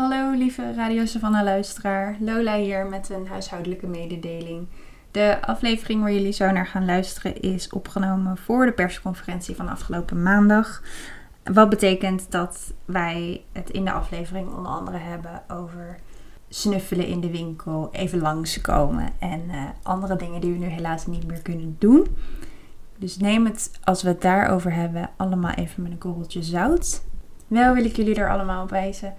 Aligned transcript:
Hallo 0.00 0.30
lieve 0.30 0.74
Radio 0.74 1.06
Savannah 1.06 1.44
luisteraar, 1.44 2.16
Lola 2.20 2.56
hier 2.56 2.86
met 2.86 3.10
een 3.10 3.26
huishoudelijke 3.26 3.86
mededeling. 3.86 4.66
De 5.10 5.38
aflevering 5.40 6.00
waar 6.00 6.12
jullie 6.12 6.32
zo 6.32 6.50
naar 6.50 6.66
gaan 6.66 6.84
luisteren 6.84 7.40
is 7.40 7.68
opgenomen 7.70 8.36
voor 8.36 8.66
de 8.66 8.72
persconferentie 8.72 9.56
van 9.56 9.68
afgelopen 9.68 10.22
maandag. 10.22 10.82
Wat 11.44 11.68
betekent 11.68 12.30
dat 12.30 12.72
wij 12.84 13.42
het 13.52 13.70
in 13.70 13.84
de 13.84 13.92
aflevering 13.92 14.48
onder 14.48 14.72
andere 14.72 14.96
hebben 14.96 15.42
over 15.48 15.98
snuffelen 16.48 17.06
in 17.06 17.20
de 17.20 17.30
winkel, 17.30 17.88
even 17.92 18.20
langskomen 18.20 19.08
en 19.18 19.42
uh, 19.48 19.64
andere 19.82 20.16
dingen 20.16 20.40
die 20.40 20.52
we 20.52 20.58
nu 20.58 20.66
helaas 20.66 21.06
niet 21.06 21.26
meer 21.26 21.42
kunnen 21.42 21.76
doen. 21.78 22.06
Dus 22.96 23.16
neem 23.16 23.44
het, 23.44 23.70
als 23.84 24.02
we 24.02 24.08
het 24.08 24.22
daarover 24.22 24.72
hebben, 24.72 25.10
allemaal 25.16 25.54
even 25.54 25.82
met 25.82 25.92
een 25.92 25.98
korreltje 25.98 26.42
zout. 26.42 27.02
Wel 27.46 27.74
wil 27.74 27.84
ik 27.84 27.96
jullie 27.96 28.14
er 28.14 28.30
allemaal 28.30 28.62
op 28.62 28.70
wijzen 28.70 29.14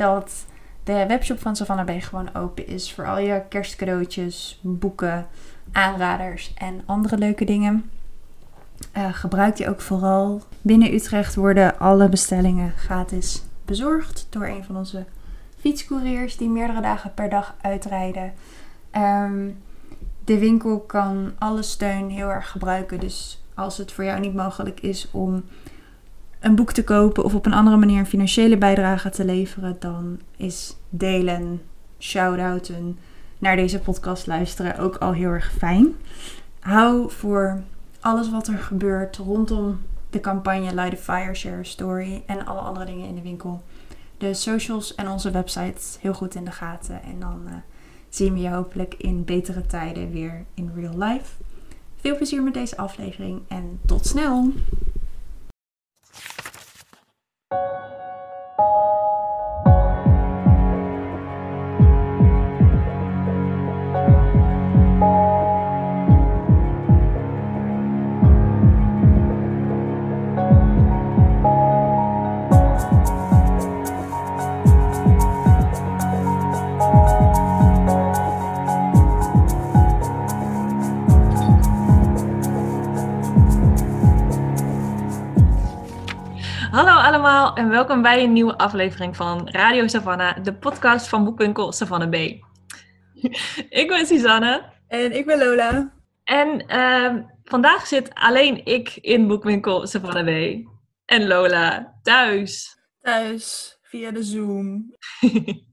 dat 0.00 0.44
de 0.84 1.04
webshop 1.06 1.40
van 1.40 1.56
Savannah 1.56 1.86
Bay 1.86 2.00
gewoon 2.00 2.34
open 2.34 2.66
is 2.66 2.92
voor 2.92 3.06
al 3.06 3.18
je 3.18 3.42
kerstcadeautjes, 3.48 4.60
boeken, 4.62 5.26
aanraders 5.72 6.54
en 6.54 6.82
andere 6.86 7.18
leuke 7.18 7.44
dingen. 7.44 7.90
Uh, 8.96 9.12
gebruik 9.12 9.56
die 9.56 9.68
ook 9.68 9.80
vooral. 9.80 10.42
Binnen 10.62 10.94
Utrecht 10.94 11.34
worden 11.34 11.78
alle 11.78 12.08
bestellingen 12.08 12.72
gratis 12.76 13.42
bezorgd 13.64 14.26
door 14.30 14.46
een 14.46 14.64
van 14.64 14.76
onze 14.76 15.04
fietscouriers 15.58 16.36
die 16.36 16.48
meerdere 16.48 16.80
dagen 16.80 17.14
per 17.14 17.28
dag 17.28 17.54
uitrijden. 17.60 18.32
Um, 18.96 19.58
de 20.24 20.38
winkel 20.38 20.80
kan 20.80 21.32
alle 21.38 21.62
steun 21.62 22.10
heel 22.10 22.28
erg 22.28 22.50
gebruiken. 22.50 23.00
Dus 23.00 23.44
als 23.54 23.76
het 23.76 23.92
voor 23.92 24.04
jou 24.04 24.20
niet 24.20 24.34
mogelijk 24.34 24.80
is 24.80 25.08
om 25.10 25.44
een 26.40 26.54
boek 26.54 26.72
te 26.72 26.84
kopen 26.84 27.24
of 27.24 27.34
op 27.34 27.46
een 27.46 27.52
andere 27.52 27.76
manier 27.76 27.98
een 27.98 28.06
financiële 28.06 28.58
bijdrage 28.58 29.10
te 29.10 29.24
leveren, 29.24 29.76
dan 29.78 30.20
is 30.36 30.76
delen, 30.88 31.62
shout-outen 31.98 32.98
naar 33.38 33.56
deze 33.56 33.78
podcast 33.78 34.26
luisteren 34.26 34.78
ook 34.78 34.96
al 34.96 35.12
heel 35.12 35.30
erg 35.30 35.52
fijn. 35.52 35.94
Hou 36.60 37.10
voor 37.10 37.62
alles 38.00 38.30
wat 38.30 38.46
er 38.48 38.58
gebeurt 38.58 39.16
rondom 39.16 39.80
de 40.10 40.20
campagne 40.20 40.74
Light 40.74 40.92
a 40.92 40.96
Fire 40.96 41.34
Share 41.34 41.64
Story 41.64 42.22
en 42.26 42.46
alle 42.46 42.60
andere 42.60 42.84
dingen 42.84 43.08
in 43.08 43.14
de 43.14 43.22
winkel. 43.22 43.62
De 44.18 44.34
socials 44.34 44.94
en 44.94 45.08
onze 45.08 45.30
website 45.30 45.98
heel 46.00 46.14
goed 46.14 46.34
in 46.34 46.44
de 46.44 46.50
gaten. 46.50 47.02
En 47.02 47.20
dan 47.20 47.42
uh, 47.46 47.52
zien 48.08 48.34
we 48.34 48.40
je 48.40 48.48
hopelijk 48.48 48.94
in 48.94 49.24
betere 49.24 49.66
tijden 49.66 50.10
weer 50.10 50.44
in 50.54 50.72
real 50.74 50.98
life. 50.98 51.32
Veel 51.96 52.16
plezier 52.16 52.42
met 52.42 52.54
deze 52.54 52.76
aflevering 52.76 53.40
en 53.48 53.80
tot 53.86 54.06
snel! 54.06 54.52
Thank 58.60 58.74
you 58.74 58.89
allemaal 87.10 87.54
en 87.54 87.68
welkom 87.68 88.02
bij 88.02 88.22
een 88.22 88.32
nieuwe 88.32 88.58
aflevering 88.58 89.16
van 89.16 89.48
Radio 89.48 89.86
Savannah, 89.86 90.44
de 90.44 90.54
podcast 90.54 91.08
van 91.08 91.24
Boekwinkel 91.24 91.72
Savannah 91.72 92.08
B. 92.08 92.14
ik 93.80 93.84
ben 93.88 94.06
Suzanne. 94.06 94.72
En 94.88 95.16
ik 95.16 95.26
ben 95.26 95.38
Lola. 95.38 95.92
En 96.24 96.64
uh, 96.68 97.22
vandaag 97.44 97.86
zit 97.86 98.14
alleen 98.14 98.64
ik 98.64 98.96
in 98.96 99.26
Boekwinkel 99.26 99.86
Savannah 99.86 100.24
B. 100.24 100.64
En 101.04 101.26
Lola 101.26 101.94
thuis. 102.02 102.78
Thuis, 103.00 103.78
via 103.82 104.10
de 104.10 104.22
Zoom. 104.22 104.94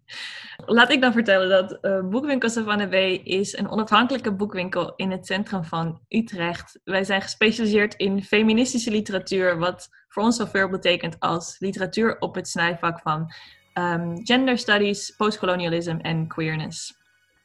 Laat 0.66 0.92
ik 0.92 1.02
dan 1.02 1.14
vertellen 1.14 1.50
dat 1.50 1.78
uh, 1.82 2.10
Boekwinkel 2.10 2.50
Savannah 2.50 2.90
B 2.90 2.94
is 3.24 3.58
een 3.58 3.70
onafhankelijke 3.70 4.32
boekwinkel 4.32 4.94
in 4.96 5.12
het 5.12 5.26
centrum 5.26 5.64
van 5.64 6.02
Utrecht. 6.10 6.80
Wij 6.84 7.04
zijn 7.04 7.22
gespecialiseerd 7.22 7.94
in 7.94 8.24
feministische 8.24 8.92
literatuur, 8.92 9.58
wat 9.58 9.90
voor 10.08 10.24
ons 10.24 10.36
zoveel 10.36 10.70
betekent 10.70 11.20
als 11.20 11.56
literatuur 11.60 12.20
op 12.20 12.36
het 12.36 12.48
snijvak 12.48 13.00
van 13.00 13.34
um, 13.74 14.26
gender 14.26 14.58
studies, 14.58 15.14
postkolonialisme 15.18 16.02
en 16.02 16.28
queerness. 16.28 16.96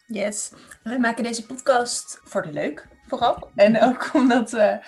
Yes, 0.07 0.53
we 0.83 0.99
maken 0.99 1.25
deze 1.25 1.47
podcast 1.47 2.21
voor 2.25 2.43
de 2.43 2.53
leuk, 2.53 2.89
vooral. 3.19 3.51
En 3.55 3.83
ook 3.83 4.11
omdat 4.21 4.51
we 4.51 4.79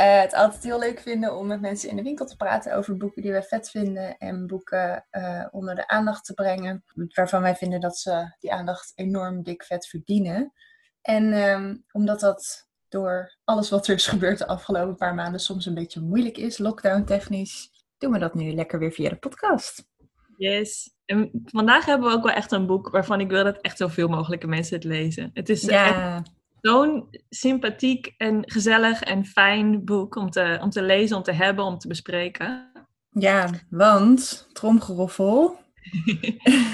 uh, 0.00 0.20
het 0.20 0.34
altijd 0.34 0.62
heel 0.62 0.78
leuk 0.78 1.00
vinden 1.00 1.36
om 1.36 1.46
met 1.46 1.60
mensen 1.60 1.88
in 1.88 1.96
de 1.96 2.02
winkel 2.02 2.26
te 2.26 2.36
praten 2.36 2.74
over 2.74 2.96
boeken 2.96 3.22
die 3.22 3.32
we 3.32 3.42
vet 3.42 3.70
vinden 3.70 4.18
en 4.18 4.46
boeken 4.46 5.06
uh, 5.10 5.46
onder 5.50 5.74
de 5.74 5.88
aandacht 5.88 6.24
te 6.24 6.34
brengen, 6.34 6.84
waarvan 7.14 7.42
wij 7.42 7.54
vinden 7.54 7.80
dat 7.80 7.98
ze 7.98 8.36
die 8.38 8.52
aandacht 8.52 8.92
enorm 8.94 9.42
dik 9.42 9.64
vet 9.64 9.86
verdienen. 9.86 10.52
En 11.00 11.32
um, 11.32 11.84
omdat 11.92 12.20
dat 12.20 12.68
door 12.88 13.36
alles 13.44 13.70
wat 13.70 13.86
er 13.86 13.94
is 13.94 14.06
gebeurd 14.06 14.38
de 14.38 14.46
afgelopen 14.46 14.96
paar 14.96 15.14
maanden 15.14 15.40
soms 15.40 15.66
een 15.66 15.74
beetje 15.74 16.00
moeilijk 16.00 16.36
is, 16.36 16.58
lockdown 16.58 17.04
technisch, 17.04 17.70
doen 17.98 18.12
we 18.12 18.18
dat 18.18 18.34
nu 18.34 18.52
lekker 18.52 18.78
weer 18.78 18.92
via 18.92 19.08
de 19.08 19.16
podcast. 19.16 19.90
Yes. 20.36 20.94
En 21.04 21.30
vandaag 21.44 21.84
hebben 21.84 22.08
we 22.08 22.16
ook 22.16 22.24
wel 22.24 22.34
echt 22.34 22.52
een 22.52 22.66
boek 22.66 22.90
waarvan 22.90 23.20
ik 23.20 23.30
wil 23.30 23.44
dat 23.44 23.60
echt 23.60 23.76
zoveel 23.76 24.08
mogelijke 24.08 24.46
mensen 24.46 24.74
het 24.74 24.84
lezen. 24.84 25.30
Het 25.34 25.48
is 25.48 25.62
ja. 25.62 26.22
Zo'n 26.62 27.08
sympathiek 27.28 28.14
en 28.16 28.50
gezellig 28.50 29.02
en 29.02 29.24
fijn 29.24 29.84
boek 29.84 30.14
om 30.14 30.30
te, 30.30 30.58
om 30.62 30.70
te 30.70 30.82
lezen, 30.82 31.16
om 31.16 31.22
te 31.22 31.32
hebben, 31.32 31.64
om 31.64 31.78
te 31.78 31.88
bespreken. 31.88 32.70
Ja, 33.10 33.50
want, 33.70 34.48
tromgeroffel, 34.52 35.62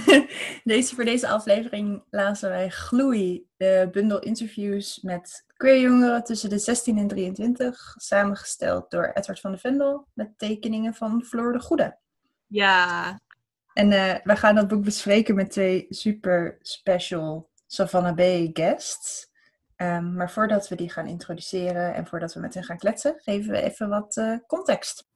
deze, 0.65 0.95
voor 0.95 1.05
deze 1.05 1.29
aflevering 1.29 2.03
lazen 2.11 2.49
wij 2.49 2.69
Gloei, 2.69 3.47
de 3.57 3.89
bundel 3.93 4.19
interviews 4.19 5.01
met 5.03 5.45
queer 5.57 5.81
jongeren 5.81 6.25
tussen 6.25 6.51
de 6.51 6.59
16 6.59 6.99
en 6.99 7.09
23, 7.09 7.95
samengesteld 7.97 8.91
door 8.91 9.11
Edward 9.15 9.41
van 9.41 9.53
de 9.53 9.59
Vendel 9.59 10.07
met 10.15 10.39
tekeningen 10.39 10.95
van 10.95 11.25
Floor 11.25 11.53
de 11.53 11.61
Goede. 11.61 11.99
Ja. 12.47 13.21
En 13.73 13.91
uh, 13.91 14.15
we 14.25 14.37
gaan 14.37 14.55
dat 14.55 14.69
boek 14.69 14.85
bespreken 14.85 15.35
met 15.35 15.51
twee 15.51 15.87
super 15.89 16.59
special 16.61 17.51
Savannah 17.67 18.15
Bay 18.15 18.51
guests. 18.53 19.28
Um, 19.83 20.15
maar 20.15 20.31
voordat 20.31 20.69
we 20.69 20.75
die 20.75 20.91
gaan 20.91 21.07
introduceren 21.07 21.95
en 21.95 22.07
voordat 22.07 22.35
we 22.35 22.41
met 22.41 22.55
hen 22.55 22.65
gaan 22.65 22.79
kletsen, 22.79 23.15
geven 23.19 23.51
we 23.51 23.61
even 23.61 23.89
wat 23.89 24.17
uh, 24.17 24.37
context. 24.47 25.09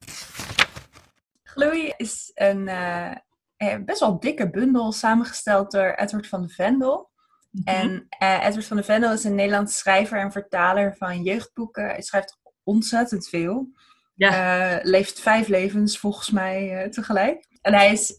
Gloei 1.43 1.93
is 1.97 2.31
een, 2.35 2.67
uh, 2.67 3.11
eh, 3.57 3.85
best 3.85 4.01
wel 4.01 4.21
dikke 4.21 4.51
bundel 4.51 4.93
samengesteld 4.93 5.71
door 5.71 5.95
Edward 5.95 6.27
van 6.27 6.43
de 6.43 6.49
Vendel. 6.49 7.11
Mhm. 7.51 7.69
En 7.69 8.07
uh, 8.23 8.47
Edward 8.47 8.67
van 8.67 8.77
de 8.77 8.83
Vendel 8.83 9.13
is 9.13 9.25
een 9.25 9.35
Nederlandse 9.35 9.77
schrijver 9.77 10.19
en 10.19 10.33
vertaler 10.33 10.97
van 10.97 11.23
jeugdboeken. 11.23 11.85
Hij 11.85 12.03
schrijft 12.03 12.39
ontzettend 12.63 13.29
veel. 13.29 13.69
Ja. 14.15 14.81
Leeft 14.83 15.21
vijf 15.21 15.49
levens 15.49 15.99
volgens 15.99 16.31
mij 16.31 16.89
tegelijk. 16.91 17.47
En 17.61 17.75
hij 17.75 17.93
is, 17.93 18.17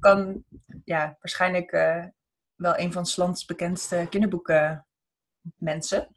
kan 0.00 0.44
ja, 0.84 1.16
waarschijnlijk 1.20 1.70
wel 2.54 2.78
een 2.78 2.92
van 2.92 3.06
Slans 3.06 3.44
bekendste 3.44 4.06
kinderboeken 4.10 4.87
mensen. 5.56 6.08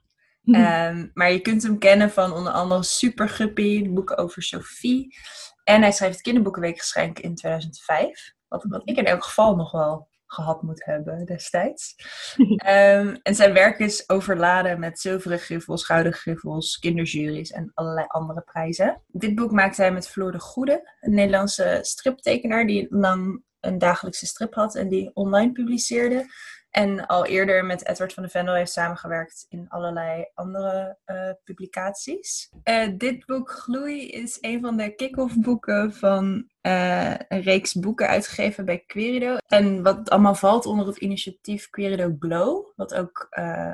Mm 0.42 1.12
maar 1.14 1.32
je 1.32 1.40
kunt 1.40 1.64
hem 1.64 1.78
kennen 1.78 2.12
van 2.12 2.34
onder 2.34 2.52
andere 2.52 2.84
Super 2.84 3.30
Guppy, 3.30 3.90
boeken 3.90 4.18
over 4.18 4.44
Sophie. 4.44 5.16
En 5.64 5.82
hij 5.82 5.92
schreef 5.92 6.12
het 6.12 6.22
kinderboekenweekgeschenk 6.22 7.20
in 7.20 7.36
2005. 7.36 8.34
Wat, 8.48 8.66
wat 8.70 8.82
ik 8.86 8.98
in 8.98 9.06
elk 9.06 9.24
geval 9.24 9.56
nog 9.56 9.72
wel 9.72 10.10
gehad 10.32 10.62
moet 10.62 10.86
hebben 10.86 11.26
destijds. 11.26 11.96
um, 12.38 13.20
en 13.24 13.36
zijn 13.36 13.54
werk 13.54 13.80
is 13.80 14.10
overladen 14.10 14.80
met 14.80 15.00
zilveren 15.00 15.40
griffels, 15.40 15.86
gouden 15.86 16.14
griffels, 16.14 16.78
kinderjuries 16.80 17.52
en 17.52 17.72
allerlei 17.74 18.06
andere 18.08 18.42
prijzen. 18.42 19.02
Dit 19.08 19.36
boek 19.36 19.52
maakte 19.52 19.82
hij 19.82 19.92
met 19.92 20.08
Floor 20.08 20.32
de 20.32 20.40
Goede, 20.40 20.98
een 21.00 21.14
Nederlandse 21.14 21.80
striptekenaar 21.82 22.68
die 22.68 22.88
lang 22.90 23.44
een 23.60 23.78
dagelijkse 23.78 24.26
strip 24.26 24.54
had 24.54 24.76
en 24.76 24.90
die 24.90 25.12
online 25.14 25.52
publiceerde. 25.52 26.26
En 26.72 27.08
al 27.08 27.26
eerder 27.26 27.66
met 27.66 27.88
Edward 27.88 28.14
van 28.14 28.24
de 28.24 28.30
Vendel 28.30 28.56
heeft 28.56 28.72
samengewerkt 28.72 29.46
in 29.50 29.66
allerlei 29.70 30.26
andere 30.34 30.98
uh, 31.06 31.30
publicaties. 31.44 32.50
Uh, 32.64 32.88
dit 32.94 33.26
boek 33.26 33.50
Gloei 33.52 34.10
is 34.10 34.38
een 34.42 34.62
van 34.62 34.78
de 34.78 34.96
kick-off 34.96 35.36
boeken 35.36 35.94
van 35.94 36.48
uh, 36.62 37.14
een 37.28 37.42
reeks 37.42 37.74
boeken 37.74 38.08
uitgegeven 38.08 38.66
bij 38.66 38.84
Querido. 38.88 39.38
En 39.48 39.84
wat 39.84 40.10
allemaal 40.10 40.36
valt 40.36 40.66
onder 40.66 40.88
het 40.88 40.98
initiatief 40.98 41.70
Querido 41.70 42.16
Glow, 42.20 42.66
wat 42.76 42.94
ook 42.94 43.28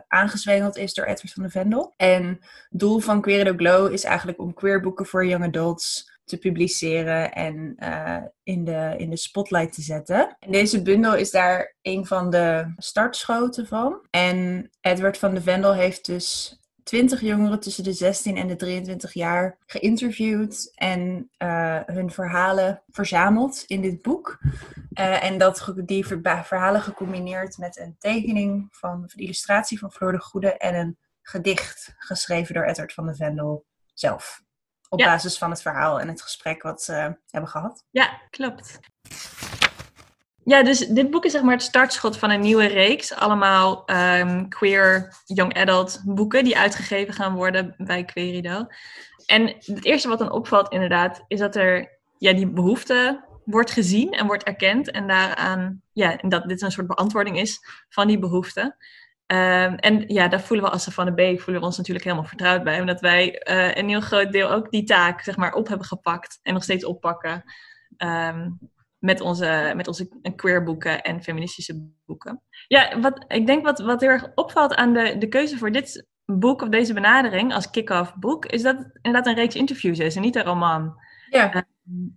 aangezwengeld 0.07 0.77
is 0.77 0.93
door 0.93 1.05
Edward 1.05 1.33
van 1.33 1.43
de 1.43 1.49
Vendel. 1.49 1.93
En 1.97 2.25
het 2.69 2.79
doel 2.79 2.99
van 2.99 3.21
Querido 3.21 3.53
Glow 3.55 3.91
is 3.91 4.03
eigenlijk 4.03 4.39
om 4.39 4.53
queerboeken 4.53 5.05
voor 5.05 5.25
young 5.25 5.43
adults 5.43 6.16
te 6.27 6.37
publiceren 6.37 7.33
en 7.33 7.75
uh, 7.79 8.17
in, 8.43 8.65
de, 8.65 8.93
in 8.97 9.09
de 9.09 9.17
spotlight 9.17 9.73
te 9.73 9.81
zetten. 9.81 10.37
En 10.39 10.51
deze 10.51 10.81
bundel 10.81 11.15
is 11.15 11.31
daar 11.31 11.75
een 11.81 12.05
van 12.05 12.29
de 12.29 12.73
startschoten 12.77 13.67
van. 13.67 14.07
En 14.09 14.69
Edward 14.81 15.17
van 15.17 15.33
de 15.33 15.41
Vendel 15.41 15.73
heeft 15.73 16.05
dus 16.05 16.59
20 16.83 17.21
jongeren 17.21 17.59
tussen 17.59 17.83
de 17.83 17.93
16 17.93 18.37
en 18.37 18.47
de 18.47 18.55
23 18.55 19.13
jaar 19.13 19.57
geïnterviewd 19.65 20.71
en 20.75 21.29
uh, 21.43 21.79
hun 21.85 22.11
verhalen 22.11 22.83
verzameld 22.87 23.63
in 23.67 23.81
dit 23.81 24.01
boek. 24.01 24.39
Uh, 24.93 25.23
en 25.23 25.37
dat, 25.37 25.73
die 25.85 26.05
verhalen 26.05 26.81
gecombineerd 26.81 27.57
met 27.57 27.77
een 27.79 27.95
tekening 27.99 28.67
van, 28.71 29.03
een 29.03 29.23
illustratie 29.23 29.79
van 29.79 29.91
Floor 29.91 30.11
de 30.11 30.19
Goede 30.19 30.57
en 30.57 30.75
een 30.75 30.97
gedicht 31.21 31.95
geschreven 31.97 32.53
door 32.53 32.63
Edward 32.63 32.93
van 32.93 33.07
de 33.07 33.15
Vendel 33.15 33.65
zelf. 33.93 34.45
Op 34.89 34.99
basis 34.99 35.37
van 35.37 35.49
het 35.49 35.61
verhaal 35.61 35.99
en 35.99 36.07
het 36.07 36.21
gesprek 36.21 36.63
wat 36.63 36.83
ze 36.83 37.17
hebben 37.29 37.49
gehad. 37.49 37.85
Ja, 37.91 38.21
klopt. 38.29 38.79
Ja, 40.43 40.63
dus 40.63 40.79
dit 40.79 41.11
boek 41.11 41.25
is 41.25 41.31
zeg 41.31 41.41
maar 41.41 41.53
het 41.53 41.61
startschot 41.61 42.17
van 42.17 42.29
een 42.29 42.39
nieuwe 42.39 42.65
reeks. 42.65 43.13
Allemaal 43.13 43.89
um, 43.89 44.49
queer 44.49 45.13
young 45.25 45.57
adult 45.57 46.01
boeken 46.05 46.43
die 46.43 46.57
uitgegeven 46.57 47.13
gaan 47.13 47.33
worden 47.33 47.75
bij 47.77 48.05
Querido. 48.05 48.67
En 49.25 49.47
het 49.47 49.85
eerste 49.85 50.07
wat 50.07 50.19
dan 50.19 50.31
opvalt 50.31 50.71
inderdaad, 50.71 51.23
is 51.27 51.39
dat 51.39 51.55
er 51.55 51.99
ja, 52.17 52.33
die 52.33 52.47
behoefte 52.47 53.25
wordt 53.45 53.71
gezien 53.71 54.11
en 54.11 54.25
wordt 54.25 54.43
erkend. 54.43 54.91
En 54.91 55.07
daaraan, 55.07 55.81
ja, 55.93 56.17
en 56.17 56.29
dat 56.29 56.47
dit 56.47 56.61
een 56.61 56.71
soort 56.71 56.87
beantwoording 56.87 57.39
is 57.39 57.59
van 57.89 58.07
die 58.07 58.19
behoefte. 58.19 58.75
Um, 59.33 59.75
en 59.75 60.03
ja, 60.07 60.27
daar 60.27 60.41
voelen 60.41 60.65
we 60.65 60.71
als 60.71 60.85
van 60.85 61.05
de 61.05 61.11
B 61.11 61.39
voelen 61.39 61.61
we 61.61 61.67
ons 61.67 61.77
natuurlijk 61.77 62.05
helemaal 62.05 62.27
vertrouwd 62.27 62.63
bij. 62.63 62.79
Omdat 62.79 62.99
wij 62.99 63.41
uh, 63.49 63.75
een 63.75 63.89
heel 63.89 64.01
groot 64.01 64.31
deel 64.31 64.51
ook 64.51 64.71
die 64.71 64.83
taak 64.83 65.21
zeg 65.21 65.37
maar, 65.37 65.53
op 65.53 65.67
hebben 65.67 65.87
gepakt 65.87 66.39
en 66.43 66.53
nog 66.53 66.63
steeds 66.63 66.85
oppakken. 66.85 67.43
Um, 67.97 68.59
met 68.97 69.21
onze, 69.21 69.73
met 69.75 69.87
onze 69.87 70.33
queer 70.35 70.63
boeken 70.63 71.01
en 71.01 71.23
feministische 71.23 71.91
boeken. 72.05 72.41
Ja, 72.67 72.99
wat, 72.99 73.25
ik 73.27 73.45
denk 73.47 73.65
wat, 73.65 73.79
wat 73.79 74.01
heel 74.01 74.09
erg 74.09 74.31
opvalt 74.35 74.75
aan 74.75 74.93
de, 74.93 75.17
de 75.17 75.27
keuze 75.27 75.57
voor 75.57 75.71
dit 75.71 76.07
boek 76.25 76.61
of 76.61 76.69
deze 76.69 76.93
benadering 76.93 77.53
als 77.53 77.69
kick-off 77.69 78.15
boek, 78.15 78.45
is 78.45 78.61
dat 78.61 78.77
het 78.77 78.99
inderdaad 79.01 79.31
een 79.31 79.39
reeks 79.39 79.55
interviews 79.55 79.99
is 79.99 80.15
en 80.15 80.21
niet 80.21 80.35
een 80.35 80.43
roman. 80.43 80.95
Ja. 81.29 81.55
Uh, 81.55 81.61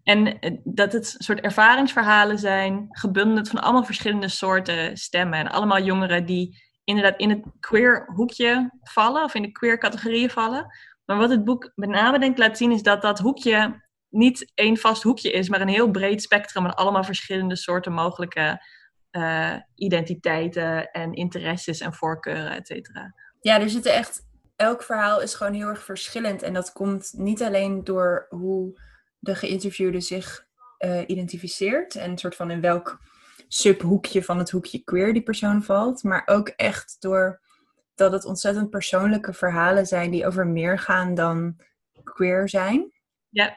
en 0.03 0.39
dat 0.65 0.93
het 0.93 1.15
soort 1.19 1.41
ervaringsverhalen 1.41 2.39
zijn, 2.39 2.87
gebundeld 2.91 3.49
van 3.49 3.63
allemaal 3.63 3.85
verschillende 3.85 4.29
soorten 4.29 4.97
stemmen. 4.97 5.39
En 5.39 5.51
allemaal 5.51 5.83
jongeren 5.83 6.27
die 6.27 6.69
inderdaad 6.91 7.21
in 7.21 7.31
het 7.31 7.45
queer 7.61 8.11
hoekje 8.15 8.71
vallen, 8.83 9.25
of 9.25 9.35
in 9.35 9.43
de 9.43 9.53
queer 9.53 9.79
categorieën 9.79 10.31
vallen. 10.31 10.67
Maar 11.05 11.19
wat 11.19 11.31
het 11.31 11.45
boek 11.45 11.73
met 11.75 11.89
name 11.89 12.19
denk 12.19 12.39
laat 12.39 12.57
zien, 12.57 12.73
is 12.73 12.83
dat 12.83 13.03
dat 13.03 13.19
hoekje 13.19 13.89
niet 14.09 14.53
één 14.55 14.77
vast 14.77 15.03
hoekje 15.03 15.31
is, 15.31 15.49
maar 15.49 15.61
een 15.61 15.69
heel 15.69 15.91
breed 15.91 16.23
spectrum 16.23 16.63
met 16.63 16.75
allemaal 16.75 17.05
verschillende 17.05 17.57
soorten 17.57 17.93
mogelijke 17.93 18.65
uh, 19.11 19.55
identiteiten 19.75 20.91
en 20.91 21.13
interesses 21.13 21.81
en 21.81 21.95
voorkeuren, 21.95 22.51
et 22.51 22.67
cetera. 22.67 23.15
Ja, 23.41 23.61
er 23.61 23.71
zitten 23.71 23.95
echt. 23.95 24.29
Elk 24.57 24.83
verhaal 24.83 25.21
is 25.21 25.35
gewoon 25.35 25.53
heel 25.53 25.69
erg 25.69 25.85
verschillend. 25.85 26.43
En 26.43 26.53
dat 26.53 26.73
komt 26.73 27.13
niet 27.17 27.43
alleen 27.43 27.85
door 27.85 28.27
hoe 28.29 28.81
de 29.19 29.35
geïnterviewde 29.35 30.01
zich 30.01 30.47
uh, 30.79 31.01
identificeert 31.07 31.95
en 31.95 32.19
soort 32.19 32.37
van 32.37 32.51
in 32.51 32.61
welk 32.61 32.99
subhoekje 33.53 34.25
van 34.25 34.39
het 34.39 34.51
hoekje 34.51 34.79
queer 34.79 35.13
die 35.13 35.23
persoon 35.23 35.63
valt, 35.63 36.03
maar 36.03 36.23
ook 36.27 36.49
echt 36.49 36.97
door 36.99 37.41
dat 37.95 38.13
het 38.13 38.25
ontzettend 38.25 38.71
persoonlijke 38.71 39.33
verhalen 39.33 39.87
zijn 39.87 40.11
die 40.11 40.27
over 40.27 40.47
meer 40.47 40.79
gaan 40.79 41.15
dan 41.15 41.57
queer 42.05 42.49
zijn. 42.49 42.93
Ja. 43.29 43.57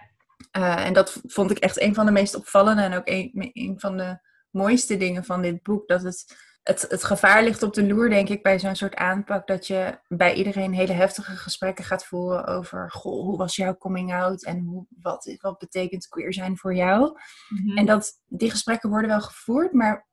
Uh, 0.58 0.86
en 0.86 0.94
dat 0.94 1.22
vond 1.28 1.52
ik 1.52 1.58
echt 1.58 1.82
een 1.82 1.94
van 1.94 2.06
de 2.06 2.12
meest 2.12 2.36
opvallende 2.36 2.82
en 2.82 2.94
ook 2.94 3.08
een, 3.08 3.50
een 3.54 3.80
van 3.80 3.98
de 3.98 4.20
mooiste 4.50 4.98
dingen 4.98 5.24
van 5.24 5.42
dit 5.42 5.64
boek. 5.64 5.88
Dat 5.88 6.04
het, 6.04 6.38
het, 6.64 6.86
het 6.90 7.04
gevaar 7.04 7.44
ligt 7.44 7.64
op 7.64 7.74
de 7.74 7.88
loer, 7.88 8.10
denk 8.10 8.30
ik, 8.30 8.44
bij 8.44 8.60
zo'n 8.60 8.76
soort 8.76 8.96
aanpak. 8.96 9.48
Dat 9.48 9.68
je 9.68 10.00
bij 10.08 10.34
iedereen 10.34 10.74
hele 10.74 10.94
heftige 10.94 11.36
gesprekken 11.36 11.86
gaat 11.86 12.06
voeren 12.06 12.46
over: 12.46 12.92
Goh, 12.92 13.24
hoe 13.24 13.38
was 13.38 13.56
jouw 13.56 13.78
coming 13.78 14.14
out 14.14 14.44
en 14.44 14.60
hoe, 14.60 14.86
wat, 15.02 15.36
wat 15.42 15.58
betekent 15.58 16.08
queer 16.08 16.34
zijn 16.34 16.58
voor 16.58 16.76
jou? 16.76 17.20
Mm 17.50 17.58
-hmm. 17.58 17.78
En 17.78 17.86
dat 17.86 18.12
die 18.26 18.50
gesprekken 18.50 18.90
worden 18.90 19.10
wel 19.10 19.22
gevoerd, 19.22 19.74
maar, 19.74 20.08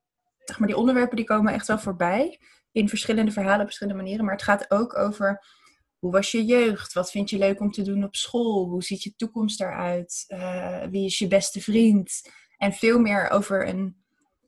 zeg 0.45 0.59
maar 0.59 0.69
die 0.69 0.77
onderwerpen 0.77 1.17
die 1.17 1.25
komen 1.25 1.53
echt 1.53 1.67
wel 1.67 1.79
voorbij. 1.79 2.41
In 2.73 2.89
verschillende 2.89 3.33
verhalen 3.33 3.61
op 3.61 3.67
verschillende 3.67 4.03
manieren. 4.03 4.25
Maar 4.25 4.35
het 4.35 4.45
gaat 4.45 4.71
ook 4.71 4.99
over 4.99 5.45
hoe 5.99 6.13
was 6.13 6.31
je 6.31 6.45
jeugd? 6.45 6.93
Wat 6.93 7.11
vind 7.11 7.31
je 7.31 7.39
leuk 7.39 7.61
om 7.61 7.71
te 7.71 7.83
doen 7.83 8.05
op 8.05 8.17
school? 8.17 8.69
Hoe 8.69 8.83
ziet 8.83 9.03
je 9.03 9.15
toekomst 9.17 9.61
eruit? 9.61 10.25
Uh, 10.29 10.83
wie 10.91 11.05
is 11.05 11.19
je 11.19 11.27
beste 11.27 11.61
vriend? 11.61 12.31
En 12.57 12.73
veel 12.73 12.99
meer 12.99 13.31
over 13.31 13.69
een, 13.69 14.03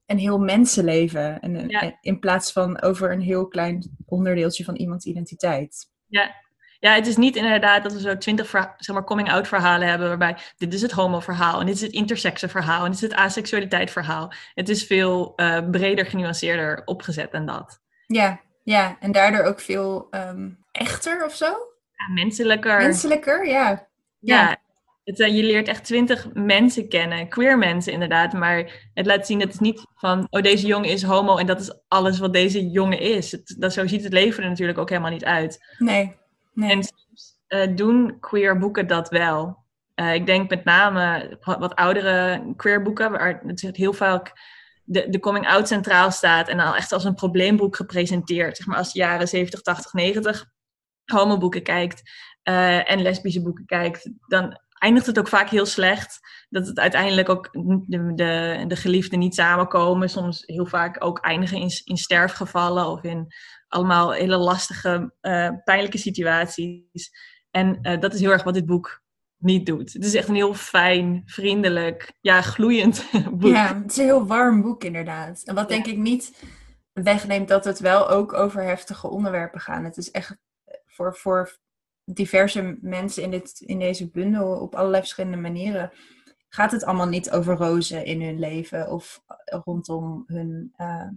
een 0.07 0.19
heel 0.19 0.39
mensenleven. 0.39 1.41
En, 1.41 1.69
ja. 1.69 1.99
In 2.01 2.19
plaats 2.19 2.53
van 2.53 2.81
over 2.83 3.13
een 3.13 3.21
heel 3.21 3.49
klein 3.49 3.97
onderdeeltje 4.07 4.65
van 4.65 4.77
iemands 4.77 5.05
identiteit. 5.05 5.91
Ja. 6.07 6.41
Ja, 6.79 6.95
het 6.95 7.07
is 7.07 7.17
niet 7.17 7.37
inderdaad 7.37 7.83
dat 7.83 7.93
we 7.93 8.01
zo 8.01 8.19
twintig 8.19 8.51
zeg 8.77 8.95
maar, 8.95 9.05
coming-out 9.05 9.49
verhalen 9.49 9.89
hebben, 9.89 10.09
waarbij 10.09 10.37
dit 10.57 10.75
is 10.75 10.83
het 10.83 10.91
homo-verhaal 10.91 11.61
en 11.61 11.67
dit 11.67 11.75
is 11.75 11.81
het 11.81 11.93
intersexe 11.93 12.49
verhaal 12.49 12.85
en 12.85 12.91
dit 12.91 12.95
is 12.95 13.09
het 13.09 13.15
asexualiteit 13.15 13.91
verhaal. 13.91 14.33
Het 14.55 14.69
is 14.69 14.87
veel 14.87 15.33
uh, 15.37 15.71
breder 15.71 16.07
genuanceerder 16.07 16.83
opgezet 16.85 17.33
dan 17.33 17.47
dat. 17.47 17.81
Ja, 18.07 18.41
ja, 18.63 18.97
en 19.01 19.13
daardoor 19.13 19.43
ook 19.43 19.61
veel 19.61 20.09
um, 20.11 20.65
echter 20.73 21.25
of 21.25 21.35
zo? 21.35 21.47
Ja, 21.97 22.13
menselijker. 22.15 22.77
Menselijker, 22.77 23.47
ja. 23.47 23.89
Ja, 24.19 24.49
ja. 24.49 24.57
Het, 25.05 25.19
uh, 25.19 25.37
je 25.37 25.43
leert 25.43 25.69
echt 25.69 25.85
twintig 25.85 26.29
mensen 26.33 26.89
kennen, 26.89 27.29
queer 27.29 27.59
mensen 27.59 27.93
inderdaad, 27.93 28.33
maar 28.33 28.91
het 28.95 29.07
laat 29.07 29.27
zien 29.27 29.39
dat 29.39 29.53
het 29.53 29.61
niet 29.61 29.87
van, 29.95 30.27
oh 30.31 30.43
deze 30.43 30.67
jongen 30.67 30.89
is 30.89 31.03
homo 31.03 31.37
en 31.37 31.47
dat 31.47 31.61
is 31.61 31.75
alles 31.89 32.19
wat 32.19 32.33
deze 32.33 32.71
jongen 32.71 33.01
is. 33.01 33.33
Het, 33.33 33.55
dat, 33.59 33.73
zo 33.73 33.87
ziet 33.87 34.03
het 34.05 34.13
leven 34.13 34.43
er 34.43 34.49
natuurlijk 34.49 34.79
ook 34.79 34.89
helemaal 34.89 35.11
niet 35.11 35.25
uit. 35.25 35.75
Nee. 35.79 36.17
nee. 36.55 36.71
En 36.71 36.83
soms 36.83 37.39
uh, 37.49 37.77
doen 37.77 38.17
queer 38.21 38.59
boeken 38.59 38.87
dat 38.87 39.09
wel. 39.09 39.61
Uh, 39.95 40.15
ik 40.15 40.27
denk 40.27 40.51
met 40.51 40.65
name 40.65 41.37
wat 41.41 41.75
oudere 41.75 42.53
queer 42.57 42.83
boeken, 42.83 43.11
waar 43.11 43.43
het 43.47 43.77
heel 43.77 43.93
vaak 43.93 44.33
de, 44.85 45.09
de 45.09 45.21
coming 45.21 45.49
out 45.49 45.69
centraal 45.69 46.11
staat 46.11 46.49
en 46.49 46.57
dan 46.57 46.75
echt 46.75 46.93
als 46.93 47.05
een 47.05 47.15
probleemboek 47.15 47.77
gepresenteerd. 47.77 48.57
Zeg 48.57 48.67
maar 48.67 48.77
als 48.77 48.93
je 48.93 48.99
jaren 48.99 49.29
70, 49.29 49.63
80, 49.63 49.93
90 49.93 50.45
homoboeken 51.05 51.63
kijkt 51.63 52.03
uh, 52.49 52.91
en 52.91 53.03
lesbische 53.03 53.43
boeken 53.43 53.67
kijkt, 53.67 54.11
dan 54.27 54.61
eindigt 54.82 55.06
het 55.06 55.19
ook 55.19 55.29
vaak 55.29 55.49
heel 55.49 55.67
slecht. 55.67 56.20
Dat 56.49 56.67
het 56.67 56.79
uiteindelijk 56.79 57.29
ook 57.29 57.49
de, 57.52 58.12
de, 58.14 58.64
de 58.69 58.76
geliefden 58.76 59.19
niet 59.19 59.34
samenkomen. 59.34 60.11
Soms 60.11 60.43
heel 60.46 60.67
vaak 60.67 61.05
ook 61.05 61.19
eindigen 61.19 61.58
in, 61.58 61.70
in 61.84 61.96
sterfgevallen 61.96 62.86
of 62.86 63.03
in 63.03 63.32
allemaal 63.69 64.12
hele 64.12 64.36
lastige, 64.36 65.15
uh, 65.20 65.48
pijnlijke 65.65 65.98
situaties. 65.98 67.10
En 67.51 67.79
uh, 67.82 68.01
dat 68.01 68.15
is 68.15 68.20
heel 68.20 68.31
erg 68.31 68.43
wat 68.43 68.55
dit 68.55 68.67
boek 68.67 69.03
niet 69.39 69.67
doet. 69.67 69.93
Het 69.93 70.05
is 70.05 70.15
echt 70.15 70.29
een 70.29 70.34
heel 70.34 70.55
fijn, 70.55 71.22
vriendelijk, 71.24 72.12
ja, 72.20 72.41
gloeiend 72.41 73.05
boek. 73.39 73.51
Ja, 73.51 73.74
het 73.74 73.91
is 73.91 73.96
een 73.96 74.05
heel 74.05 74.27
warm 74.27 74.62
boek 74.62 74.84
inderdaad. 74.84 75.43
En 75.44 75.55
wat 75.55 75.69
denk 75.69 75.86
ik 75.86 75.96
niet 75.96 76.44
wegneemt 76.93 77.48
dat 77.48 77.65
het 77.65 77.79
wel 77.79 78.08
ook 78.08 78.32
over 78.32 78.62
heftige 78.62 79.08
onderwerpen 79.08 79.60
gaat. 79.60 79.82
Het 79.82 79.96
is 79.96 80.10
echt 80.10 80.36
voor, 80.86 81.17
voor 81.17 81.56
diverse 82.05 82.79
mensen 82.81 83.23
in, 83.23 83.31
dit, 83.31 83.61
in 83.61 83.79
deze 83.79 84.11
bundel 84.11 84.61
op 84.61 84.75
allerlei 84.75 85.01
verschillende 85.01 85.37
manieren 85.37 85.93
gaat 86.49 86.73
het 86.73 86.85
allemaal 86.85 87.09
niet 87.09 87.31
over 87.31 87.56
rozen 87.56 88.05
in 88.05 88.23
hun 88.23 88.39
leven 88.39 88.91
of 88.91 89.23
rondom 89.44 90.25
hun 90.27 90.75
uh, 90.77 91.09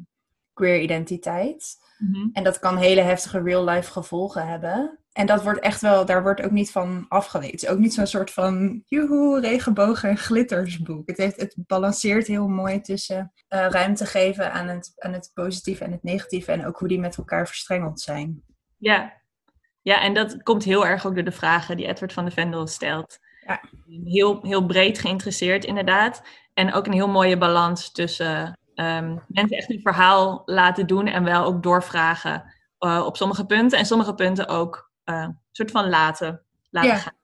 queer 0.53 0.81
identiteit. 0.81 1.77
Mm 1.97 2.13
-hmm. 2.13 2.29
En 2.33 2.43
dat 2.43 2.59
kan 2.59 2.77
hele 2.77 3.01
heftige 3.01 3.41
real-life 3.41 3.91
gevolgen 3.91 4.47
hebben. 4.47 4.99
En 5.11 5.25
dat 5.25 5.43
wordt 5.43 5.59
echt 5.59 5.81
wel, 5.81 6.05
daar 6.05 6.23
wordt 6.23 6.41
ook 6.41 6.51
niet 6.51 6.71
van 6.71 7.07
is 7.39 7.67
ook 7.67 7.79
niet 7.79 7.93
zo'n 7.93 8.07
soort 8.07 8.31
van 8.31 8.83
joehoe, 8.85 9.39
regenbogen 9.39 10.09
en 10.09 10.17
glittersboek. 10.17 11.07
Het, 11.07 11.17
heeft, 11.17 11.39
het 11.39 11.55
balanceert 11.57 12.27
heel 12.27 12.47
mooi 12.47 12.81
tussen 12.81 13.33
uh, 13.49 13.67
ruimte 13.69 14.05
geven 14.05 14.51
aan 14.51 14.67
het, 14.67 14.93
aan 14.95 15.13
het 15.13 15.31
positieve 15.33 15.83
en 15.83 15.91
het 15.91 16.03
negatieve. 16.03 16.51
En 16.51 16.65
ook 16.65 16.79
hoe 16.79 16.87
die 16.87 16.99
met 16.99 17.17
elkaar 17.17 17.47
verstrengeld 17.47 18.01
zijn. 18.01 18.43
Ja. 18.77 19.23
Ja, 19.85 20.01
en 20.01 20.13
dat 20.13 20.43
komt 20.43 20.63
heel 20.63 20.85
erg 20.85 21.05
ook 21.05 21.15
door 21.15 21.23
de 21.23 21.31
vragen 21.31 21.77
die 21.77 21.87
Edward 21.87 22.13
van 22.13 22.25
de 22.25 22.31
Vendel 22.31 22.67
stelt. 22.67 23.19
Ja. 23.47 23.61
Heel, 24.03 24.39
heel 24.41 24.65
breed 24.65 24.99
geïnteresseerd 24.99 25.65
inderdaad. 25.65 26.23
En 26.53 26.73
ook 26.73 26.85
een 26.85 26.93
heel 26.93 27.07
mooie 27.07 27.37
balans 27.37 27.91
tussen 27.91 28.59
um, 28.75 29.21
mensen 29.27 29.57
echt 29.57 29.69
een 29.69 29.81
verhaal 29.81 30.41
laten 30.45 30.87
doen 30.87 31.07
en 31.07 31.23
wel 31.23 31.43
ook 31.43 31.63
doorvragen 31.63 32.53
uh, 32.79 33.03
op 33.05 33.17
sommige 33.17 33.45
punten. 33.45 33.79
En 33.79 33.85
sommige 33.85 34.13
punten 34.13 34.47
ook 34.47 34.91
uh, 35.05 35.21
een 35.21 35.39
soort 35.51 35.71
van 35.71 35.89
laten, 35.89 36.41
laten 36.69 36.89
ja. 36.89 36.97
gaan. 36.97 37.15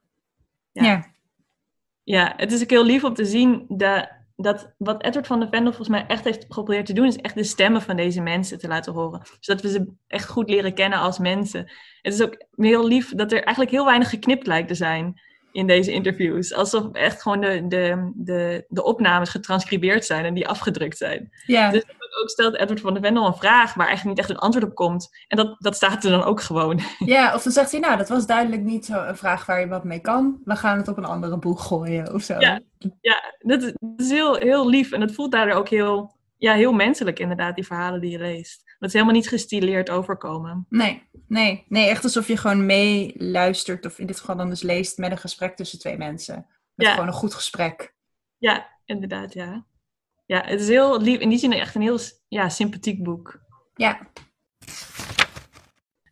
Ja. 0.72 0.84
ja. 0.84 1.10
Ja, 2.04 2.32
het 2.36 2.52
is 2.52 2.62
ook 2.62 2.70
heel 2.70 2.84
lief 2.84 3.04
om 3.04 3.14
te 3.14 3.24
zien 3.24 3.64
de, 3.68 4.08
dat 4.42 4.74
wat 4.78 5.04
Edward 5.04 5.26
van 5.26 5.40
de 5.40 5.46
Vendel 5.50 5.72
volgens 5.72 5.88
mij 5.88 6.04
echt 6.06 6.24
heeft 6.24 6.42
geprobeerd 6.42 6.86
te 6.86 6.92
doen, 6.92 7.06
is 7.06 7.16
echt 7.16 7.34
de 7.34 7.44
stemmen 7.44 7.82
van 7.82 7.96
deze 7.96 8.20
mensen 8.20 8.58
te 8.58 8.68
laten 8.68 8.92
horen. 8.92 9.22
Zodat 9.40 9.62
we 9.62 9.70
ze 9.70 9.92
echt 10.06 10.28
goed 10.28 10.50
leren 10.50 10.74
kennen 10.74 10.98
als 10.98 11.18
mensen. 11.18 11.70
Het 12.02 12.14
is 12.14 12.22
ook 12.22 12.44
heel 12.56 12.86
lief 12.86 13.14
dat 13.14 13.32
er 13.32 13.42
eigenlijk 13.42 13.70
heel 13.70 13.84
weinig 13.84 14.08
geknipt 14.08 14.46
lijkt 14.46 14.68
te 14.68 14.74
zijn. 14.74 15.20
in 15.52 15.66
deze 15.66 15.92
interviews. 15.92 16.54
Alsof 16.54 16.92
echt 16.92 17.22
gewoon 17.22 17.40
de, 17.40 17.66
de, 17.68 18.12
de, 18.14 18.64
de 18.68 18.84
opnames 18.84 19.28
getranscribeerd 19.28 20.04
zijn 20.04 20.24
en 20.24 20.34
die 20.34 20.48
afgedrukt 20.48 20.96
zijn. 20.96 21.30
Ja. 21.46 21.70
Dus 21.70 21.84
ook 22.20 22.28
stelt 22.28 22.56
Edward 22.56 22.80
van 22.80 22.94
de 22.94 23.00
Vendel 23.00 23.26
een 23.26 23.34
vraag 23.34 23.74
waar 23.74 23.86
eigenlijk 23.86 24.16
niet 24.16 24.26
echt 24.26 24.36
een 24.36 24.42
antwoord 24.44 24.66
op 24.66 24.74
komt. 24.74 25.08
En 25.28 25.36
dat, 25.36 25.56
dat 25.58 25.76
staat 25.76 26.04
er 26.04 26.10
dan 26.10 26.22
ook 26.22 26.40
gewoon. 26.40 26.80
ja, 26.98 27.34
of 27.34 27.42
dan 27.42 27.52
zegt 27.52 27.70
hij, 27.70 27.80
nou, 27.80 27.96
dat 27.96 28.08
was 28.08 28.26
duidelijk 28.26 28.62
niet 28.62 28.84
zo 28.86 29.04
een 29.04 29.16
vraag 29.16 29.46
waar 29.46 29.60
je 29.60 29.68
wat 29.68 29.84
mee 29.84 30.00
kan. 30.00 30.40
We 30.44 30.56
gaan 30.56 30.76
het 30.78 30.88
op 30.88 30.96
een 30.96 31.04
andere 31.04 31.38
boeg 31.38 31.66
gooien 31.66 32.14
of 32.14 32.22
zo. 32.22 32.38
Ja. 32.38 32.60
Ja, 33.00 33.34
dat 33.38 33.62
is, 33.62 33.72
dat 33.80 34.00
is 34.00 34.10
heel, 34.10 34.34
heel 34.34 34.68
lief. 34.68 34.92
En 34.92 35.00
het 35.00 35.14
voelt 35.14 35.32
daardoor 35.32 35.54
ook 35.56 35.68
heel, 35.68 36.16
ja, 36.36 36.54
heel 36.54 36.72
menselijk 36.72 37.18
inderdaad, 37.18 37.54
die 37.54 37.66
verhalen 37.66 38.00
die 38.00 38.10
je 38.10 38.18
leest. 38.18 38.62
Dat 38.78 38.88
is 38.88 38.92
helemaal 38.92 39.14
niet 39.14 39.28
gestileerd 39.28 39.90
overkomen. 39.90 40.66
Nee, 40.68 41.02
nee, 41.28 41.64
nee, 41.68 41.88
echt 41.88 42.04
alsof 42.04 42.26
je 42.26 42.36
gewoon 42.36 42.66
meeluistert, 42.66 43.86
of 43.86 43.98
in 43.98 44.06
dit 44.06 44.20
geval 44.20 44.36
dan 44.36 44.48
dus 44.48 44.62
leest, 44.62 44.98
met 44.98 45.10
een 45.10 45.18
gesprek 45.18 45.56
tussen 45.56 45.78
twee 45.78 45.96
mensen. 45.96 46.46
Met 46.74 46.86
Ja. 46.86 46.92
gewoon 46.92 47.06
een 47.08 47.12
goed 47.12 47.34
gesprek. 47.34 47.94
Ja, 48.38 48.66
inderdaad, 48.84 49.32
ja. 49.32 49.64
Ja, 50.32 50.42
het 50.44 50.60
is 50.60 50.68
heel 50.68 51.00
lief. 51.00 51.20
In 51.20 51.28
die 51.28 51.38
zin 51.38 51.52
echt 51.52 51.74
een 51.74 51.82
heel 51.82 51.98
ja, 52.28 52.48
sympathiek 52.48 53.02
boek. 53.02 53.40
Ja, 53.74 53.98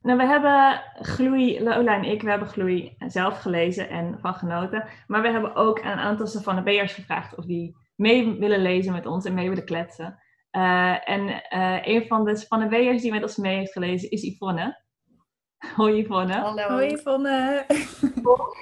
Nou, 0.02 0.18
we 0.18 0.26
hebben 0.26 0.82
Gloei, 0.94 1.62
Lola 1.62 1.94
en 1.94 2.04
ik, 2.04 2.22
we 2.22 2.30
hebben 2.30 2.48
Gloei 2.48 2.96
zelf 2.98 3.40
gelezen 3.40 3.88
en 3.88 4.18
van 4.20 4.34
genoten. 4.34 4.88
Maar 5.06 5.22
we 5.22 5.30
hebben 5.30 5.54
ook 5.54 5.82
aan 5.82 5.92
een 5.92 6.04
aantal 6.04 6.26
Savannah 6.26 6.64
B'ers 6.64 6.92
gevraagd 6.92 7.34
of 7.34 7.44
die 7.44 7.76
mee 7.96 8.38
willen 8.38 8.62
lezen 8.62 8.92
met 8.92 9.06
ons 9.06 9.24
en 9.24 9.34
mee 9.34 9.48
willen 9.48 9.64
kletsen. 9.64 10.18
Eh, 10.50 11.08
en 11.08 11.42
eh, 11.42 11.78
een 11.82 12.06
van 12.06 12.24
de 12.24 12.36
Savannah 12.36 12.68
B'ers 12.68 13.02
die 13.02 13.12
met 13.12 13.22
ons 13.22 13.36
mee 13.36 13.56
heeft 13.56 13.72
gelezen 13.72 14.10
is 14.10 14.22
Yvonne. 14.22 14.82
Hoi 15.76 16.00
Yvonne. 16.00 16.32
Hallo. 16.32 16.68
hoi 16.68 16.92
Yvonne. 16.92 17.64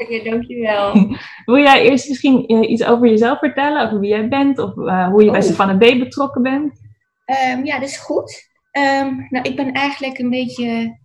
Ja, 0.09 0.25
dankjewel. 0.31 0.93
Wil 1.45 1.59
jij 1.59 1.83
eerst 1.83 2.09
misschien 2.09 2.47
eh, 2.47 2.71
iets 2.71 2.85
over 2.85 3.09
jezelf 3.09 3.39
vertellen, 3.39 3.87
over 3.87 4.01
wie 4.01 4.11
jij 4.11 4.29
bent 4.29 4.59
of 4.59 4.77
eh, 4.77 5.09
hoe 5.09 5.25
je 5.25 5.31
bij 5.31 5.41
Oh. 5.41 5.47
Savannah 5.47 5.77
B 5.77 5.99
betrokken 5.99 6.43
bent? 6.43 6.81
Ehm, 7.25 7.65
ja, 7.65 7.79
dat 7.79 7.89
is 7.89 7.99
goed. 7.99 8.51
Ehm, 8.71 9.17
nou, 9.29 9.49
ik 9.49 9.57
ben 9.57 9.73
eigenlijk 9.73 10.19
een 10.19 10.31
beetje 10.31 10.99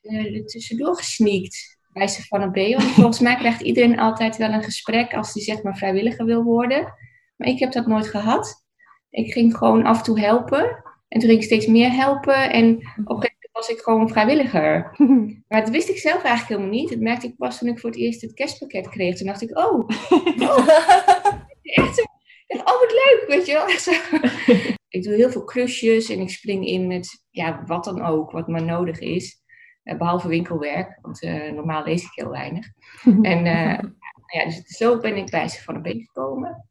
eh, 0.00 0.34
er 0.34 0.46
tussendoor 0.46 0.96
gesneakt 0.96 1.78
bij 1.92 2.08
Savannah 2.08 2.50
B. 2.50 2.56
Want 2.56 2.82
volgens 2.82 3.20
mij 3.20 3.36
krijgt 3.36 3.60
iedereen 3.60 3.98
altijd 3.98 4.36
wel 4.36 4.52
een 4.52 4.62
gesprek 4.62 5.14
als 5.14 5.32
hij 5.32 5.42
zeg 5.42 5.62
maar 5.62 5.76
vrijwilliger 5.76 6.24
wil 6.24 6.42
worden. 6.42 6.94
Maar 7.36 7.48
ik 7.48 7.58
heb 7.58 7.72
dat 7.72 7.86
nooit 7.86 8.06
gehad. 8.08 8.66
Ik 9.10 9.32
ging 9.32 9.56
gewoon 9.56 9.84
af 9.84 9.98
en 9.98 10.04
toe 10.04 10.20
helpen. 10.20 10.84
En 11.08 11.20
toen 11.20 11.28
ging 11.28 11.40
ik 11.40 11.46
steeds 11.46 11.66
meer 11.66 11.90
helpen. 11.90 12.50
En 12.50 12.74
op 12.74 12.80
een 12.80 12.82
gegeven 12.82 13.06
moment 13.06 13.37
was 13.58 13.68
ik 13.68 13.80
gewoon 13.80 14.08
vrijwilliger. 14.08 14.94
Maar 15.48 15.60
dat 15.60 15.70
wist 15.70 15.88
ik 15.88 15.98
zelf 15.98 16.22
eigenlijk 16.22 16.48
helemaal 16.48 16.80
niet. 16.80 16.88
Dat 16.88 16.98
merkte 16.98 17.26
ik 17.26 17.36
pas 17.36 17.58
toen 17.58 17.68
ik 17.68 17.78
voor 17.78 17.90
het 17.90 17.98
eerst 17.98 18.20
het 18.20 18.34
kerstpakket 18.34 18.88
kreeg. 18.88 19.16
Toen 19.16 19.26
dacht 19.26 19.42
ik, 19.42 19.58
oh, 19.58 19.88
echt 21.62 21.94
zo. 21.94 22.02
echt, 22.46 22.60
Oh, 22.60 22.80
wat 22.80 22.92
leuk, 22.92 23.24
weet 23.28 23.46
je 23.46 23.52
wel. 23.52 23.68
Zo. 23.68 23.92
ik 24.98 25.02
doe 25.02 25.14
heel 25.14 25.30
veel 25.30 25.44
klusjes 25.44 26.08
en 26.08 26.20
ik 26.20 26.30
spring 26.30 26.66
in 26.66 26.86
met 26.86 27.24
ja, 27.30 27.62
wat 27.66 27.84
dan 27.84 28.02
ook, 28.02 28.30
wat 28.30 28.48
maar 28.48 28.64
nodig 28.64 28.98
is. 28.98 29.42
Eh, 29.82 29.98
behalve 29.98 30.28
winkelwerk, 30.28 30.98
want 31.02 31.22
eh, 31.22 31.52
normaal 31.52 31.84
lees 31.84 32.02
ik 32.02 32.12
heel 32.14 32.30
weinig. 32.30 32.66
En 33.04 33.46
eh, 33.46 33.78
ja, 34.26 34.44
dus 34.44 34.62
zo 34.66 34.98
ben 34.98 35.16
ik 35.16 35.30
bij 35.30 35.48
ze 35.48 35.62
van 35.62 35.74
een 35.74 35.82
beetje 35.82 36.06
gekomen. 36.12 36.68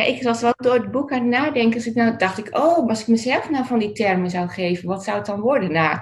Ja, 0.00 0.06
ik 0.06 0.22
was 0.22 0.40
wel 0.40 0.52
door 0.56 0.74
het 0.74 0.90
boek 0.90 1.12
aan 1.12 1.20
het 1.20 1.28
nadenken. 1.28 1.70
Dus 1.70 1.86
ik 1.86 1.94
nou, 1.94 2.16
dacht 2.16 2.38
ik, 2.38 2.56
oh, 2.56 2.88
als 2.88 3.00
ik 3.00 3.06
mezelf 3.06 3.50
nou 3.50 3.66
van 3.66 3.78
die 3.78 3.92
termen 3.92 4.30
zou 4.30 4.48
geven, 4.48 4.88
wat 4.88 5.04
zou 5.04 5.16
het 5.16 5.26
dan 5.26 5.40
worden? 5.40 5.72
Nou, 5.72 5.98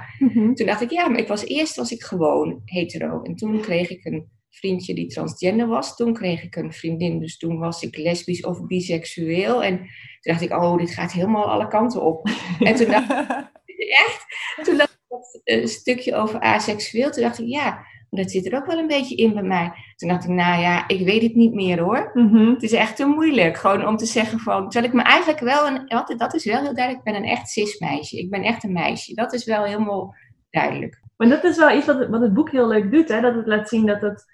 toen 0.54 0.66
dacht 0.66 0.80
ik, 0.80 0.90
ja, 0.90 1.08
maar 1.08 1.18
ik 1.18 1.28
was 1.28 1.44
eerst 1.44 1.76
was 1.76 1.90
ik 1.90 2.02
gewoon 2.02 2.62
hetero. 2.64 3.22
En 3.22 3.34
toen 3.34 3.60
kreeg 3.60 3.90
ik 3.90 4.04
een 4.04 4.28
vriendje 4.50 4.94
die 4.94 5.06
transgender 5.06 5.66
was. 5.66 5.96
Toen 5.96 6.12
kreeg 6.12 6.42
ik 6.42 6.56
een 6.56 6.72
vriendin, 6.72 7.18
dus 7.18 7.38
toen 7.38 7.58
was 7.58 7.82
ik 7.82 7.96
lesbisch 7.96 8.44
of 8.44 8.66
biseksueel. 8.66 9.64
En 9.64 9.76
toen 9.76 9.88
dacht 10.20 10.42
ik, 10.42 10.52
oh, 10.52 10.76
dit 10.76 10.90
gaat 10.90 11.12
helemaal 11.12 11.50
alle 11.50 11.68
kanten 11.68 12.02
op. 12.02 12.28
En 12.60 12.74
toen 12.74 12.90
dacht 12.90 13.10
ik, 13.64 13.78
echt, 13.78 14.26
toen 14.62 14.76
dacht 14.76 14.92
ik 14.92 15.08
dat 15.08 15.40
eh, 15.44 15.66
stukje 15.66 16.14
over 16.14 16.40
aseksueel. 16.40 17.10
Toen 17.10 17.22
dacht 17.22 17.38
ik, 17.38 17.46
ja, 17.46 17.84
dat 18.10 18.30
zit 18.30 18.46
er 18.46 18.58
ook 18.58 18.66
wel 18.66 18.78
een 18.78 18.86
beetje 18.86 19.14
in 19.14 19.34
bij 19.34 19.42
mij. 19.42 19.72
Toen 19.96 20.08
dacht 20.08 20.24
ik, 20.24 20.30
nou 20.30 20.60
ja, 20.60 20.88
ik 20.88 21.04
weet 21.04 21.22
het 21.22 21.34
niet 21.34 21.54
meer 21.54 21.80
hoor. 21.80 22.10
Mhm. 22.14 22.50
Het 22.50 22.62
is 22.62 22.72
echt 22.72 22.96
te 22.96 23.06
moeilijk, 23.06 23.56
gewoon 23.56 23.86
om 23.86 23.96
te 23.96 24.06
zeggen 24.06 24.38
van... 24.38 24.68
Terwijl 24.68 24.92
ik 24.92 24.98
me 24.98 25.02
eigenlijk 25.02 25.40
wel, 25.40 25.66
een, 25.66 25.86
dat, 25.86 26.14
dat 26.16 26.34
is 26.34 26.44
wel 26.44 26.62
heel 26.62 26.74
duidelijk, 26.74 27.06
ik 27.06 27.12
ben 27.12 27.22
een 27.22 27.28
echt 27.28 27.48
cis-meisje. 27.48 28.18
Ik 28.18 28.30
ben 28.30 28.42
echt 28.42 28.64
een 28.64 28.72
meisje. 28.72 29.14
Dat 29.14 29.32
is 29.32 29.44
wel 29.44 29.64
helemaal 29.64 30.14
duidelijk. 30.50 31.02
Maar 31.16 31.28
dat 31.28 31.44
is 31.44 31.56
wel 31.56 31.76
iets 31.76 31.86
wat 31.86 31.98
het, 31.98 32.08
wat 32.08 32.20
het 32.20 32.34
boek 32.34 32.50
heel 32.50 32.68
leuk 32.68 32.90
doet, 32.90 33.08
hè? 33.08 33.20
dat 33.20 33.34
het 33.34 33.46
laat 33.46 33.68
zien 33.68 33.86
dat 33.86 34.00
het, 34.00 34.24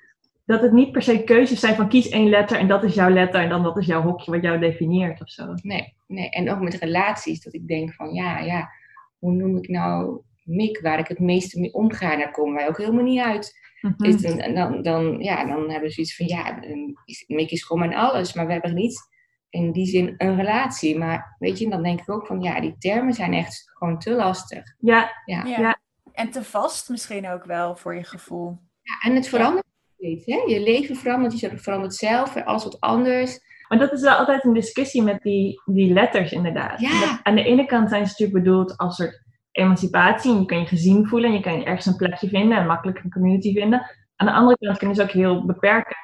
dat 0.45 0.62
het 0.62 0.73
niet 0.73 0.93
per 0.93 1.02
se 1.02 1.25
keuzes 1.25 1.61
zijn 1.61 1.75
van 1.75 1.88
kies 1.88 2.09
één 2.09 2.28
letter 2.28 2.59
en 2.59 2.69
dat 2.69 2.85
is 2.85 2.95
jouw 2.95 3.11
letter 3.11 3.40
en 3.40 3.49
dan 3.49 3.62
dat 3.62 3.76
is 3.76 3.87
jouw 3.87 4.02
hokje 4.02 4.31
wat 4.31 4.43
jou 4.43 4.59
definieert 4.59 5.21
of 5.21 5.31
zo. 5.31 5.54
Nee, 5.62 5.95
nee. 6.07 6.28
En 6.28 6.50
ook 6.50 6.61
met 6.61 6.75
relaties, 6.75 7.43
dat 7.43 7.54
ik 7.54 7.69
denk 7.69 7.93
van, 7.93 8.12
ja, 8.12 8.38
ja, 8.38 8.71
hoe 9.19 9.33
noem 9.33 9.57
ik 9.57 9.69
nou 9.69 10.21
Mick, 10.45 10.81
waar 10.81 10.99
ik 10.99 11.09
het 11.09 11.19
meeste 11.19 11.61
mee 11.61 11.75
omga, 11.75 12.16
daar 12.16 12.31
komen 12.31 12.54
wij 12.54 12.69
ook 12.69 12.78
helemaal 12.78 13.04
niet 13.04 13.21
uit. 13.21 13.63
Mhm. 13.97 14.05
Een- 14.41 14.55
dan, 14.55 14.83
dan, 14.83 15.19
ja, 15.19 15.45
dan 15.47 15.61
hebben 15.71 15.81
we 15.88 15.91
zoiets 15.91 16.17
van, 16.17 16.26
ja, 16.26 16.62
een- 16.62 16.99
is- 17.05 17.25
Mick 17.26 17.50
is 17.50 17.62
gewoon 17.64 17.88
mijn 17.88 18.00
alles, 18.00 18.33
maar 18.35 18.47
we 18.47 18.53
hebben 18.53 18.75
niet 18.75 19.12
in 19.50 19.73
die 19.73 19.87
zin 19.87 20.14
een 20.19 20.37
relatie. 20.37 20.99
Maar 20.99 21.37
weet 21.38 21.59
je, 21.59 21.69
dan 21.71 21.83
denk 21.83 22.00
ik 22.00 22.11
ook 22.11 22.26
van, 22.26 22.41
ja, 22.41 22.61
die 22.61 22.75
termen 22.79 23.12
zijn 23.12 23.33
echt 23.35 23.71
gewoon 23.75 23.99
te 23.99 24.11
lastig. 24.11 24.62
Ja, 24.79 25.11
Ja. 25.25 25.45
Ja. 25.45 25.59
Ja. 25.59 25.79
En 26.12 26.31
te 26.31 26.45
vast 26.45 26.88
misschien 26.88 27.29
ook 27.29 27.45
wel 27.45 27.76
voor 27.76 27.95
je 27.95 28.05
gevoel. 28.05 28.59
Ja, 28.83 29.09
en 29.11 29.14
het 29.14 29.29
verandert 29.29 29.67
steeds, 29.97 30.26
hè? 30.26 30.37
Je 30.55 30.62
leven 30.62 30.97
verandert, 30.97 31.41
je 31.41 31.59
verandert 31.59 31.95
zelf, 31.95 32.37
alles 32.37 32.62
wordt 32.62 32.81
anders. 32.81 33.53
maar 33.69 33.79
dat 33.79 33.93
is 33.93 34.00
wel 34.00 34.14
altijd 34.17 34.45
een 34.45 34.53
discussie 34.53 35.03
met 35.03 35.23
die, 35.23 35.61
die 35.64 35.93
letters 35.93 36.33
inderdaad. 36.33 36.81
Ja. 36.81 37.21
Aan 37.23 37.35
de 37.35 37.45
ene 37.45 37.67
kant 37.67 37.88
zijn 37.88 38.07
ze 38.07 38.11
natuurlijk 38.11 38.45
bedoeld 38.45 38.76
als 38.76 38.97
soort 38.97 39.24
emancipatie 39.54 40.32
en 40.32 40.38
je 40.40 40.46
kan 40.46 40.58
je 40.58 40.66
gezien 40.66 41.06
voelen 41.06 41.28
en 41.30 41.37
je 41.37 41.42
kan 41.42 41.64
ergens 41.64 41.87
een 41.87 41.96
plekje 41.96 42.28
vinden 42.28 42.58
en 42.58 42.66
makkelijk 42.66 42.99
een 43.04 43.11
community 43.11 43.52
vinden. 43.52 43.90
Aan 44.16 44.26
de 44.26 44.32
andere 44.32 44.56
kant 44.58 44.78
kunnen 44.78 44.96
ze 44.96 45.02
ook 45.02 45.11
heel 45.11 45.46
beperkend. 45.46 45.96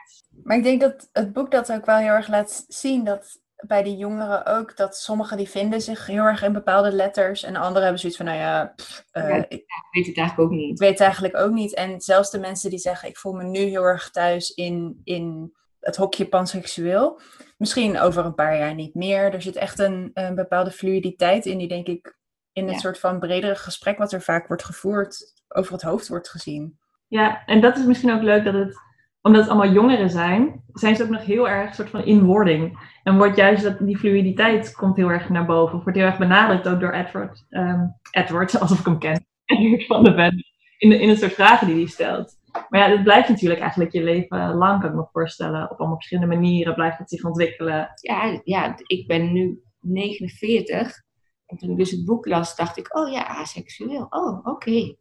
Maar 0.42 0.56
ik 0.56 0.62
denk 0.62 0.80
dat 0.80 1.08
het 1.12 1.32
boek 1.32 1.50
dat 1.50 1.72
ook 1.72 1.86
wel 1.86 1.96
heel 1.96 2.08
erg 2.12 2.28
laat 2.28 2.64
zien 2.68 3.04
dat 3.04 3.38
bij 3.66 3.82
die 3.82 3.96
jongeren 3.96 4.46
ook, 4.46 4.76
dat 4.76 4.96
sommigen 4.96 5.36
die 5.36 5.48
vinden 5.48 5.80
zich 5.80 6.06
heel 6.06 6.24
erg 6.24 6.42
in 6.42 6.52
bepaalde 6.52 6.92
letters 6.92 7.42
en 7.42 7.56
anderen 7.56 7.82
hebben 7.82 7.98
zoiets 8.00 8.18
van, 8.18 8.26
nou 8.26 8.38
ja, 8.38 8.72
pff, 8.76 9.04
eh, 9.10 9.28
Ja. 9.28 9.34
ik, 9.36 9.52
Ik 9.52 9.64
weet 9.90 10.06
het 10.06 10.16
eigenlijk 10.16 10.38
ook 10.38 10.58
ik 10.58 10.66
niet. 10.66 10.78
weet 10.78 10.90
het 10.90 11.00
eigenlijk 11.00 11.36
ook 11.36 11.52
niet. 11.52 11.74
En 11.74 12.00
zelfs 12.00 12.30
de 12.30 12.38
mensen 12.38 12.70
die 12.70 12.78
zeggen, 12.78 13.08
ik 13.08 13.16
voel 13.18 13.32
me 13.32 13.42
nu 13.44 13.58
heel 13.58 13.82
erg 13.84 14.10
thuis 14.10 14.50
in, 14.50 15.00
in 15.04 15.52
het 15.80 15.96
hokje 15.96 16.26
panseksueel. 16.26 17.20
Misschien 17.58 17.98
over 17.98 18.24
een 18.24 18.34
paar 18.34 18.56
jaar 18.58 18.74
niet 18.74 18.94
meer. 18.94 19.34
Er 19.34 19.42
zit 19.42 19.56
echt 19.56 19.78
een, 19.78 20.10
een 20.14 20.34
bepaalde 20.34 20.70
fluiditeit 20.70 21.46
in 21.46 21.58
die 21.58 21.68
denk 21.68 21.86
ik 21.86 22.18
in 22.60 22.66
het 22.66 22.74
Ja. 22.74 22.80
soort 22.80 22.98
van 22.98 23.18
bredere 23.18 23.54
gesprek 23.54 23.98
wat 23.98 24.12
er 24.12 24.22
vaak 24.22 24.46
wordt 24.46 24.64
gevoerd 24.64 25.16
over 25.48 25.72
het 25.72 25.82
hoofd 25.82 26.08
wordt 26.08 26.28
gezien. 26.28 26.78
Ja, 27.08 27.44
en 27.46 27.60
dat 27.60 27.76
is 27.76 27.84
misschien 27.84 28.12
ook 28.12 28.22
leuk 28.22 28.44
dat 28.44 28.54
het, 28.54 28.76
omdat 29.22 29.40
het 29.42 29.50
allemaal 29.50 29.72
jongeren 29.72 30.10
zijn, 30.10 30.62
zijn 30.72 30.96
ze 30.96 31.02
ook 31.02 31.08
nog 31.08 31.24
heel 31.24 31.48
erg 31.48 31.74
soort 31.74 31.90
van 31.90 32.04
in 32.04 32.24
wording. 32.24 32.78
En 33.02 33.16
wordt 33.16 33.36
juist 33.36 33.62
dat 33.62 33.78
die 33.78 33.98
fluiditeit 33.98 34.74
komt 34.74 34.96
heel 34.96 35.10
erg 35.10 35.28
naar 35.28 35.46
boven. 35.46 35.76
Of 35.78 35.82
wordt 35.82 35.98
heel 35.98 36.06
erg 36.08 36.18
benadrukt 36.18 36.68
ook 36.68 36.80
door 36.80 36.92
Edward. 36.92 37.44
ehm, 37.48 37.84
Edward, 38.10 38.58
alsof 38.60 38.78
ik 38.78 38.84
hem 38.84 38.98
ken. 38.98 39.26
Edward 39.44 39.86
van 39.92 40.04
de 40.04 40.14
Ven. 40.14 40.44
In, 40.78 40.88
de, 40.88 40.98
in 41.00 41.08
een 41.08 41.16
soort 41.16 41.32
vragen 41.32 41.66
die 41.66 41.76
hij 41.76 41.86
stelt. 41.86 42.38
Maar 42.68 42.80
ja, 42.80 42.88
dat 42.88 43.02
blijft 43.02 43.28
natuurlijk 43.28 43.60
eigenlijk 43.60 43.92
je 43.92 44.02
leven 44.02 44.54
lang, 44.54 44.80
kan 44.80 44.90
ik 44.90 44.96
me 44.96 45.06
voorstellen. 45.12 45.70
Op 45.70 45.78
allemaal 45.78 45.96
verschillende 45.96 46.34
manieren 46.34 46.74
blijft 46.74 46.98
het 46.98 47.08
zich 47.10 47.24
ontwikkelen. 47.24 47.88
Ja, 48.00 48.40
ja, 48.44 48.74
ik 48.86 49.06
ben 49.06 49.32
nu 49.32 49.60
49. 49.80 51.02
En 51.50 51.56
toen 51.56 51.70
ik 51.70 51.76
dus 51.76 51.90
het 51.90 52.04
boek 52.04 52.26
las, 52.26 52.56
dacht 52.56 52.76
ik, 52.78 52.96
oh 52.96 53.10
ja, 53.12 53.26
aseksueel. 53.26 54.06
Oh, 54.10 54.46
oké. 54.46 54.94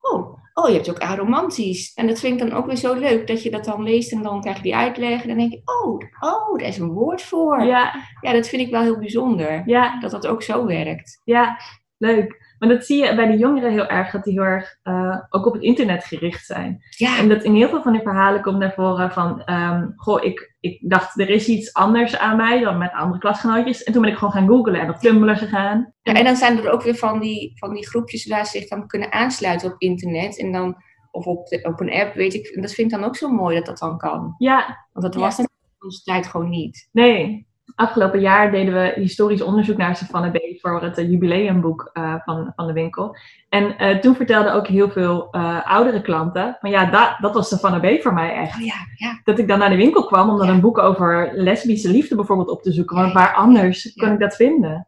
Oh, 0.00 0.38
oh, 0.54 0.68
je 0.68 0.74
hebt 0.74 0.90
ook 0.90 0.98
aromantisch. 0.98 1.94
En 1.94 2.06
dat 2.06 2.18
vind 2.18 2.40
ik 2.40 2.48
dan 2.48 2.58
ook 2.58 2.66
weer 2.66 2.76
zo 2.76 2.94
leuk, 2.94 3.26
dat 3.26 3.42
je 3.42 3.50
dat 3.50 3.64
dan 3.64 3.82
leest 3.82 4.12
en 4.12 4.22
dan 4.22 4.40
krijg 4.40 4.56
je 4.56 4.62
die 4.62 4.76
uitleg. 4.76 5.22
En 5.22 5.28
dan 5.28 5.36
denk 5.38 5.52
je, 5.52 5.62
oh, 5.64 6.00
oh, 6.20 6.58
daar 6.58 6.68
is 6.68 6.78
een 6.78 6.92
woord 6.92 7.22
voor. 7.22 7.62
Ja. 7.62 7.94
Ja, 8.20 8.32
dat 8.32 8.48
vind 8.48 8.62
ik 8.62 8.70
wel 8.70 8.82
heel 8.82 8.98
bijzonder. 8.98 9.62
ja, 9.68 10.00
Dat 10.00 10.10
dat 10.10 10.26
ook 10.26 10.42
zo 10.42 10.66
werkt. 10.66 11.20
ja, 11.24 11.58
leuk. 11.96 12.45
Maar 12.58 12.68
dat 12.68 12.84
zie 12.84 13.04
je 13.04 13.14
bij 13.14 13.26
de 13.26 13.36
jongeren 13.36 13.72
heel 13.72 13.86
erg, 13.86 14.10
dat 14.10 14.24
die 14.24 14.32
heel 14.32 14.42
erg 14.42 14.76
eh, 14.82 15.16
ook 15.28 15.46
op 15.46 15.52
het 15.52 15.62
internet 15.62 16.04
gericht 16.04 16.46
zijn. 16.46 16.82
Ja, 16.90 17.18
En 17.18 17.28
dat 17.28 17.42
in 17.44 17.54
heel 17.54 17.68
veel 17.68 17.82
van 17.82 17.92
die 17.92 18.02
verhalen 18.02 18.42
komt 18.42 18.58
naar 18.58 18.72
voren 18.72 19.10
van, 19.12 19.42
ehm, 19.44 19.86
goh, 19.96 20.24
ik, 20.24 20.54
ik 20.60 20.78
dacht 20.90 21.20
er 21.20 21.28
is 21.30 21.48
iets 21.48 21.72
anders 21.74 22.18
aan 22.18 22.36
mij 22.36 22.60
dan 22.60 22.78
met 22.78 22.92
andere 22.92 23.20
klasgenootjes. 23.20 23.82
En 23.82 23.92
toen 23.92 24.02
ben 24.02 24.10
ik 24.10 24.16
gewoon 24.16 24.32
gaan 24.32 24.46
googlen 24.48 24.80
en 24.80 24.90
op 24.90 24.96
Tumblr 24.96 25.36
gegaan. 25.36 25.92
Ja, 26.02 26.12
en 26.14 26.24
dan 26.24 26.36
zijn 26.36 26.58
er 26.58 26.70
ook 26.70 26.82
weer 26.82 26.94
van 26.94 27.20
die, 27.20 27.52
van 27.58 27.74
die 27.74 27.86
groepjes 27.88 28.26
waar 28.26 28.46
ze 28.46 28.58
zich 28.58 28.68
dan 28.68 28.86
kunnen 28.86 29.12
aansluiten 29.12 29.72
op 29.72 29.80
internet. 29.80 30.38
En 30.38 30.52
dan, 30.52 30.76
of 31.10 31.24
op, 31.26 31.46
de- 31.46 31.62
op 31.62 31.80
een 31.80 31.92
app, 31.92 32.14
weet 32.14 32.34
ik. 32.34 32.46
En 32.46 32.62
dat 32.62 32.72
vind 32.72 32.92
ik 32.92 32.98
dan 32.98 33.08
ook 33.08 33.16
zo 33.16 33.28
mooi 33.28 33.56
dat 33.56 33.66
dat 33.66 33.78
dan 33.78 33.98
kan. 33.98 34.34
Ja, 34.38 34.86
Want 34.92 35.04
dat 35.04 35.14
Ja. 35.14 35.20
was 35.20 35.38
in 35.38 35.48
onze 35.84 36.02
tijd 36.02 36.26
gewoon 36.26 36.48
niet. 36.48 36.88
nee. 36.92 37.46
afgelopen 37.74 38.20
jaar 38.20 38.50
deden 38.50 38.74
we 38.74 38.92
historisch 38.96 39.42
onderzoek 39.42 39.76
naar 39.76 39.96
Savannah 39.96 40.32
Voor 40.60 40.82
het 40.82 40.98
uh, 40.98 41.10
jubileumboek 41.10 41.90
uh, 41.94 42.14
van, 42.24 42.52
van 42.56 42.66
de 42.66 42.72
winkel. 42.72 43.16
En 43.48 43.74
uh, 43.78 43.98
toen 43.98 44.16
vertelden 44.16 44.52
ook 44.52 44.66
heel 44.66 44.90
veel 44.90 45.30
oudere 45.64 46.02
klanten 46.02 46.56
van 46.60 46.70
ja, 46.70 46.90
dat, 46.90 47.16
dat 47.20 47.34
was 47.34 47.48
Savannah 47.48 47.96
B 47.96 48.02
voor 48.02 48.14
mij 48.14 48.34
echt. 48.34 48.56
Oh, 48.56 48.64
ja, 48.64 48.74
ja. 48.96 49.20
Dat 49.24 49.38
ik 49.38 49.48
dan 49.48 49.58
naar 49.58 49.70
de 49.70 49.76
winkel 49.76 50.04
kwam 50.06 50.30
om 50.30 50.36
dan 50.38 50.46
Ja. 50.46 50.52
een 50.52 50.60
boek 50.60 50.78
over 50.78 51.30
lesbische 51.34 51.90
liefde 51.90 52.14
bijvoorbeeld 52.14 52.50
op 52.50 52.62
te 52.62 52.72
zoeken. 52.72 52.96
Want 52.96 53.12
waar 53.12 53.34
anders 53.34 53.92
kon 53.94 54.08
Ja. 54.08 54.14
ik 54.14 54.20
dat 54.20 54.36
vinden? 54.36 54.86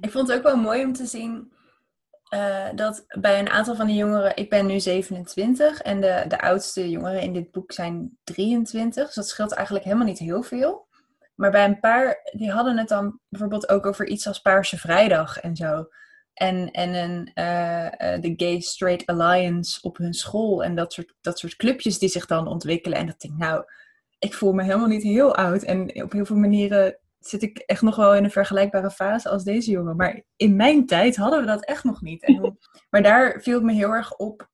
Ik 0.00 0.10
vond 0.10 0.28
het 0.28 0.36
ook 0.36 0.42
wel 0.42 0.56
mooi 0.56 0.84
om 0.84 0.92
te 0.92 1.06
zien 1.06 1.52
eh, 2.28 2.66
dat 2.74 3.04
bij 3.20 3.38
een 3.38 3.48
aantal 3.50 3.74
van 3.74 3.86
de 3.86 3.94
jongeren, 3.94 4.36
ik 4.36 4.50
ben 4.50 4.66
nu 4.66 4.80
27 4.80 5.80
en 5.80 6.00
de, 6.00 6.24
de 6.28 6.40
oudste 6.40 6.90
jongeren 6.90 7.22
in 7.22 7.32
dit 7.32 7.50
boek 7.50 7.72
zijn 7.72 8.18
23, 8.24 9.06
dus 9.06 9.14
dat 9.14 9.28
scheelt 9.28 9.52
eigenlijk 9.52 9.84
helemaal 9.86 10.06
niet 10.06 10.18
heel 10.18 10.42
veel. 10.42 10.86
Maar 11.38 11.50
bij 11.50 11.64
een 11.64 11.80
paar, 11.80 12.20
die 12.32 12.50
hadden 12.50 12.78
het 12.78 12.88
dan 12.88 13.20
bijvoorbeeld 13.28 13.68
ook 13.68 13.86
over 13.86 14.06
iets 14.06 14.26
als 14.26 14.40
Paarse 14.40 14.78
Vrijdag 14.78 15.40
en 15.40 15.56
zo. 15.56 15.88
En, 16.34 16.70
en 16.70 16.94
een, 16.94 17.30
eh, 17.34 18.14
eh, 18.14 18.22
de 18.22 18.32
Gay 18.36 18.60
Straight 18.60 19.06
Alliance 19.06 19.82
op 19.82 19.96
hun 19.96 20.14
school 20.14 20.64
en 20.64 20.74
dat 20.74 20.92
soort, 20.92 21.14
dat 21.20 21.38
soort 21.38 21.56
clubjes 21.56 21.98
die 21.98 22.08
zich 22.08 22.26
dan 22.26 22.46
ontwikkelen. 22.46 22.98
En 22.98 23.06
dat 23.06 23.14
ik 23.14 23.20
denk, 23.20 23.40
nou, 23.40 23.64
ik 24.18 24.34
voel 24.34 24.52
me 24.52 24.62
helemaal 24.62 24.86
niet 24.86 25.02
heel 25.02 25.34
oud. 25.34 25.62
En 25.62 26.02
op 26.02 26.12
heel 26.12 26.24
veel 26.24 26.36
manieren 26.36 26.98
zit 27.18 27.42
ik 27.42 27.58
echt 27.58 27.82
nog 27.82 27.96
wel 27.96 28.14
in 28.14 28.24
een 28.24 28.30
vergelijkbare 28.30 28.90
fase 28.90 29.28
als 29.28 29.44
deze 29.44 29.70
jongen. 29.70 29.96
Maar 29.96 30.22
in 30.36 30.56
mijn 30.56 30.86
tijd 30.86 31.16
hadden 31.16 31.40
we 31.40 31.46
dat 31.46 31.64
echt 31.64 31.84
nog 31.84 32.02
niet. 32.02 32.22
En 32.24 32.58
maar 32.90 33.02
daar 33.02 33.40
viel 33.40 33.54
het 33.54 33.64
me 33.64 33.72
heel 33.72 33.92
erg 33.92 34.16
op. 34.16 34.48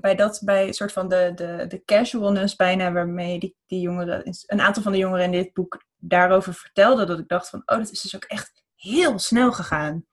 Bij 0.00 0.14
dat, 0.14 0.42
bij 0.44 0.66
een 0.66 0.74
soort 0.74 0.92
van 0.92 1.08
de, 1.08 1.32
de, 1.34 1.64
de 1.68 1.82
casualness 1.84 2.56
bijna 2.56 2.92
waarmee 2.92 3.38
die, 3.38 3.56
die 3.66 3.80
jongeren, 3.80 4.22
een 4.46 4.60
aantal 4.60 4.82
van 4.82 4.92
de 4.92 4.98
jongeren 4.98 5.24
in 5.24 5.32
dit 5.32 5.52
boek 5.52 5.84
daarover 5.96 6.54
vertelden. 6.54 7.06
Dat 7.06 7.18
ik 7.18 7.28
dacht 7.28 7.48
van, 7.48 7.62
oh, 7.66 7.76
dat 7.76 7.90
is 7.90 8.00
dus 8.00 8.16
ook 8.16 8.24
echt 8.24 8.64
heel 8.76 9.18
snel 9.18 9.52
gegaan. 9.52 10.04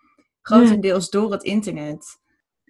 Grotendeels 0.41 1.09
door 1.09 1.31
het 1.31 1.43
internet. 1.43 2.23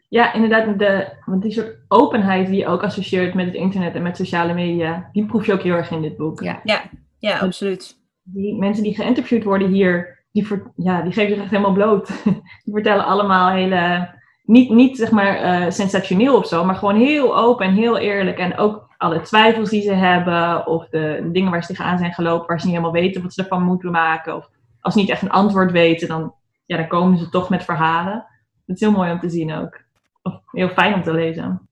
Ja, 0.09 0.33
inderdaad. 0.33 0.79
De, 0.79 1.13
want 1.25 1.41
die 1.41 1.51
soort 1.51 1.77
openheid 1.87 2.47
die 2.47 2.57
je 2.57 2.67
ook 2.67 2.83
associeert 2.83 3.33
met 3.33 3.45
het 3.45 3.55
internet 3.55 3.93
en 3.95 4.01
met 4.01 4.17
sociale 4.17 4.53
media, 4.53 5.09
die 5.11 5.25
proef 5.25 5.45
je 5.45 5.53
ook 5.53 5.61
heel 5.61 5.73
erg 5.73 5.91
in 5.91 6.01
dit 6.01 6.17
boek. 6.17 6.41
Ja. 6.41 6.61
Ja, 6.63 6.83
ja, 7.19 7.39
absoluut. 7.39 7.97
die 8.23 8.55
mensen 8.55 8.83
die 8.83 8.95
geïnterviewd 8.95 9.43
worden 9.43 9.67
hier, 9.71 10.25
die, 10.31 10.47
ver- 10.47 10.71
ja, 10.75 11.01
die 11.01 11.11
geven 11.11 11.33
zich 11.33 11.41
echt 11.41 11.51
helemaal 11.51 11.73
bloot. 11.73 12.23
die 12.63 12.73
vertellen 12.73 13.05
allemaal 13.05 13.49
hele, 13.51 14.13
niet, 14.45 14.69
niet 14.69 14.97
zeg 14.97 15.11
maar 15.11 15.35
eh, 15.35 15.71
sensationeel 15.71 16.37
of 16.37 16.47
zo, 16.47 16.65
maar 16.65 16.75
gewoon 16.75 16.95
heel 16.95 17.37
open 17.37 17.65
en 17.65 17.73
heel 17.73 17.97
eerlijk. 17.97 18.37
En 18.37 18.57
ook 18.57 18.93
alle 18.97 19.21
twijfels 19.21 19.69
die 19.69 19.81
ze 19.81 19.93
hebben, 19.93 20.67
of 20.67 20.87
de 20.89 21.29
dingen 21.31 21.51
waar 21.51 21.61
ze 21.61 21.67
tegenaan 21.67 21.97
zijn 21.97 22.13
gelopen, 22.13 22.47
waar 22.47 22.59
ze 22.59 22.65
niet 22.65 22.75
helemaal 22.75 23.01
weten 23.01 23.21
wat 23.21 23.33
ze 23.33 23.41
ervan 23.41 23.63
moeten 23.63 23.91
maken. 23.91 24.35
Of 24.35 24.49
als 24.79 24.93
ze 24.93 24.99
niet 24.99 25.09
echt 25.09 25.21
een 25.21 25.31
antwoord 25.31 25.71
weten, 25.71 26.07
dan, 26.07 26.33
ja, 26.65 26.77
dan 26.77 26.87
komen 26.87 27.17
ze 27.17 27.29
toch 27.29 27.49
met 27.49 27.63
verhalen. 27.63 28.25
Dat 28.65 28.75
is 28.75 28.81
heel 28.81 28.91
mooi 28.91 29.11
om 29.11 29.19
te 29.19 29.29
zien 29.29 29.53
ook. 29.53 29.79
Of 30.21 30.39
heel 30.51 30.69
fijn 30.69 30.93
om 30.93 31.03
te 31.03 31.13
lezen. 31.13 31.69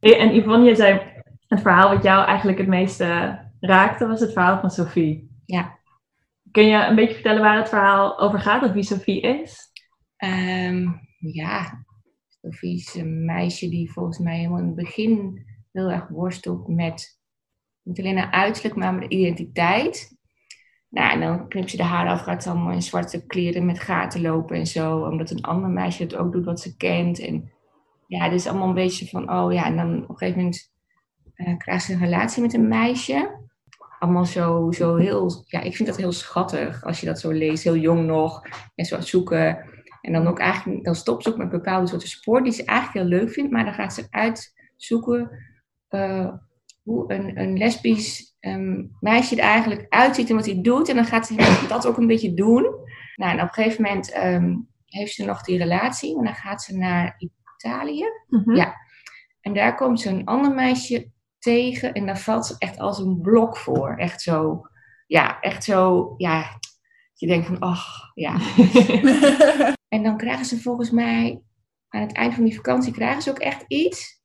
En 0.00 0.34
Yvonne, 0.34 0.64
je 0.64 0.74
zei 0.74 1.00
het 1.48 1.60
verhaal 1.60 1.94
wat 1.94 2.02
jou 2.02 2.26
eigenlijk 2.26 2.58
het 2.58 2.66
meeste 2.66 3.38
raakte, 3.60 4.06
was 4.06 4.20
het 4.20 4.32
verhaal 4.32 4.60
van 4.60 4.70
Sophie. 4.70 5.30
Ja. 5.46 5.78
Kun 6.50 6.66
je 6.66 6.84
een 6.84 6.94
beetje 6.94 7.14
vertellen 7.14 7.42
waar 7.42 7.56
het 7.56 7.68
verhaal 7.68 8.18
over 8.18 8.40
gaat, 8.40 8.62
of 8.62 8.72
wie 8.72 8.82
Sophie 8.82 9.20
is? 9.20 9.72
Ehm, 10.24 10.88
ja, 11.18 11.84
Sophie 12.28 12.76
is 12.76 12.94
een 12.94 13.24
meisje 13.24 13.68
die 13.68 13.92
volgens 13.92 14.18
mij 14.18 14.36
helemaal 14.36 14.58
in 14.58 14.66
het 14.66 14.74
begin 14.74 15.46
heel 15.72 15.90
erg 15.90 16.08
worstelt 16.08 16.68
met 16.68 17.18
niet 17.82 17.98
alleen 17.98 18.18
haar 18.18 18.30
uiterlijk, 18.30 18.74
maar 18.74 18.94
met 18.94 19.10
identiteit. 19.10 20.16
Nou, 20.88 21.12
en 21.12 21.20
dan 21.20 21.48
knipt 21.48 21.70
ze 21.70 21.76
de 21.76 21.82
haar 21.82 22.08
af, 22.08 22.20
gaat 22.20 22.42
ze 22.42 22.50
allemaal 22.50 22.72
in 22.72 22.82
zwarte 22.82 23.26
kleren 23.26 23.66
met 23.66 23.80
gaten 23.80 24.20
lopen 24.20 24.56
en 24.56 24.66
zo. 24.66 25.00
Omdat 25.00 25.30
een 25.30 25.42
ander 25.42 25.70
meisje 25.70 26.02
het 26.02 26.16
ook 26.16 26.32
doet 26.32 26.44
wat 26.44 26.60
ze 26.60 26.76
kent. 26.76 27.18
En 27.18 27.50
ja, 28.06 28.24
het 28.24 28.32
is 28.32 28.46
allemaal 28.46 28.68
een 28.68 28.74
beetje 28.74 29.06
van, 29.06 29.30
oh 29.30 29.52
ja, 29.52 29.64
en 29.64 29.76
dan 29.76 30.02
op 30.02 30.08
een 30.08 30.16
gegeven 30.16 30.40
moment 30.40 30.72
eh, 31.34 31.56
krijgt 31.56 31.84
ze 31.84 31.92
een 31.92 31.98
relatie 31.98 32.42
met 32.42 32.54
een 32.54 32.68
meisje. 32.68 33.42
Allemaal 33.98 34.24
zo, 34.24 34.72
zo 34.72 34.96
heel, 34.96 35.44
ja, 35.46 35.60
ik 35.60 35.76
vind 35.76 35.88
dat 35.88 35.98
heel 35.98 36.12
schattig 36.12 36.84
als 36.84 37.00
je 37.00 37.06
dat 37.06 37.20
zo 37.20 37.30
leest, 37.30 37.64
heel 37.64 37.76
jong 37.76 38.06
nog. 38.06 38.42
En 38.74 38.84
zo 38.84 39.00
zoeken. 39.00 39.73
En 40.04 40.12
dan 40.12 40.26
ook 40.26 40.38
eigenlijk, 40.38 40.84
dan 40.84 40.94
stopt 40.94 41.22
ze 41.22 41.28
ook 41.28 41.36
met 41.36 41.50
bepaalde 41.50 41.86
soorten 41.86 42.08
sport 42.08 42.44
die 42.44 42.52
ze 42.52 42.64
eigenlijk 42.64 42.98
heel 42.98 43.18
leuk 43.18 43.30
vindt. 43.30 43.52
Maar 43.52 43.64
dan 43.64 43.74
gaat 43.74 43.94
ze 43.94 44.06
uitzoeken 44.10 45.30
eh, 45.88 46.32
hoe 46.82 47.12
een, 47.12 47.40
een 47.40 47.58
lesbisch 47.58 48.36
ehm, 48.40 48.84
meisje 49.00 49.36
er 49.36 49.42
eigenlijk 49.42 49.86
uitziet 49.88 50.30
en 50.30 50.36
wat 50.36 50.46
hij 50.46 50.60
doet. 50.62 50.88
En 50.88 50.94
dan 50.94 51.04
gaat 51.04 51.26
ze 51.26 51.64
dat 51.68 51.86
ook 51.86 51.96
een 51.96 52.06
beetje 52.06 52.34
doen. 52.34 52.62
Nou, 53.16 53.32
en 53.32 53.40
op 53.40 53.48
een 53.48 53.62
gegeven 53.62 53.82
moment 53.82 54.12
ehm, 54.12 54.56
heeft 54.86 55.14
ze 55.14 55.24
nog 55.24 55.42
die 55.42 55.58
relatie. 55.58 56.18
En 56.18 56.24
dan 56.24 56.34
gaat 56.34 56.62
ze 56.62 56.76
naar 56.76 57.22
Italië. 57.56 58.04
Mhm. 58.28 58.54
Ja. 58.54 58.74
En 59.40 59.54
daar 59.54 59.74
komt 59.74 60.00
ze 60.00 60.08
een 60.08 60.24
ander 60.24 60.54
meisje 60.54 61.10
tegen. 61.38 61.92
En 61.92 62.06
daar 62.06 62.18
valt 62.18 62.46
ze 62.46 62.54
echt 62.58 62.78
als 62.78 62.98
een 62.98 63.20
blok 63.20 63.56
voor. 63.56 63.96
Echt 63.96 64.22
zo, 64.22 64.60
ja, 65.06 65.40
echt 65.40 65.64
zo, 65.64 66.14
ja. 66.16 66.58
Je 67.24 67.30
denkt 67.30 67.46
van, 67.46 67.58
ach, 67.58 68.10
ja. 68.14 68.36
En 69.94 70.02
dan 70.02 70.16
krijgen 70.16 70.44
ze 70.44 70.60
volgens 70.60 70.90
mij 70.90 71.42
aan 71.88 72.00
het 72.00 72.12
eind 72.12 72.34
van 72.34 72.44
die 72.44 72.54
vakantie 72.54 72.92
krijgen 72.92 73.22
ze 73.22 73.30
ook 73.30 73.38
echt 73.38 73.64
iets. 73.68 74.22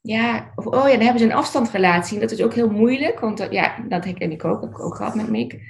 Ja, 0.00 0.52
of 0.54 0.66
oh 0.66 0.72
ja, 0.72 0.90
dan 0.90 1.00
hebben 1.00 1.18
ze 1.18 1.24
een 1.24 1.32
afstandsrelatie. 1.32 2.14
En 2.14 2.20
dat 2.20 2.30
is 2.30 2.42
ook 2.42 2.54
heel 2.54 2.70
moeilijk, 2.70 3.20
want 3.20 3.38
dat, 3.38 3.52
ja, 3.52 3.84
dat 3.88 4.04
herken 4.04 4.30
ik 4.30 4.44
ook, 4.44 4.60
heb 4.60 4.70
ik 4.70 4.80
ook 4.80 4.94
gehad 4.94 5.14
met 5.14 5.28
Mick. 5.28 5.60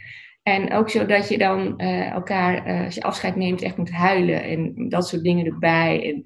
En 0.43 0.73
ook 0.73 0.91
zo 0.91 1.07
dat 1.07 1.29
je 1.29 1.39
dan 1.39 1.79
eh, 1.79 2.11
elkaar, 2.11 2.65
eh, 2.65 2.85
als 2.85 2.95
je 2.95 3.03
afscheid 3.03 3.37
neemt, 3.37 3.63
echt 3.63 3.77
moet 3.77 3.91
huilen 3.91 4.43
en 4.43 4.89
dat 4.89 5.09
soort 5.09 5.23
dingen 5.23 5.47
erbij. 5.47 6.13
En, 6.13 6.25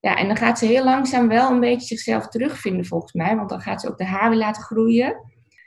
ja, 0.00 0.16
en 0.16 0.26
dan 0.26 0.36
gaat 0.36 0.58
ze 0.58 0.66
heel 0.66 0.84
langzaam 0.84 1.28
wel 1.28 1.50
een 1.50 1.60
beetje 1.60 1.86
zichzelf 1.86 2.28
terugvinden 2.28 2.84
volgens 2.84 3.12
mij, 3.12 3.36
want 3.36 3.48
dan 3.48 3.60
gaat 3.60 3.80
ze 3.80 3.88
ook 3.88 3.98
de 3.98 4.04
haar 4.04 4.30
weer 4.30 4.38
laten 4.38 4.62
groeien. 4.62 5.16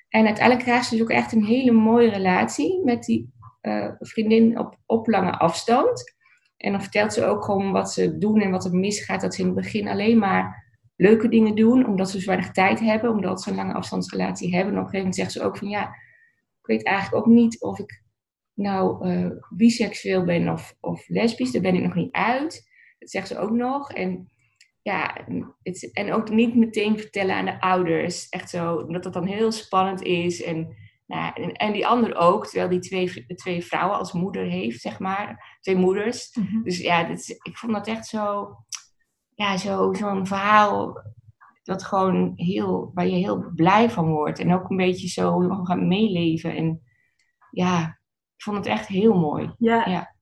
En 0.10 0.26
uiteindelijk 0.26 0.66
krijgt 0.66 0.86
ze 0.86 0.96
dus 0.96 1.04
ook 1.04 1.10
echt 1.10 1.32
een 1.32 1.46
hele 1.46 1.72
mooie 1.72 2.10
relatie 2.10 2.82
met 2.84 3.04
die 3.04 3.40
eh, 3.62 3.88
vriendin 4.00 4.60
op, 4.60 4.78
op 4.86 5.08
lange 5.08 5.38
afstand. 5.38 6.14
En 6.58 6.72
dan 6.72 6.82
vertelt 6.82 7.14
ze 7.14 7.26
ook 7.26 7.44
gewoon 7.44 7.72
wat 7.72 7.92
ze 7.92 8.18
doen 8.18 8.42
en 8.42 8.52
wat 8.52 8.66
er 8.66 8.76
misgaat. 8.76 9.22
Dat 9.22 9.36
ze 9.36 9.42
in 9.42 9.48
het 9.48 9.56
begin 9.56 9.88
alleen 9.88 10.18
maar 10.18 10.70
leuke 10.96 11.28
dingen 11.28 11.56
doen, 11.56 11.86
omdat 11.86 12.10
ze 12.10 12.20
zo 12.20 12.26
weinig 12.26 12.52
tijd 12.52 12.80
hebben, 12.80 13.10
omdat 13.10 13.42
ze 13.42 13.50
een 13.50 13.56
lange 13.56 13.74
afstandsrelatie 13.74 14.56
hebben. 14.56 14.74
En 14.74 14.80
op 14.80 14.86
een 14.86 14.92
gegeven 14.92 14.98
moment 14.98 15.16
zegt 15.16 15.32
ze 15.32 15.44
ook 15.44 15.58
van 15.58 15.70
ja, 15.70 15.84
ik 16.60 16.66
weet 16.66 16.84
eigenlijk 16.84 17.26
ook 17.26 17.34
niet 17.34 17.62
of 17.62 17.80
ik 17.80 18.04
nou 18.54 19.10
eh, 19.10 19.30
biseksueel 19.50 20.24
ben 20.24 20.50
of, 20.50 20.76
of 20.80 21.10
lesbisch. 21.10 21.52
Daar 21.52 21.62
ben 21.62 21.76
ik 21.76 21.84
nog 21.84 21.96
niet 21.96 22.12
uit. 22.12 22.70
Dat 23.00 23.10
zegt 23.10 23.28
ze 23.28 23.38
ook 23.38 23.52
nog. 23.52 23.92
En 23.92 24.32
ja, 24.82 25.28
het, 25.64 25.94
en 25.94 26.14
ook 26.14 26.30
niet 26.30 26.56
meteen 26.56 27.00
vertellen 27.00 27.36
aan 27.36 27.46
de 27.46 27.62
ouders. 27.62 28.30
Echt 28.30 28.50
zo, 28.50 28.76
omdat 28.76 29.04
dat 29.04 29.14
dan 29.14 29.26
heel 29.26 29.52
spannend 29.52 30.02
is. 30.02 30.44
En, 30.44 30.76
nou, 31.12 31.34
en, 31.34 31.52
en 31.52 31.74
die 31.74 31.88
ander 31.88 32.16
ook, 32.16 32.48
terwijl 32.48 32.70
die 32.70 32.80
twee, 32.80 33.26
twee 33.36 33.66
vrouwen 33.66 33.98
als 33.98 34.14
moeder 34.14 34.44
heeft, 34.44 34.82
zeg 34.82 35.00
maar. 35.00 35.58
Twee 35.62 35.76
moeders. 35.76 36.36
Mhm. 36.36 36.64
Dus 36.64 36.80
ja, 36.80 37.04
dit 37.04 37.40
ik 37.42 37.58
vond 37.58 37.74
dat 37.74 37.88
echt 37.88 38.06
zo, 38.06 38.56
ja, 39.36 39.58
zo, 39.58 39.94
zo'n 39.94 40.28
verhaal 40.28 41.04
dat 41.64 41.84
gewoon 41.84 42.34
heel, 42.36 42.92
waar 42.94 43.08
je 43.08 43.16
heel 43.16 43.52
blij 43.56 43.90
van 43.90 44.08
wordt. 44.08 44.40
En 44.40 44.54
ook 44.54 44.70
een 44.70 44.78
beetje 44.78 45.08
zo 45.08 45.40
gewoon 45.40 45.66
gaat 45.66 45.82
meeleven. 45.82 46.56
En 46.56 46.82
ja, 47.52 47.88
ik 48.36 48.44
vond 48.44 48.58
het 48.58 48.66
echt 48.66 48.88
heel 48.88 49.20
mooi. 49.20 49.54
Ja, 49.58 49.86
Ja. 49.86 50.16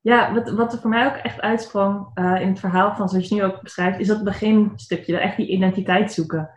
ja 0.00 0.34
wat, 0.34 0.50
wat 0.50 0.72
er 0.72 0.78
voor 0.78 0.90
mij 0.90 1.06
ook 1.06 1.16
echt 1.16 1.40
uitsprong 1.40 2.10
eh, 2.14 2.40
in 2.40 2.48
het 2.48 2.60
verhaal 2.60 2.94
van 2.94 3.08
zoals 3.08 3.28
je 3.28 3.34
nu 3.34 3.44
ook 3.44 3.62
beschrijft, 3.62 3.98
is 3.98 4.06
dat 4.06 4.24
beginstukje, 4.24 5.12
dat 5.12 5.20
echt 5.20 5.36
die 5.36 5.48
identiteit 5.48 6.12
zoeken. 6.12 6.50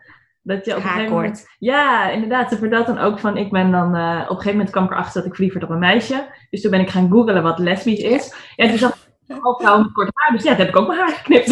Dat 0.48 0.64
je 0.64 0.70
op 0.70 0.76
een 0.76 0.82
gegeven 0.82 1.12
moment... 1.12 1.36
Haakwoord. 1.36 1.56
Ja, 1.58 2.10
inderdaad. 2.10 2.50
Ze 2.50 2.56
vertelt 2.56 2.86
dan 2.86 2.98
ook 2.98 3.18
van, 3.18 3.36
ik 3.36 3.50
ben 3.50 3.70
dan, 3.70 3.94
eh, 3.94 4.20
op 4.20 4.20
een 4.20 4.26
gegeven 4.26 4.50
moment 4.50 4.70
kwam 4.70 4.84
ik 4.84 4.90
erachter 4.90 5.14
dat 5.14 5.30
ik 5.30 5.34
verliefd 5.34 5.62
op 5.62 5.70
een 5.70 5.78
meisje. 5.78 6.26
Dus 6.50 6.60
toen 6.60 6.70
ben 6.70 6.80
ik 6.80 6.90
gaan 6.90 7.10
googlen 7.10 7.42
wat 7.42 7.58
lesbisch 7.58 8.00
is. 8.00 8.52
Ja, 8.56 8.68
toen 8.68 8.78
zag 8.78 8.92
ik 9.26 9.36
vrouwen 9.58 9.82
met 9.82 9.92
kort 9.92 10.10
haar, 10.14 10.36
dus 10.36 10.42
ja, 10.42 10.50
toen 10.50 10.58
heb 10.58 10.68
ik 10.68 10.76
ook 10.76 10.86
mijn 10.86 10.98
haar 10.98 11.08
geknipt. 11.08 11.48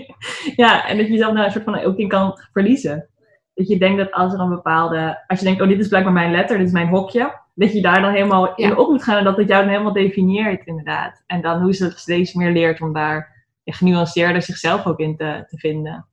ja, 0.62 0.88
en 0.88 0.96
dat 0.96 1.06
je 1.06 1.12
jezelf 1.12 1.32
nou 1.32 1.46
een 1.46 1.52
soort 1.52 1.64
van 1.64 1.78
ook 1.78 1.96
in 1.96 2.08
kan 2.08 2.40
verliezen. 2.52 3.08
Dat 3.54 3.68
je 3.68 3.78
denkt 3.78 3.98
dat 3.98 4.12
als 4.12 4.32
er 4.32 4.40
een 4.40 4.48
bepaalde, 4.48 5.24
als 5.26 5.38
je 5.38 5.44
denkt, 5.44 5.60
oh 5.60 5.68
dit 5.68 5.78
is 5.78 5.88
blijkbaar 5.88 6.12
mijn 6.12 6.30
letter, 6.30 6.58
dit 6.58 6.66
is 6.66 6.72
mijn 6.72 6.88
hokje. 6.88 7.40
Dat 7.54 7.72
je 7.72 7.82
daar 7.82 8.00
dan 8.00 8.12
helemaal 8.12 8.54
in 8.54 8.76
op 8.76 8.88
moet 8.88 9.02
gaan 9.02 9.18
en 9.18 9.24
dat 9.24 9.36
het 9.36 9.48
jou 9.48 9.62
dan 9.62 9.70
helemaal 9.70 9.92
definieert 9.92 10.66
inderdaad. 10.66 11.22
En 11.26 11.40
dan 11.40 11.62
hoe 11.62 11.74
ze 11.74 11.84
het 11.84 11.98
steeds 11.98 12.34
meer 12.34 12.52
leert 12.52 12.80
om 12.80 12.92
daar 12.92 13.46
ja, 13.62 13.72
genuanceerder 13.72 14.42
zichzelf 14.42 14.86
ook 14.86 14.98
in 14.98 15.16
te, 15.16 15.44
te 15.48 15.58
vinden. 15.58 16.06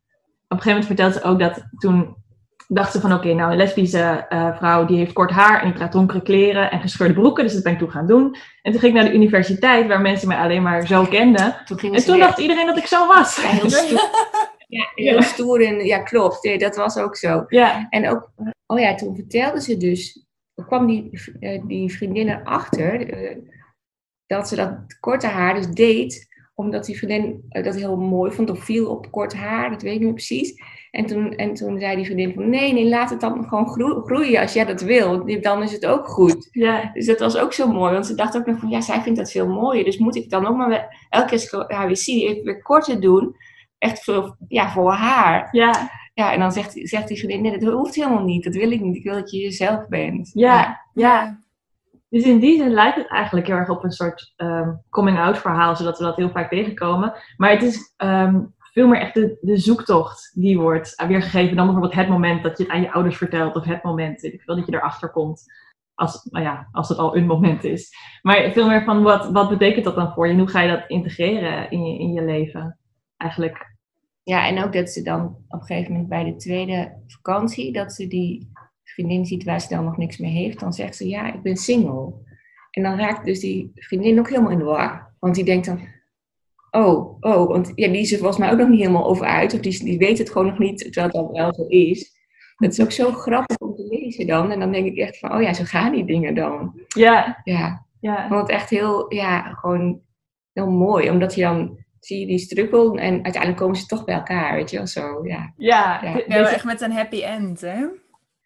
Op 0.53 0.59
een 0.59 0.63
gegeven 0.63 0.87
moment 0.87 1.01
vertelt 1.01 1.13
ze 1.13 1.29
ook 1.29 1.39
dat 1.39 1.67
toen 1.79 2.15
dacht 2.67 2.91
ze 2.91 2.99
van 2.99 3.13
oké, 3.13 3.33
nou 3.33 3.51
een 3.51 3.57
lesbische 3.57 4.25
eh, 4.29 4.57
vrouw 4.57 4.85
die 4.85 4.97
heeft 4.97 5.13
kort 5.13 5.31
haar 5.31 5.59
en 5.59 5.65
die 5.65 5.73
draagt 5.75 5.91
donkere 5.91 6.21
kleren 6.21 6.71
en 6.71 6.79
gescheurde 6.81 7.13
broeken, 7.13 7.43
dus 7.43 7.53
dat 7.53 7.63
ben 7.63 7.73
ik 7.73 7.79
toen 7.79 7.91
gaan 7.91 8.07
doen. 8.07 8.35
En 8.61 8.71
toen 8.71 8.79
ging 8.81 8.95
ik 8.95 9.01
naar 9.01 9.09
de 9.11 9.17
universiteit 9.17 9.87
waar 9.87 10.01
mensen 10.01 10.27
mij 10.27 10.37
alleen 10.37 10.61
maar 10.63 10.87
zo 10.87 11.05
kenden. 11.05 11.55
Toen 11.65 11.77
En 11.93 12.03
toen 12.03 12.15
weer- 12.15 12.25
dacht 12.25 12.37
iedereen 12.39 12.65
dat 12.65 12.77
ik 12.77 12.85
zo 12.85 13.07
was. 13.07 13.35
Ja, 13.41 13.47
heel 13.47 13.69
stoer. 13.79 14.09
Ja, 14.67 14.91
heel 14.95 15.21
stoer 15.21 15.65
en 15.65 15.85
ja, 15.85 15.99
klopt. 15.99 16.43
Nee, 16.43 16.57
dat 16.57 16.75
was 16.75 16.97
ook 16.97 17.15
zo. 17.15 17.43
Ja, 17.47 17.87
En 17.89 18.09
ook, 18.09 18.31
oh 18.65 18.79
ja, 18.79 18.95
toen 18.95 19.15
vertelde 19.15 19.61
ze 19.61 19.77
dus 19.77 20.25
kwam 20.67 20.87
die, 20.87 21.09
eh, 21.39 21.61
die 21.67 21.93
vriendin 21.95 22.29
erachter 22.29 23.09
eh, 23.09 23.37
dat 24.27 24.47
ze 24.47 24.55
dat 24.55 24.97
korte 24.99 25.27
haar 25.27 25.53
dus 25.53 25.67
deed 25.67 26.27
omdat 26.55 26.85
die 26.85 26.97
vriendin 26.97 27.45
eh, 27.49 27.63
dat 27.63 27.75
heel 27.75 27.97
mooi 27.97 28.31
vond 28.31 28.49
of 28.49 28.63
viel 28.63 28.89
op 28.89 29.11
kort 29.11 29.33
haar, 29.33 29.69
dat 29.69 29.81
weet 29.81 29.95
ik 29.95 30.01
niet 30.01 30.13
precies. 30.13 30.61
En 30.91 31.05
toen, 31.05 31.35
en 31.35 31.53
toen 31.53 31.79
zei 31.79 31.95
die 31.95 32.05
vriendin 32.05 32.33
van 32.33 32.49
nee, 32.49 32.73
nee, 32.73 32.89
laat 32.89 33.09
het 33.09 33.21
dan 33.21 33.47
gewoon 33.47 33.67
groeien 34.05 34.41
als 34.41 34.53
jij 34.53 34.65
dat 34.65 34.81
wil. 34.81 35.41
Dan 35.41 35.63
is 35.63 35.71
het 35.71 35.85
ook 35.85 36.07
goed. 36.07 36.47
Ja. 36.51 36.89
Dus 36.93 37.05
dat 37.05 37.19
was 37.19 37.37
ook 37.37 37.53
zo 37.53 37.67
mooi, 37.67 37.93
want 37.93 38.05
ze 38.05 38.15
dacht 38.15 38.37
ook 38.37 38.45
nog 38.45 38.59
van 38.59 38.69
ja, 38.69 38.81
zij 38.81 39.01
vindt 39.01 39.19
dat 39.19 39.31
veel 39.31 39.47
mooier. 39.47 39.83
Dus 39.83 39.97
moet 39.97 40.15
ik 40.15 40.29
dan 40.29 40.47
ook 40.47 40.57
maar 40.57 40.69
weer, 40.69 41.07
elke 41.09 41.27
keer 41.27 41.65
haar 41.67 41.87
weer 41.87 41.97
zie, 41.97 42.27
even 42.27 42.43
weer 42.43 42.61
korter 42.61 43.01
doen. 43.01 43.35
Echt 43.77 44.03
voor, 44.03 44.35
ja, 44.47 44.71
voor 44.71 44.91
haar. 44.91 45.47
Ja. 45.51 45.89
Ja, 46.13 46.33
en 46.33 46.39
dan 46.39 46.51
zegt, 46.51 46.71
zegt 46.73 47.07
die 47.07 47.17
vriendin, 47.17 47.41
nee, 47.41 47.57
dat 47.57 47.73
hoeft 47.73 47.95
helemaal 47.95 48.23
niet. 48.23 48.43
Dat 48.43 48.55
wil 48.55 48.71
ik 48.71 48.81
niet. 48.81 48.95
Ik 48.95 49.03
wil 49.03 49.13
dat 49.13 49.31
je 49.31 49.37
jezelf 49.37 49.87
bent. 49.87 50.31
Ja, 50.33 50.81
ja. 50.93 51.42
Dus 52.13 52.23
in 52.23 52.39
die 52.39 52.57
zin 52.57 52.71
lijkt 52.71 52.97
het 52.97 53.07
eigenlijk 53.07 53.47
heel 53.47 53.55
erg 53.55 53.69
op 53.69 53.83
een 53.83 53.91
soort 53.91 54.33
um, 54.37 54.81
coming-out 54.89 55.37
verhaal, 55.37 55.75
zodat 55.75 55.97
we 55.97 56.03
dat 56.03 56.15
heel 56.15 56.29
vaak 56.29 56.49
tegenkomen. 56.49 57.13
Maar 57.37 57.49
het 57.49 57.61
is 57.61 57.93
um, 57.97 58.53
veel 58.57 58.87
meer 58.87 58.99
echt 58.99 59.13
de, 59.13 59.37
de, 59.41 59.57
zoektocht 59.57 60.31
die 60.33 60.59
wordt 60.59 61.03
weergegeven 61.07 61.55
dan 61.55 61.65
bijvoorbeeld 61.65 61.95
het 61.95 62.09
moment 62.09 62.43
dat 62.43 62.57
je 62.57 62.63
het 62.63 62.71
aan 62.71 62.81
je 62.81 62.91
ouders 62.91 63.17
vertelt 63.17 63.55
of 63.55 63.63
het 63.63 63.83
moment 63.83 64.23
ik 64.23 64.43
wil 64.45 64.55
dat 64.55 64.65
je 64.65 64.73
erachter 64.73 65.09
komt. 65.09 65.43
Als, 65.95 66.23
nou 66.23 66.45
ja, 66.45 66.67
als 66.71 66.89
het 66.89 66.97
al 66.97 67.17
een 67.17 67.25
moment 67.25 67.63
is. 67.63 67.95
Maar 68.21 68.51
veel 68.51 68.67
meer 68.67 68.83
van 68.83 69.03
wat, 69.03 69.31
wat 69.31 69.49
betekent 69.49 69.85
dat 69.85 69.95
dan 69.95 70.13
voor 70.13 70.27
je? 70.27 70.37
Hoe 70.37 70.47
ga 70.47 70.61
je 70.61 70.75
dat 70.75 70.89
integreren 70.89 71.71
in 71.71 71.85
je, 71.85 71.99
in 71.99 72.13
je 72.13 72.25
leven? 72.25 72.79
Eigenlijk. 73.17 73.75
Ja, 74.23 74.47
en 74.47 74.63
ook 74.63 74.73
dat 74.73 74.89
ze 74.89 75.01
dan 75.01 75.25
op 75.47 75.59
een 75.59 75.65
gegeven 75.65 75.91
moment 75.91 76.09
bij 76.09 76.23
de 76.23 76.35
tweede 76.35 77.01
vakantie, 77.07 77.73
dat 77.73 77.93
ze 77.93 78.07
die 78.07 78.51
vriendin 78.93 79.25
ziet 79.25 79.43
waar 79.43 79.61
ze 79.61 79.67
dan 79.69 79.83
nog 79.83 79.97
niks 79.97 80.17
mee 80.17 80.31
heeft, 80.31 80.59
dan 80.59 80.73
zegt 80.73 80.95
ze 80.95 81.07
ja, 81.07 81.33
ik 81.33 81.41
ben 81.41 81.57
single. 81.57 82.13
En 82.71 82.83
dan 82.83 82.97
raakt 82.97 83.25
dus 83.25 83.39
die 83.39 83.71
vriendin 83.75 84.19
ook 84.19 84.29
helemaal 84.29 84.51
in 84.51 84.57
de 84.57 84.63
war. 84.63 85.15
Want 85.19 85.35
die 85.35 85.43
denkt 85.43 85.65
dan, 85.65 85.79
oh, 86.71 87.17
oh, 87.19 87.47
want 87.47 87.71
ja, 87.75 87.87
die 87.87 88.01
is 88.01 88.11
er 88.11 88.17
volgens 88.17 88.37
mij 88.37 88.51
ook 88.51 88.57
nog 88.57 88.69
niet 88.69 88.79
helemaal 88.79 89.05
over 89.05 89.25
uit. 89.25 89.53
Of 89.53 89.59
die, 89.59 89.83
die 89.83 89.97
weet 89.97 90.17
het 90.17 90.29
gewoon 90.29 90.47
nog 90.47 90.59
niet, 90.59 90.77
terwijl 90.77 91.05
het 91.05 91.15
al 91.15 91.31
wel 91.31 91.53
zo 91.53 91.65
is. 91.67 92.11
Dat 92.57 92.71
is 92.71 92.81
ook 92.81 92.91
zo 92.91 93.11
grappig 93.11 93.57
om 93.57 93.75
te 93.75 93.87
lezen 93.89 94.27
dan. 94.27 94.51
En 94.51 94.59
dan 94.59 94.71
denk 94.71 94.85
ik 94.85 94.97
echt 94.97 95.19
van, 95.19 95.33
oh 95.35 95.41
ja, 95.41 95.53
zo 95.53 95.63
gaan 95.63 95.91
die 95.91 96.05
dingen 96.05 96.35
dan. 96.35 96.81
Ja. 96.87 97.41
Ja. 97.43 97.85
ja. 97.99 98.23
Ik 98.23 98.27
vond 98.27 98.41
het 98.41 98.49
echt 98.49 98.69
heel, 98.69 99.13
ja, 99.13 99.41
gewoon 99.41 100.01
heel 100.53 100.71
mooi. 100.71 101.09
Omdat 101.09 101.35
je 101.35 101.41
dan, 101.41 101.77
zie 101.99 102.19
je 102.19 102.25
die 102.25 102.37
struggle 102.37 102.99
en 102.99 103.23
uiteindelijk 103.23 103.57
komen 103.57 103.75
ze 103.75 103.85
toch 103.85 104.05
bij 104.05 104.15
elkaar, 104.15 104.55
weet 104.55 104.69
je 104.69 104.77
wel, 104.77 104.87
zo, 104.87 105.25
ja. 105.25 105.53
Ja, 105.57 105.99
ja. 106.03 106.23
ja 106.27 106.51
echt 106.51 106.63
met 106.63 106.81
een 106.81 106.91
happy 106.91 107.21
end, 107.21 107.61
hè? 107.61 107.85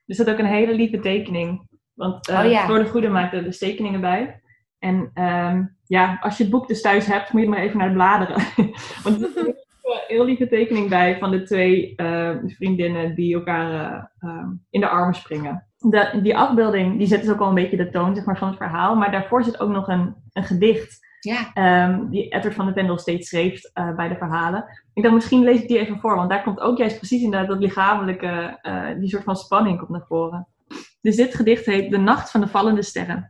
Er 0.08 0.15
zit 0.15 0.30
ook 0.30 0.38
een 0.38 0.46
hele 0.46 0.74
lieve 0.74 1.00
tekening. 1.00 1.67
Want 1.93 2.30
uh, 2.30 2.39
oh, 2.39 2.52
ja. 2.52 2.65
voor 2.65 2.80
de 2.80 2.89
goede 2.89 3.10
maakt 3.10 3.34
er 3.34 3.43
dus 3.43 3.58
tekeningen 3.58 4.02
bij. 4.02 4.41
En 4.80 5.12
um, 5.24 5.78
ja, 5.84 6.17
als 6.22 6.38
je 6.38 6.43
het 6.43 6.52
boek 6.52 6.67
dus 6.67 6.82
thuis 6.82 7.06
hebt, 7.06 7.34
moet 7.34 7.41
je 7.41 7.50
maar 7.50 7.60
even 7.60 7.78
naar 7.78 7.88
de 7.88 7.93
bladeren. 7.93 8.36
Want 9.04 9.22
er 9.22 9.30
zit 9.34 9.36
een 9.36 9.56
heel 10.08 10.26
lieve 10.26 10.48
tekening 10.48 10.89
bij 10.89 11.17
van 11.17 11.32
de 11.32 11.43
twee 11.43 11.93
uh, 11.98 12.36
vriendinnen 12.46 13.15
die 13.15 13.36
elkaar 13.36 14.12
uh, 14.20 14.48
in 14.70 14.82
de 14.82 14.88
armen 14.88 15.15
springen. 15.15 15.67
De, 15.78 16.20
die 16.22 16.38
afbeelding 16.38 16.98
die 16.98 17.08
zet 17.08 17.22
dus 17.22 17.32
ook 17.32 17.39
al 17.39 17.48
een 17.48 17.56
beetje 17.56 17.78
de 17.78 17.89
toon 17.89 18.15
zeg 18.15 18.26
maar, 18.26 18.38
van 18.38 18.48
het 18.48 18.58
verhaal. 18.58 18.96
Maar 18.96 19.12
daarvoor 19.12 19.43
zit 19.43 19.60
ook 19.60 19.70
nog 19.70 19.88
een, 19.88 20.15
een 20.34 20.43
gedicht. 20.43 21.07
Ja. 21.19 21.51
Um, 21.88 22.10
die 22.10 22.30
Edward 22.30 22.56
van 22.56 22.65
de 22.65 22.73
Vendel 22.73 22.97
steeds 22.97 23.30
schreef 23.30 23.71
uh, 23.73 23.95
bij 23.95 24.08
de 24.08 24.15
verhalen. 24.15 24.65
Ik 24.93 25.03
dacht, 25.03 25.15
misschien 25.15 25.43
lees 25.43 25.62
ik 25.62 25.67
die 25.67 25.80
even 25.80 25.99
voor, 25.99 26.15
want 26.15 26.30
daar 26.30 26.43
komt 26.43 26.60
ook 26.60 26.77
juist 26.77 26.97
precies 26.97 27.21
inderdaad 27.21 27.47
dat 27.47 27.60
lichamelijke, 27.60 28.60
uh, 28.62 28.99
die 28.99 29.10
soort 29.10 29.23
van 29.23 29.36
spanning 29.36 29.77
komt 29.77 29.89
naar 29.89 30.06
voren. 30.08 30.47
Dus 31.01 31.15
dit 31.15 31.36
gedicht 31.36 31.65
heet 31.65 31.91
De 31.91 31.97
Nacht 31.97 32.32
van 32.32 32.41
de 32.41 32.47
Vallende 32.47 32.82
Sterren. 32.82 33.27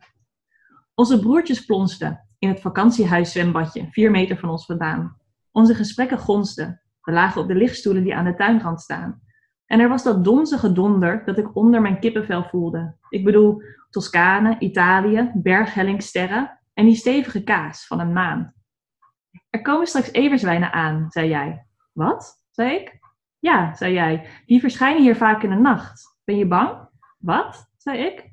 Onze 0.96 1.20
broertjes 1.20 1.66
plonsten 1.66 2.28
in 2.40 2.50
het 2.50 2.62
vakantiehuis 2.62 3.32
zwembadje, 3.32 3.88
vier 3.92 4.12
meter 4.12 4.38
van 4.38 4.50
ons 4.50 4.66
vandaan. 4.66 5.18
Onze 5.52 5.76
gesprekken 5.76 6.20
gonsten. 6.20 6.82
We 7.02 7.12
lagen 7.12 7.42
op 7.42 7.48
de 7.48 7.56
lichtstoelen 7.56 8.04
die 8.04 8.16
aan 8.16 8.26
de 8.26 8.36
tuinrand 8.36 8.82
staan. 8.82 9.22
En 9.66 9.80
er 9.80 9.90
was 9.90 10.04
dat 10.04 10.24
donzige 10.24 10.72
donder 10.72 11.26
dat 11.26 11.38
ik 11.38 11.56
onder 11.56 11.82
mijn 11.82 12.00
kippenvel 12.00 12.44
voelde. 12.44 12.96
Ik 13.10 13.24
bedoel, 13.24 13.62
Toscane, 13.90 14.56
Italië, 14.60 15.32
berghellingsterren 15.34 16.57
en 16.78 16.86
die 16.86 16.96
stevige 16.96 17.44
kaas 17.44 17.88
van 17.88 18.00
een 18.00 18.14
maan. 18.14 18.54
Er 19.50 19.62
komen 19.62 19.88
straks 19.88 20.12
everzwijnen 20.12 20.72
aan, 20.72 21.06
zei 21.10 21.30
jij. 21.30 21.66
Wat? 21.92 22.46
zei 22.52 22.76
ik. 22.76 23.00
Ja, 23.40 23.76
zei 23.76 23.94
jij. 23.94 24.28
Die 24.46 24.60
verschijnen 24.60 25.02
hier 25.02 25.16
vaak 25.16 25.44
in 25.44 25.50
de 25.50 25.56
nacht. 25.56 26.18
Ben 26.24 26.38
je 26.38 26.48
bang? 26.48 26.90
Wat? 27.18 27.70
zei 27.78 27.98
ik. 27.98 28.32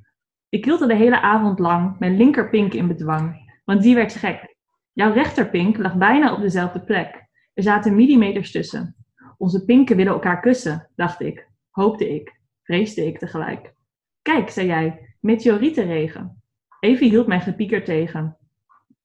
Ik 0.49 0.65
hield 0.65 0.81
er 0.81 0.89
de 0.89 0.95
hele 0.95 1.21
avond 1.21 1.59
lang 1.59 1.99
mijn 1.99 2.17
linkerpink 2.17 2.73
in 2.73 2.87
bedwang, 2.87 3.53
want 3.65 3.83
die 3.83 3.95
werd 3.95 4.15
gek. 4.15 4.57
Jouw 4.93 5.13
rechterpink 5.13 5.77
lag 5.77 5.97
bijna 5.97 6.33
op 6.33 6.41
dezelfde 6.41 6.81
plek. 6.81 7.29
Er 7.55 7.63
zaten 7.63 7.95
millimeters 7.95 8.51
tussen. 8.51 8.97
Onze 9.37 9.65
pinken 9.65 9.97
willen 9.97 10.13
elkaar 10.13 10.41
kussen, 10.41 10.91
dacht 10.95 11.21
ik, 11.21 11.49
hoopte 11.71 12.15
ik, 12.15 12.41
vreesde 12.63 13.07
ik 13.07 13.19
tegelijk. 13.19 13.75
Kijk, 14.23 14.51
zei 14.51 14.67
jij, 14.67 15.17
meteorietenregen. 15.21 16.44
Evie 16.85 17.11
hield 17.11 17.27
mijn 17.27 17.41
gepieker 17.41 17.85
tegen. 17.85 18.37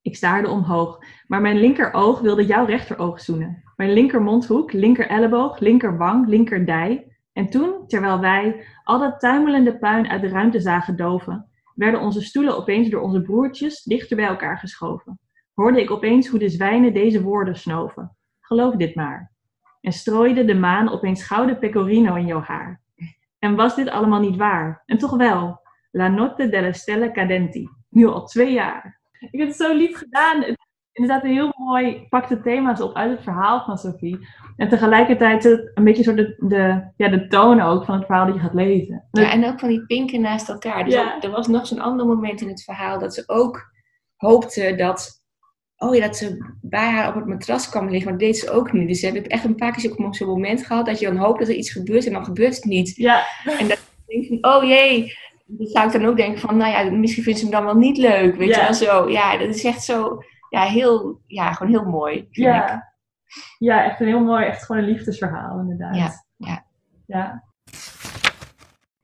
Ik 0.01 0.15
staarde 0.15 0.49
omhoog, 0.49 0.99
maar 1.27 1.41
mijn 1.41 1.59
linkeroog 1.59 2.19
wilde 2.19 2.45
jouw 2.45 2.65
rechteroog 2.65 3.21
zoenen. 3.21 3.63
Mijn 3.75 3.93
linkermondhoek, 3.93 4.73
linker 4.73 5.07
elleboog, 5.07 5.59
linkerwang, 5.59 6.27
linkerdij. 6.27 7.17
En 7.33 7.49
toen, 7.49 7.87
terwijl 7.87 8.19
wij 8.19 8.65
al 8.83 8.99
dat 8.99 9.19
tuimelende 9.19 9.77
puin 9.77 10.09
uit 10.09 10.21
de 10.21 10.27
ruimte 10.27 10.59
zagen 10.59 10.95
doven, 10.95 11.49
werden 11.75 11.99
onze 11.99 12.21
stoelen 12.21 12.57
opeens 12.57 12.89
door 12.89 13.01
onze 13.01 13.21
broertjes 13.21 13.83
dichter 13.83 14.15
bij 14.15 14.27
elkaar 14.27 14.57
geschoven. 14.57 15.19
Hoorde 15.53 15.81
ik 15.81 15.91
opeens 15.91 16.27
hoe 16.27 16.39
de 16.39 16.49
zwijnen 16.49 16.93
deze 16.93 17.21
woorden 17.21 17.55
snoven. 17.55 18.15
Geloof 18.39 18.75
dit 18.75 18.95
maar. 18.95 19.31
En 19.81 19.91
strooide 19.91 20.45
de 20.45 20.55
maan 20.55 20.89
opeens 20.89 21.23
gouden 21.23 21.59
pecorino 21.59 22.15
in 22.15 22.25
jouw 22.25 22.41
haar. 22.41 22.81
En 23.39 23.55
was 23.55 23.75
dit 23.75 23.89
allemaal 23.89 24.19
niet 24.19 24.37
waar? 24.37 24.83
En 24.85 24.97
toch 24.97 25.17
wel. 25.17 25.67
La 25.91 26.07
notte 26.07 26.49
delle 26.49 26.73
stelle 26.73 27.11
cadenti. 27.11 27.69
Nu 27.89 28.05
al 28.07 28.25
twee 28.25 28.53
jaar. 28.53 28.99
Ik 29.31 29.39
heb 29.39 29.47
het 29.47 29.57
zo 29.57 29.73
lief 29.75 29.97
gedaan. 29.97 30.41
Het, 30.43 30.57
inderdaad 30.91 31.23
een 31.23 31.31
heel 31.33 31.53
mooi, 31.57 32.05
pakt 32.09 32.29
de 32.29 32.41
thema's 32.41 32.81
op 32.81 32.95
uit 32.95 33.11
het 33.11 33.23
verhaal 33.23 33.63
van 33.63 33.77
Sophie. 33.77 34.17
En 34.57 34.69
tegelijkertijd 34.69 35.41
zit 35.43 35.71
een 35.73 35.83
beetje 35.83 36.03
zo 36.03 36.13
de, 36.13 36.35
de, 36.47 36.91
ja, 36.97 37.07
de 37.09 37.27
toon 37.27 37.61
ook 37.61 37.85
van 37.85 37.95
het 37.95 38.05
verhaal 38.05 38.25
dat 38.25 38.35
je 38.35 38.41
gaat 38.41 38.53
lezen. 38.53 39.07
Ja, 39.11 39.31
en 39.31 39.45
ook 39.45 39.59
van 39.59 39.69
die 39.69 39.85
pinken 39.85 40.21
naast 40.21 40.49
elkaar. 40.49 40.83
Dus 40.85 40.93
Ja. 40.93 41.15
ook- 41.15 41.23
er 41.23 41.29
was 41.31 41.47
nog 41.47 41.67
zo'n 41.67 41.79
ander 41.79 42.05
moment 42.05 42.41
in 42.41 42.47
het 42.47 42.63
verhaal 42.63 42.99
dat 42.99 43.13
ze 43.13 43.23
ook 43.25 43.71
hoopte 44.15 44.73
dat, 44.77 45.09
oh 45.77 45.95
ja, 45.95 46.05
dat 46.05 46.17
ze 46.17 46.55
bij 46.61 46.89
haar 46.89 47.07
op 47.07 47.15
het 47.15 47.25
matras 47.25 47.69
kwam 47.69 47.89
liggen. 47.89 48.09
Maar 48.09 48.19
dat 48.19 48.27
deed 48.27 48.37
ze 48.37 48.51
ook 48.51 48.71
niet. 48.73 48.87
Dus 48.87 48.99
ze 48.99 49.05
hebben 49.05 49.27
echt 49.27 49.43
een 49.43 49.55
paar 49.55 49.71
keer 49.71 49.93
zo'n 49.97 50.13
zo'n 50.13 50.27
moment 50.27 50.65
gehad 50.65 50.85
dat 50.85 50.99
je 50.99 51.05
dan 51.05 51.17
hoopt 51.17 51.39
dat 51.39 51.47
er 51.47 51.55
iets 51.55 51.71
gebeurt 51.71 52.05
en 52.05 52.13
dan 52.13 52.25
gebeurt 52.25 52.55
het 52.55 52.65
niet. 52.65 52.95
Ja, 52.95 53.23
En 53.59 53.67
dat 53.67 53.79
je 54.07 54.13
denkt 54.27 54.27
van, 54.41 54.55
oh 54.55 54.63
jee. 54.63 55.13
Dan 55.51 55.67
zou 55.67 55.85
ik 55.87 55.91
dan 55.93 56.05
ook 56.05 56.17
denken 56.17 56.39
van, 56.39 56.57
nou 56.57 56.71
ja, 56.71 56.91
misschien 56.91 57.23
vindt 57.23 57.39
ze 57.39 57.45
hem 57.45 57.53
dan 57.53 57.65
wel 57.65 57.75
niet 57.75 57.97
leuk. 57.97 58.35
Weet 58.35 58.49
Ja. 58.49 58.55
je 58.57 58.63
wel 58.63 58.73
zo. 58.73 59.09
Ja, 59.09 59.37
dat 59.37 59.47
is 59.55 59.63
echt 59.63 59.83
zo, 59.83 60.17
ja, 60.49 60.63
heel, 60.63 61.21
ja, 61.27 61.53
gewoon 61.53 61.71
heel 61.71 61.85
mooi. 61.89 62.17
ik. 62.17 62.27
ja. 62.31 62.93
ja, 63.57 63.83
echt 63.85 63.99
een 63.99 64.07
heel 64.07 64.23
mooi, 64.23 64.45
echt 64.45 64.65
gewoon 64.65 64.81
een 64.81 64.89
liefdesverhaal 64.89 65.59
inderdaad. 65.59 65.95
Ja, 65.95 66.11
ja. 66.35 66.65
Ja, 67.05 67.43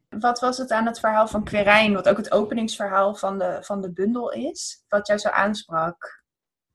Wat 0.10 0.40
was 0.40 0.58
het 0.58 0.72
aan 0.72 0.86
het 0.86 1.00
verhaal 1.00 1.28
van 1.28 1.44
Querijn, 1.44 1.94
wat 1.94 2.10
ook 2.10 2.18
het 2.18 2.32
openingsverhaal 2.32 3.16
van 3.16 3.38
de, 3.40 3.58
van 3.62 3.82
de 3.82 3.94
bundel 3.94 4.32
is, 4.32 4.84
wat 4.88 5.08
jou 5.08 5.20
zo 5.20 5.30
aansprak? 5.30 6.24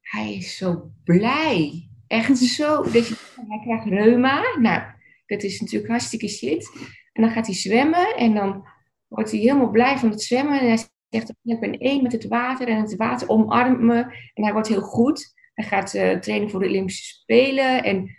Hij 0.01 0.35
is 0.35 0.57
zo 0.57 0.91
blij. 1.05 1.89
Echt 2.07 2.39
zo. 2.39 2.83
Dat 2.83 3.09
je, 3.09 3.15
hij 3.49 3.61
krijgt 3.63 3.85
reuma. 3.85 4.43
Nou, 4.59 4.83
dat 5.27 5.43
is 5.43 5.61
natuurlijk 5.61 5.91
hartstikke 5.91 6.29
shit. 6.29 6.71
En 7.13 7.23
dan 7.23 7.31
gaat 7.31 7.47
hij 7.47 7.55
zwemmen 7.55 8.17
en 8.17 8.35
dan 8.35 8.67
wordt 9.11 9.31
hij 9.31 9.41
helemaal 9.41 9.71
blij 9.71 9.99
van 9.99 10.11
het 10.11 10.23
zwemmen. 10.23 10.61
En 10.61 10.67
hij 10.67 10.77
zegt, 11.09 11.33
ik 11.43 11.61
ben 11.61 11.79
één 11.79 12.03
met 12.03 12.13
het 12.13 12.29
water 12.29 12.69
en 12.69 12.81
het 12.81 12.97
water 12.97 13.29
omarmt 13.29 13.81
me. 13.81 14.01
En 14.35 14.45
hij 14.45 14.53
wordt 14.53 14.69
heel 14.69 14.81
goed. 14.81 15.35
Hij 15.55 15.65
gaat 15.65 15.95
eh, 15.95 16.19
trainen 16.19 16.51
voor 16.51 16.61
de 16.61 16.69
Olympische 16.69 17.15
Spelen. 17.15 17.85
En 17.85 18.11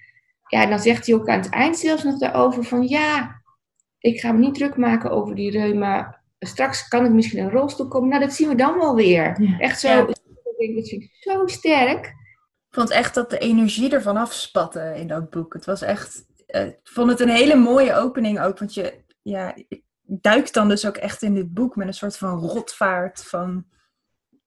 ja, 0.47 0.65
dan 0.65 0.79
zegt 0.79 1.05
hij 1.05 1.15
ook 1.15 1.27
aan 1.27 1.39
het 1.39 1.49
eind 1.49 1.77
zelfs 1.77 2.03
nog 2.03 2.17
daarover 2.17 2.63
van, 2.63 2.87
ja, 2.87 3.41
ik 3.99 4.19
ga 4.19 4.31
me 4.31 4.39
niet 4.39 4.55
druk 4.55 4.77
maken 4.77 5.11
over 5.11 5.35
die 5.35 5.51
reuma. 5.51 6.21
Straks 6.39 6.87
kan 6.87 7.05
ik 7.05 7.11
misschien 7.11 7.39
een 7.39 7.51
rolstoel 7.51 7.87
komen. 7.87 8.09
Nou, 8.09 8.21
dat 8.21 8.33
zien 8.33 8.47
we 8.47 8.55
dan 8.55 8.77
wel 8.77 8.95
weer. 8.95 9.41
Ja. 9.41 9.59
Echt 9.59 9.79
zo. 9.79 9.87
Ja. 9.87 10.05
Dat 10.05 10.21
vind 10.57 10.91
ik 10.91 11.09
zo 11.19 11.47
sterk. 11.47 12.05
Ik 12.05 12.77
vond 12.77 12.89
echt 12.89 13.13
dat 13.13 13.29
de 13.29 13.37
energie 13.37 13.91
ervan 13.91 14.17
afspatte 14.17 14.93
in 14.95 15.07
dat 15.07 15.29
boek. 15.29 15.53
Het 15.53 15.65
was 15.65 15.81
echt, 15.81 16.25
eh, 16.47 16.65
ik 16.65 16.79
vond 16.83 17.09
het 17.09 17.19
een 17.19 17.29
hele 17.29 17.55
mooie 17.55 17.95
opening 17.95 18.39
ook, 18.39 18.59
want 18.59 18.73
je 18.73 19.03
ja, 19.21 19.55
je 19.67 19.83
duikt 20.19 20.53
dan 20.53 20.69
dus 20.69 20.87
ook 20.87 20.97
echt 20.97 21.21
in 21.21 21.33
dit 21.33 21.53
boek 21.53 21.75
met 21.75 21.87
een 21.87 21.93
soort 21.93 22.17
van 22.17 22.39
rotvaart 22.39 23.23
van 23.23 23.65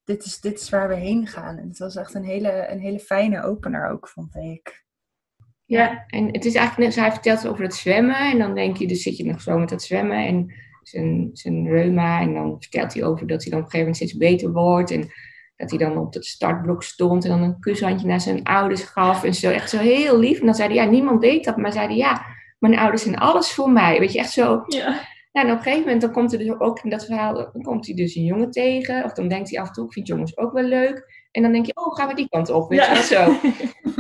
dit 0.05 0.25
is, 0.25 0.41
dit 0.41 0.61
is 0.61 0.71
waar 0.71 0.89
we 0.89 0.95
heen 0.95 1.27
gaan. 1.27 1.57
En 1.57 1.69
het 1.69 1.79
was 1.79 1.97
echt 1.97 2.15
een 2.15 2.25
hele, 2.25 2.69
een 2.71 2.81
hele 2.81 2.99
fijne 2.99 3.43
opener 3.43 3.91
ook, 3.91 4.09
vond 4.09 4.37
ik. 4.37 4.85
Ja. 5.65 6.05
En 6.07 6.27
het 6.27 6.45
is 6.45 6.55
eigenlijk 6.55 6.89
net, 6.89 7.05
hij 7.05 7.13
vertelt 7.13 7.47
over 7.47 7.63
het 7.63 7.75
zwemmen. 7.75 8.31
En 8.31 8.39
dan 8.39 8.55
denk 8.55 8.77
je, 8.77 8.87
dus 8.87 9.03
zit 9.03 9.17
je 9.17 9.25
nog 9.25 9.41
zo 9.41 9.59
met 9.59 9.71
het 9.71 9.83
zwemmen. 9.83 10.27
En 10.27 10.55
zijn, 10.83 11.31
zijn 11.33 11.69
reuma. 11.69 12.21
En 12.21 12.35
dan 12.35 12.57
vertelt 12.61 12.95
hij 12.95 13.05
over 13.05 13.27
dat 13.27 13.43
hij 13.43 13.51
dan 13.51 13.61
op 13.61 13.65
een 13.65 13.71
gegeven 13.71 13.93
moment 13.93 13.97
steeds 13.97 14.17
beter 14.17 14.53
wordt. 14.53 14.91
En 14.91 15.13
dat 15.57 15.71
hij 15.71 15.79
dan 15.79 15.99
op 15.99 16.15
het 16.15 16.27
startblok 16.27 16.83
stond 16.83 17.25
en 17.25 17.31
dan 17.31 17.43
een 17.43 17.61
kushandje 17.61 18.07
naar 18.07 18.21
zijn 18.21 18.43
ouders 18.43 18.83
gaf. 18.83 19.25
En 19.25 19.35
zo, 19.35 19.51
echt 19.51 19.71
zo 19.71 19.79
heel 19.79 20.19
lief. 20.19 20.41
En 20.41 20.47
dan 20.47 20.55
zei 20.55 20.69
hij, 20.69 20.85
ja, 20.85 20.91
niemand 20.91 21.21
deed 21.21 21.45
dat. 21.45 21.57
Maar 21.57 21.73
zei 21.73 21.87
hij, 21.87 21.97
ja, 21.97 22.27
mijn 22.59 22.79
ouders 22.79 23.03
zijn 23.03 23.19
alles 23.19 23.53
voor 23.53 23.71
mij. 23.71 23.99
Weet 23.99 24.13
je, 24.13 24.19
echt 24.19 24.33
zo. 24.33 24.63
Ja. 24.67 25.13
Nou, 25.35 25.47
en 25.47 25.53
op 25.53 25.59
een 25.59 25.65
gegeven 25.65 25.85
moment 25.85 26.01
dan 26.01 26.13
komt 26.13 26.33
er 26.33 26.39
dus 26.39 26.59
ook 26.61 26.81
in 26.83 26.91
dat 26.91 27.05
verhaal, 27.05 27.35
dan 27.35 27.63
komt 27.63 27.87
hij 27.87 27.95
dus 27.95 28.15
een 28.15 28.25
jongen 28.25 28.51
tegen. 28.51 29.05
Of 29.05 29.13
dan 29.13 29.29
denkt 29.29 29.51
hij 29.51 29.61
af 29.61 29.67
en 29.67 29.73
toe, 29.73 29.87
ik 29.87 29.93
vind 29.93 30.07
jongens 30.07 30.37
ook 30.37 30.53
wel 30.53 30.63
leuk. 30.63 31.27
En 31.31 31.43
dan 31.43 31.53
denk 31.53 31.67
je, 31.67 31.77
oh, 31.77 31.95
gaan 31.95 32.09
we 32.09 32.15
die 32.15 32.29
kant 32.29 32.51
op, 32.51 32.69
weet 32.69 32.79
Ja. 32.79 32.93
je 32.93 33.03
zo. 33.03 33.23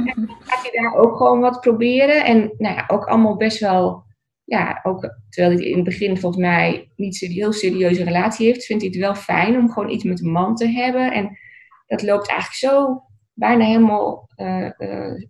En 0.07 0.27
dan 0.27 0.37
gaat 0.41 0.63
hij 0.63 0.81
daar 0.81 0.95
ook 0.95 1.17
gewoon 1.17 1.41
wat 1.41 1.61
proberen. 1.61 2.25
En 2.25 2.55
nou 2.59 2.75
ja, 2.75 2.85
ook 2.87 3.05
allemaal 3.05 3.37
best 3.37 3.61
wel, 3.61 4.05
ja, 4.45 4.81
ook 4.83 5.15
terwijl 5.29 5.57
hij 5.57 5.67
in 5.67 5.75
het 5.75 5.85
begin 5.85 6.19
volgens 6.19 6.43
mij 6.43 6.91
niet 6.97 7.23
een 7.23 7.31
heel 7.31 7.53
serieuze 7.53 8.05
relatie 8.05 8.47
heeft, 8.47 8.65
vindt 8.65 8.83
hij 8.83 8.91
het 8.93 9.01
wel 9.01 9.15
fijn 9.15 9.57
om 9.59 9.71
gewoon 9.71 9.91
iets 9.91 10.05
met 10.05 10.21
een 10.21 10.31
man 10.31 10.55
te 10.55 10.69
hebben. 10.69 11.13
En 11.13 11.39
dat 11.87 12.03
loopt 12.03 12.29
eigenlijk 12.29 12.59
zo 12.59 13.03
bijna 13.33 13.65
helemaal 13.65 14.29
eh, 14.35 14.71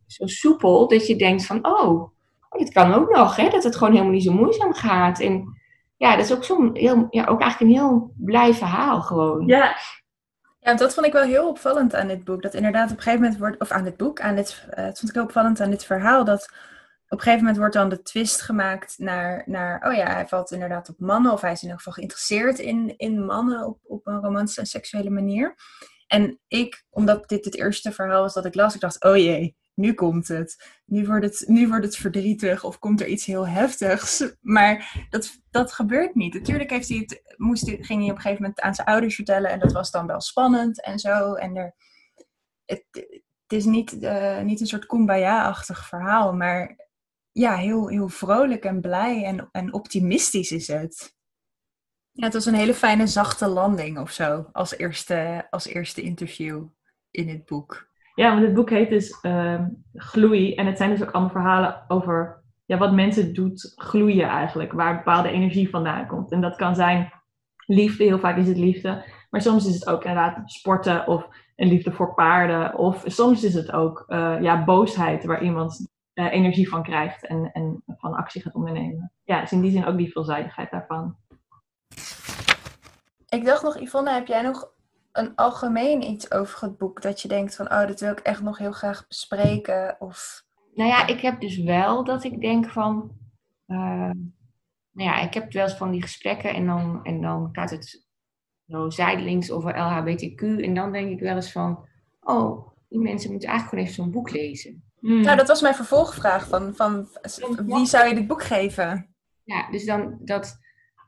zo 0.07 0.27
soepel, 0.27 0.89
dat 0.89 1.07
je 1.07 1.17
denkt 1.17 1.47
van, 1.47 1.67
oh, 1.67 1.91
oh, 2.49 2.59
dit 2.59 2.73
kan 2.73 2.93
ook 2.95 3.15
nog, 3.15 3.37
hè? 3.37 3.49
dat 3.49 3.65
het 3.65 3.77
gewoon 3.77 3.93
helemaal 3.93 4.15
niet 4.15 4.25
zo 4.25 4.33
moeizaam 4.33 4.73
gaat. 4.75 5.21
En 5.21 5.63
ja, 6.05 6.17
dat 6.17 6.25
is 6.25 6.33
ook 6.33 6.45
zo'n 6.45 6.71
heel, 6.77 7.07
ja, 7.11 7.25
ook 7.25 7.41
eigenlijk 7.41 7.61
een 7.61 7.79
heel 7.79 8.13
blij 8.17 8.55
verhaal 8.55 9.03
gewoon. 9.03 9.47
Ja, 9.47 9.77
Ja, 10.61 10.75
dat 10.75 10.95
vond 10.95 11.07
ik 11.07 11.13
wel 11.13 11.23
heel 11.23 11.49
opvallend 11.49 11.95
aan 11.95 12.09
dit 12.09 12.25
boek. 12.25 12.43
Dat 12.43 12.55
inderdaad 12.55 12.91
op 12.91 12.97
een 12.97 13.03
gegeven 13.03 13.21
moment 13.21 13.41
wordt, 13.41 13.61
of 13.61 13.71
aan 13.71 13.85
dit 13.85 13.97
boek, 13.97 14.21
aan 14.21 14.35
dit, 14.35 14.65
het 14.71 14.99
vond 14.99 15.09
ik 15.09 15.15
heel 15.15 15.25
opvallend 15.25 15.61
aan 15.61 15.71
dit 15.71 15.85
verhaal, 15.85 16.25
dat 16.25 16.43
op 17.09 17.19
een 17.19 17.25
gegeven 17.25 17.39
moment 17.39 17.57
wordt 17.57 17.75
dan 17.75 17.89
de 17.89 18.03
twist 18.03 18.41
gemaakt 18.41 18.99
naar, 18.99 19.43
naar 19.47 19.87
oh 19.87 19.95
ja, 19.95 20.07
hij 20.07 20.27
valt 20.27 20.53
inderdaad 20.53 20.89
op 20.89 20.99
mannen, 20.99 21.33
of 21.33 21.41
hij 21.41 21.53
is 21.53 21.57
in 21.57 21.63
ieder 21.63 21.79
geval 21.79 21.93
geïnteresseerd 21.93 22.59
in, 22.59 22.95
in 22.97 23.25
mannen 23.25 23.67
op, 23.67 23.79
op 23.83 24.07
een 24.07 24.21
romantische 24.21 24.61
en 24.61 24.67
seksuele 24.67 25.11
manier. 25.11 25.55
En 26.07 26.41
ik, 26.49 26.85
omdat 26.91 27.29
dit 27.29 27.45
het 27.45 27.57
eerste 27.57 27.93
verhaal 27.93 28.21
was 28.23 28.35
dat 28.35 28.45
ik 28.45 28.55
las, 28.55 28.75
ik 28.75 28.81
dacht, 28.81 29.05
oh 29.05 29.17
jee, 29.17 29.57
nu 29.75 29.93
komt 29.93 30.29
het. 30.29 30.81
Nu 30.85 31.07
wordt 31.07 31.25
het, 31.25 31.45
nu 31.49 31.69
wordt 31.69 31.85
het 31.85 31.97
verdrietig 31.97 32.65
of 32.65 32.79
komt 32.79 33.01
er 33.01 33.07
iets 33.07 33.25
heel 33.25 33.49
heftigs. 33.49 34.35
Maar 34.41 35.07
dat, 35.11 35.41
dat 35.51 35.73
gebeurt 35.73 36.15
niet. 36.15 36.35
Natuurlijk 36.35 36.71
heeft 36.71 36.89
hij 36.89 36.99
het, 36.99 37.23
moest 37.37 37.69
ging 37.69 38.01
hij 38.01 38.11
op 38.11 38.17
een 38.17 38.23
gegeven 38.23 38.43
moment 38.43 38.61
aan 38.61 38.75
zijn 38.75 38.87
ouders 38.87 39.15
vertellen 39.15 39.51
en 39.51 39.59
dat 39.59 39.73
was 39.73 39.91
dan 39.91 40.07
wel 40.07 40.21
spannend 40.21 40.83
en 40.83 40.99
zo. 40.99 41.35
En 41.35 41.57
er, 41.57 41.75
het, 42.65 42.85
het 42.93 43.59
is 43.59 43.65
niet, 43.65 43.99
eh, 43.99 44.41
niet 44.41 44.61
een 44.61 44.67
soort 44.67 44.87
kumbaya-achtig 44.87 45.89
verhaal, 45.89 46.33
maar 46.33 46.77
ja, 47.33 47.57
heel, 47.57 47.89
heel 47.89 48.09
vrolijk 48.09 48.65
en 48.65 48.81
blij 48.81 49.25
en, 49.25 49.49
en 49.53 49.73
optimistisch 49.73 50.51
is 50.51 50.67
het. 50.67 51.15
Ja, 52.11 52.25
het 52.25 52.35
was 52.35 52.47
een 52.47 52.55
hele 52.55 52.75
fijne 52.75 53.07
zachte 53.07 53.47
landing 53.47 53.99
of 53.99 54.11
zo, 54.11 54.49
als 54.53 54.77
eerste, 54.77 55.47
als 55.51 55.67
eerste 55.67 56.03
interview 56.03 56.67
in 57.11 57.29
het 57.29 57.45
boek. 57.45 57.93
Ja, 58.15 58.31
want 58.31 58.43
het 58.43 58.55
boek 58.55 58.71
heet 58.71 58.89
dus 58.89 59.21
ehm, 59.21 59.69
Gloei. 59.95 60.55
En 60.55 60.67
het 60.67 60.77
zijn 60.77 60.91
dus 60.91 61.03
ook 61.03 61.11
allemaal 61.11 61.33
verhalen 61.33 61.85
over 61.89 62.43
ja, 62.65 62.79
wat 62.79 62.93
mensen 62.93 63.35
doet 63.35 63.73
gloeien 63.77 64.29
eigenlijk. 64.29 64.73
Waar 64.73 64.97
bepaalde 64.97 65.29
energie 65.31 65.71
vandaan 65.71 66.07
komt. 66.07 66.33
En 66.33 66.41
dat 66.41 66.57
kan 66.57 66.75
zijn 66.75 67.13
liefde, 67.67 68.05
heel 68.05 68.19
vaak 68.19 68.37
is 68.37 68.49
het 68.49 68.57
liefde. 68.57 69.05
Maar 69.31 69.41
soms 69.41 69.67
is 69.67 69.75
het 69.75 69.87
ook 69.87 70.05
inderdaad 70.05 70.51
sporten 70.51 71.07
of 71.07 71.29
een 71.57 71.69
liefde 71.69 71.93
voor 71.93 72.15
paarden. 72.15 72.79
Of 72.79 73.03
soms 73.07 73.45
is 73.45 73.55
het 73.55 73.73
ook 73.73 74.05
eh, 74.07 74.37
ja, 74.41 74.65
boosheid 74.65 75.25
waar 75.25 75.43
iemand 75.43 75.89
eh, 76.13 76.33
energie 76.33 76.69
van 76.69 76.83
krijgt 76.83 77.27
en, 77.27 77.51
en 77.53 77.83
van 77.87 78.15
actie 78.15 78.43
gaat 78.43 78.55
ondernemen. 78.55 79.13
Ja, 79.25 79.41
dus 79.41 79.53
in 79.53 79.61
die 79.61 79.71
zin 79.71 79.87
ook 79.87 79.97
die 79.97 80.13
veelzijdigheid 80.13 80.71
daarvan. 80.71 81.17
Ik 83.29 83.45
dacht 83.45 83.63
nog, 83.63 83.79
Yvonne, 83.81 84.11
heb 84.11 84.27
jij 84.27 84.43
nog 84.43 84.74
een 85.15 85.35
algemeen 85.35 86.03
iets 86.03 86.31
over 86.31 86.61
het 86.61 86.79
boek 86.79 87.03
dat 87.03 87.21
je 87.21 87.29
denkt 87.29 87.57
van, 87.57 87.73
oh, 87.73 87.87
dat 87.87 88.01
wil 88.01 88.11
ik 88.11 88.19
echt 88.19 88.43
nog 88.43 88.59
heel 88.59 88.73
graag 88.73 89.07
bespreken? 89.09 89.97
Of 89.99 90.45
Nou 90.75 90.89
ja, 90.89 91.07
ik 91.07 91.21
heb 91.21 91.41
dus 91.41 91.59
wel 91.59 92.05
dat 92.05 92.25
ik 92.25 92.41
denk 92.41 92.71
van. 92.71 93.11
eh, 93.67 94.11
nou 94.93 95.11
ja, 95.11 95.21
ik 95.21 95.35
heb 95.35 95.53
wel 95.53 95.63
eens 95.65 95.77
van 95.77 95.91
die 95.91 96.03
gesprekken 96.03 96.55
en 96.55 96.67
dan, 96.67 97.01
en 97.05 97.21
dan 97.21 97.49
gaat 97.53 97.71
het 97.71 98.07
zo 98.69 98.91
zijdelings 98.91 99.51
over 99.51 99.75
LHBTQ. 99.77 100.43
En 100.43 100.75
dan 100.75 100.93
denk 100.93 101.11
ik 101.11 101.21
wel 101.21 101.35
eens 101.35 101.53
van. 101.53 101.89
Oh, 102.21 102.69
die 102.89 103.01
mensen 103.01 103.31
moeten 103.31 103.49
eigenlijk 103.49 103.69
gewoon 103.69 103.85
even 103.85 103.95
zo'n 103.95 104.23
boek 104.23 104.31
lezen. 104.31 104.85
Nou, 105.23 105.37
dat 105.37 105.49
was 105.49 105.61
mijn 105.63 105.75
vervolgvraag 105.75 106.49
van, 106.49 106.75
van 106.75 107.09
wie 107.67 107.87
zou 107.87 108.09
je 108.09 108.15
dit 108.15 108.27
boek 108.27 108.43
geven? 108.43 109.15
Ja, 109.43 109.71
dus 109.71 109.85
dan 109.85 110.19
dat. 110.21 110.59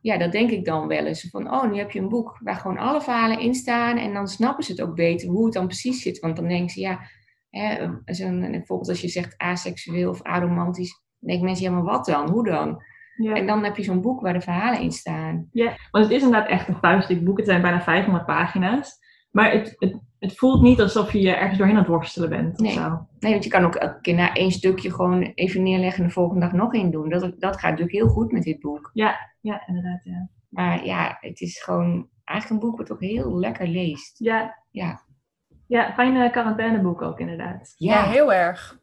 Ja, 0.06 0.18
dat 0.18 0.32
denk 0.32 0.50
ik 0.50 0.64
dan 0.64 0.86
wel 0.86 1.06
eens. 1.06 1.28
Van, 1.30 1.52
oh, 1.52 1.70
nu 1.70 1.78
heb 1.78 1.90
je 1.90 2.00
een 2.00 2.08
boek 2.08 2.38
waar 2.42 2.54
gewoon 2.54 2.78
alle 2.78 3.00
verhalen 3.00 3.40
in 3.40 3.54
staan. 3.54 3.96
En 3.96 4.12
dan 4.12 4.28
snappen 4.28 4.64
ze 4.64 4.72
het 4.72 4.80
ook 4.80 4.94
beter 4.94 5.28
hoe 5.28 5.44
het 5.44 5.54
dan 5.54 5.66
precies 5.66 6.02
zit. 6.02 6.18
Want 6.18 6.36
dan 6.36 6.48
denken 6.48 6.68
ze, 6.68 6.80
ja, 6.80 7.00
hè, 7.50 7.88
zo'n, 8.04 8.40
bijvoorbeeld 8.40 8.88
als 8.88 9.00
je 9.00 9.08
zegt 9.08 9.34
aseksueel 9.36 10.10
of 10.10 10.22
aromantisch. 10.22 11.02
Dan 11.18 11.28
denken 11.28 11.46
mensen, 11.46 11.64
ja, 11.64 11.72
maar 11.72 11.82
wat 11.82 12.04
dan? 12.04 12.30
Hoe 12.30 12.44
dan? 12.44 12.82
Ja. 13.16 13.34
En 13.34 13.46
dan 13.46 13.64
heb 13.64 13.76
je 13.76 13.82
zo'n 13.82 14.00
boek 14.00 14.20
waar 14.20 14.32
de 14.32 14.40
verhalen 14.40 14.80
in 14.80 14.92
staan. 14.92 15.48
Want 15.90 16.04
het 16.04 16.14
is 16.14 16.22
inderdaad 16.22 16.48
echt 16.48 16.68
een 16.68 16.78
vuistdik 16.80 17.24
boek. 17.24 17.36
Het 17.36 17.46
zijn 17.46 17.62
bijna 17.62 17.80
500 17.80 18.26
pagina's. 18.26 18.98
Maar 19.36 19.50
het, 19.52 19.74
het, 19.78 19.98
het 20.18 20.38
voelt 20.38 20.62
niet 20.62 20.80
alsof 20.80 21.12
je 21.12 21.30
ergens 21.34 21.58
doorheen 21.58 21.76
aan 21.76 21.82
het 21.82 21.90
worstelen 21.92 22.28
bent. 22.28 22.52
of 22.52 22.60
Nee. 22.66 22.72
zo. 22.72 23.06
Nee, 23.18 23.32
want 23.32 23.44
je 23.44 23.50
kan 23.50 23.64
ook 23.64 23.74
elke 23.74 24.00
keer 24.00 24.14
na 24.14 24.32
één 24.34 24.50
stukje 24.50 24.90
gewoon 24.92 25.22
even 25.22 25.62
neerleggen 25.62 26.00
en 26.02 26.06
de 26.06 26.12
volgende 26.14 26.40
dag 26.40 26.52
nog 26.52 26.74
één 26.74 26.90
doen. 26.90 27.08
Dat, 27.08 27.20
dat 27.40 27.54
gaat 27.58 27.70
natuurlijk 27.70 27.96
heel 27.96 28.08
goed 28.08 28.32
met 28.32 28.42
dit 28.42 28.60
boek. 28.60 28.90
Ja, 28.92 29.16
inderdaad. 29.66 30.04
Ja, 30.04 30.28
Maar 30.48 30.84
ja, 30.84 31.16
het 31.20 31.40
is 31.40 31.62
gewoon 31.62 32.08
eigenlijk 32.24 32.62
een 32.62 32.68
boek 32.68 32.78
wat 32.78 32.90
ook 32.92 33.00
heel 33.00 33.38
lekker 33.38 33.68
leest. 33.68 34.18
ja, 34.18 34.62
Ja, 34.70 35.00
ja 35.66 35.92
fijne 35.94 36.30
quarantaineboek 36.30 37.02
ook 37.02 37.20
inderdaad. 37.20 37.74
Ja, 37.76 37.94
ja. 38.04 38.10
heel 38.10 38.32
erg. 38.32 38.78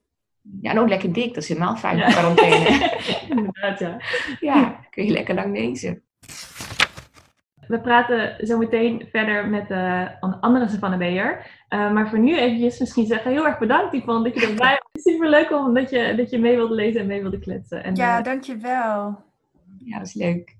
ja 0.61 0.71
en 0.71 0.79
ook 0.79 0.89
lekker 0.89 1.13
dik. 1.13 1.33
Dat 1.33 1.43
is 1.43 1.49
helemaal 1.49 1.75
fijn 1.75 1.97
Ja. 1.97 2.09
voor 2.09 2.21
quarantaine. 2.21 2.91
inderdaad, 3.37 3.79
ja. 3.79 3.97
ja, 4.39 4.79
kun 4.89 5.05
je 5.05 5.11
lekker 5.11 5.35
lang 5.35 5.57
lezen. 5.57 6.03
We 7.67 7.80
praten 7.80 8.47
zo 8.47 8.58
meteen 8.58 9.08
verder 9.12 9.47
met 9.47 9.69
eh, 9.71 10.06
een 10.19 10.39
andere 10.39 10.67
Savannah 10.67 10.99
Beer. 10.99 11.45
Eh, 11.67 11.91
maar 11.91 12.10
voor 12.10 12.19
nu 12.19 12.38
eventjes 12.38 12.80
misschien 12.80 13.06
zeggen, 13.06 13.32
heel 13.32 13.45
erg 13.45 13.58
bedankt 13.58 13.93
Yvonne 13.93 14.30
dat 14.30 14.41
je 14.41 14.47
erbij 14.47 14.82
was. 14.91 15.04
Super 15.04 15.30
leuk 15.30 15.52
om 15.52 15.73
dat 15.73 15.89
je, 15.89 16.15
dat 16.15 16.30
je 16.30 16.39
mee 16.39 16.56
wilde 16.56 16.76
lezen 16.76 17.02
en 17.02 17.08
mee 17.08 17.21
wilde 17.21 17.39
kletsen. 17.39 17.84
En, 17.84 17.95
Ja, 17.95 18.17
eh, 18.17 18.23
dankjewel. 18.23 19.23
Ja, 19.78 19.97
dat 19.97 20.08
is 20.08 20.13
leuk. 20.13 20.56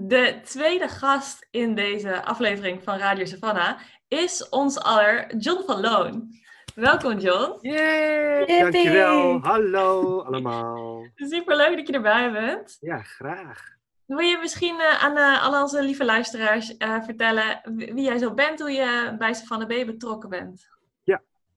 De 0.00 0.40
tweede 0.44 0.88
gast 0.88 1.46
in 1.50 1.74
deze 1.74 2.24
aflevering 2.24 2.82
van 2.82 2.98
Radio 2.98 3.24
Savannah 3.24 3.78
is 4.08 4.48
ons 4.48 4.78
aller 4.78 5.36
John 5.36 5.62
van 5.66 5.80
Loon. 5.80 6.28
Welkom 6.74 7.18
John. 7.18 7.58
Yay! 7.60 8.38
Yippie! 8.38 8.62
Dankjewel. 8.62 9.40
Hallo 9.40 10.20
allemaal. 10.22 11.06
Super 11.14 11.56
leuk 11.56 11.76
dat 11.76 11.86
je 11.86 11.92
erbij 11.92 12.32
bent. 12.32 12.76
Ja, 12.80 12.98
graag. 13.02 13.73
Wil 14.06 14.18
je 14.18 14.38
misschien 14.38 14.80
eh, 14.80 15.04
aan 15.04 15.16
eh, 15.16 15.42
al 15.42 15.62
onze 15.62 15.82
lieve 15.82 16.04
luisteraars 16.04 16.76
eh, 16.76 17.02
vertellen 17.02 17.60
wie, 17.74 18.02
jij 18.02 18.18
zo 18.18 18.34
bent, 18.34 18.60
hoe 18.60 18.70
je 18.70 19.14
bij 19.18 19.34
Savannah 19.34 19.68
B 19.68 19.86
betrokken 19.86 20.28
bent? 20.28 20.72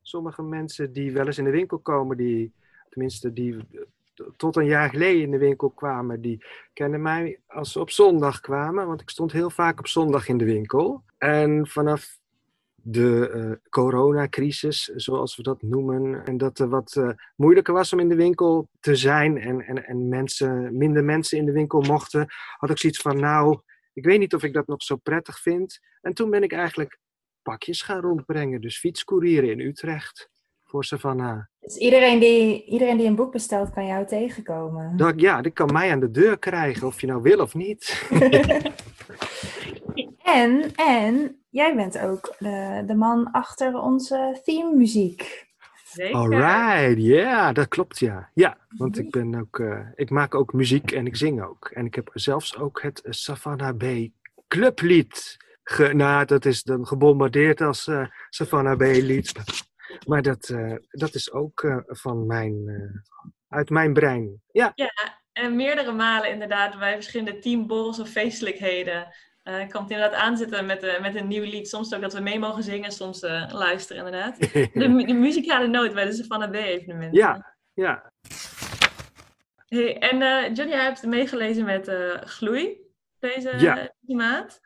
Sommige 0.02 0.44
mensen 0.44 0.94
die 0.94 1.12
wel 1.12 1.26
eens 1.26 1.38
in 1.38 1.44
de 1.44 1.52
winkel 1.52 1.80
komen, 1.80 2.18
die, 2.18 2.54
tenminste 2.90 3.34
die 3.34 3.58
tot 4.38 4.56
een 4.56 4.66
jaar 4.66 4.90
geleden 4.90 5.22
in 5.22 5.32
de 5.32 5.38
winkel 5.38 5.70
kwamen, 5.70 6.22
die 6.22 6.46
kennen 6.74 7.02
mij 7.02 7.40
als 7.48 7.72
ze 7.72 7.80
op 7.80 7.90
zondag 7.90 8.40
kwamen, 8.40 8.88
want 8.88 9.02
ik 9.02 9.10
stond 9.10 9.32
heel 9.32 9.50
vaak 9.50 9.80
op 9.80 9.88
zondag 9.88 10.28
in 10.28 10.38
de 10.38 10.46
winkel. 10.46 11.04
En 11.18 11.68
vanaf 11.68 12.20
de 12.90 13.30
eh, 13.30 13.70
coronacrisis, 13.70 14.84
zoals 14.84 15.36
we 15.36 15.44
dat 15.44 15.62
noemen, 15.62 16.26
en 16.26 16.38
dat 16.38 16.60
er 16.60 16.70
wat 16.70 16.96
eh, 16.96 17.10
moeilijker 17.36 17.74
was 17.74 17.94
om 17.94 18.00
in 18.00 18.10
de 18.10 18.16
winkel 18.16 18.70
te 18.80 18.96
zijn 18.96 19.38
en, 19.38 19.62
en, 19.62 19.86
en 19.86 20.08
mensen, 20.10 20.78
minder 20.78 21.04
mensen 21.04 21.38
in 21.38 21.46
de 21.46 21.52
winkel 21.52 21.82
mochten, 21.82 22.28
had 22.58 22.70
ik 22.70 22.78
zoiets 22.78 23.02
van, 23.02 23.20
nou, 23.20 23.60
ik 23.94 24.06
weet 24.06 24.20
niet 24.20 24.34
of 24.34 24.44
ik 24.44 24.54
dat 24.54 24.68
nog 24.68 24.84
zo 24.84 24.96
prettig 24.96 25.40
vind. 25.40 25.80
En 26.02 26.14
toen 26.14 26.30
ben 26.30 26.44
ik 26.44 26.52
eigenlijk 26.52 27.00
pakjes 27.42 27.82
gaan 27.82 28.02
rondbrengen, 28.02 28.62
dus 28.62 28.80
fietscourieren 28.80 29.50
in 29.50 29.60
Utrecht 29.60 30.30
voor 30.64 30.86
Savannah. 30.86 31.40
Dus 31.60 31.78
iedereen 31.78 32.20
die, 32.20 32.66
iedereen 32.66 32.98
die 32.98 33.08
een 33.08 33.16
boek 33.16 33.32
bestelt, 33.32 33.70
kan 33.74 33.86
jou 33.86 34.06
tegenkomen. 34.06 34.98
Dat, 34.98 35.14
ja, 35.22 35.42
die 35.42 35.52
kan 35.52 35.72
mij 35.74 35.92
aan 35.92 36.00
de 36.00 36.12
deur 36.12 36.40
krijgen, 36.40 36.88
of 36.88 37.02
je 37.02 37.08
nou 37.08 37.22
wil 37.22 37.40
of 37.40 37.54
niet. 37.54 37.86
En, 40.34 40.76
en 40.76 41.42
jij 41.50 41.76
bent 41.76 42.00
ook 42.00 42.36
de, 42.40 42.84
de 42.86 42.96
man 42.96 43.32
achter 43.32 43.80
onze 43.80 44.42
theme 44.44 44.76
muziek. 44.76 45.46
Zeker. 45.86 46.16
Alright, 46.16 47.02
ja, 47.04 47.54
dat 47.54 47.68
klopt 47.68 48.00
ja. 48.00 48.30
Ja, 48.34 48.58
want 48.70 48.98
ik 48.98 49.12
ben 49.12 49.40
ook, 49.40 49.60
eh, 49.60 49.88
ik 49.96 50.10
maak 50.10 50.36
ook 50.36 50.54
muziek 50.54 50.92
en 50.92 51.06
ik 51.06 51.16
zing 51.16 51.44
ook. 51.44 51.70
En 51.74 51.86
ik 51.86 51.96
heb 51.96 52.10
zelfs 52.14 52.58
ook 52.58 52.82
het 52.82 53.02
eh, 53.02 53.12
Savannah 53.12 53.78
B 53.78 54.10
clublied. 54.48 55.38
Ge, 55.64 55.94
nou, 55.94 56.26
dat 56.26 56.46
is 56.46 56.64
dan 56.64 56.88
gebombardeerd 56.88 57.62
als 57.62 57.88
eh, 57.88 58.06
Savannah 58.30 58.78
B 58.78 58.82
lied. 58.82 59.32
Maar 60.08 60.22
dat, 60.22 60.50
eh, 60.50 60.76
dat 60.90 61.14
is 61.16 61.32
ook 61.32 61.64
eh, 61.64 61.78
van 61.86 62.26
mijn, 62.26 62.64
eh, 62.68 63.18
uit 63.48 63.70
mijn 63.70 63.94
brein. 63.94 64.42
Ja, 64.52 64.74
En 65.32 65.56
meerdere 65.56 65.92
malen 65.92 66.30
inderdaad 66.30 66.80
bij 66.80 66.94
verschillende 66.94 67.40
teamborrels 67.40 68.00
of 68.00 68.10
feestelijkheden. 68.10 69.08
Uh, 69.48 69.60
ik 69.60 69.72
het 69.82 69.92
inderdaad 69.92 70.20
aanzetten 70.20 70.66
met, 70.66 70.84
uh, 70.84 71.00
met 71.00 71.16
een 71.16 71.28
nieuw 71.28 71.44
lied. 71.44 71.70
Soms 71.70 71.94
ook 71.94 72.02
dat 72.02 72.14
we 72.14 72.20
mee 72.20 72.40
mogen 72.40 72.64
zingen, 72.64 72.92
soms 72.92 73.24
uh, 73.24 73.50
luisteren 73.52 74.06
inderdaad. 74.06 74.40
De, 74.54 75.04
de 75.06 75.14
muzikale 75.14 75.68
noot 75.68 75.94
bij 75.94 76.06
de 76.06 76.14
Savannah 76.14 76.52
B-evenementen. 76.52 77.20
Ja, 77.20 77.56
ja. 77.74 78.12
Hey, 79.68 79.98
en 79.98 80.18
Johnny, 80.54 80.74
jij 80.74 80.84
hebt 80.84 81.06
meegelezen 81.06 81.66
met 81.66 81.92
Gloei 82.20 82.78
deze, 83.20 83.54
ja. 83.58 83.92
maand. 84.02 84.60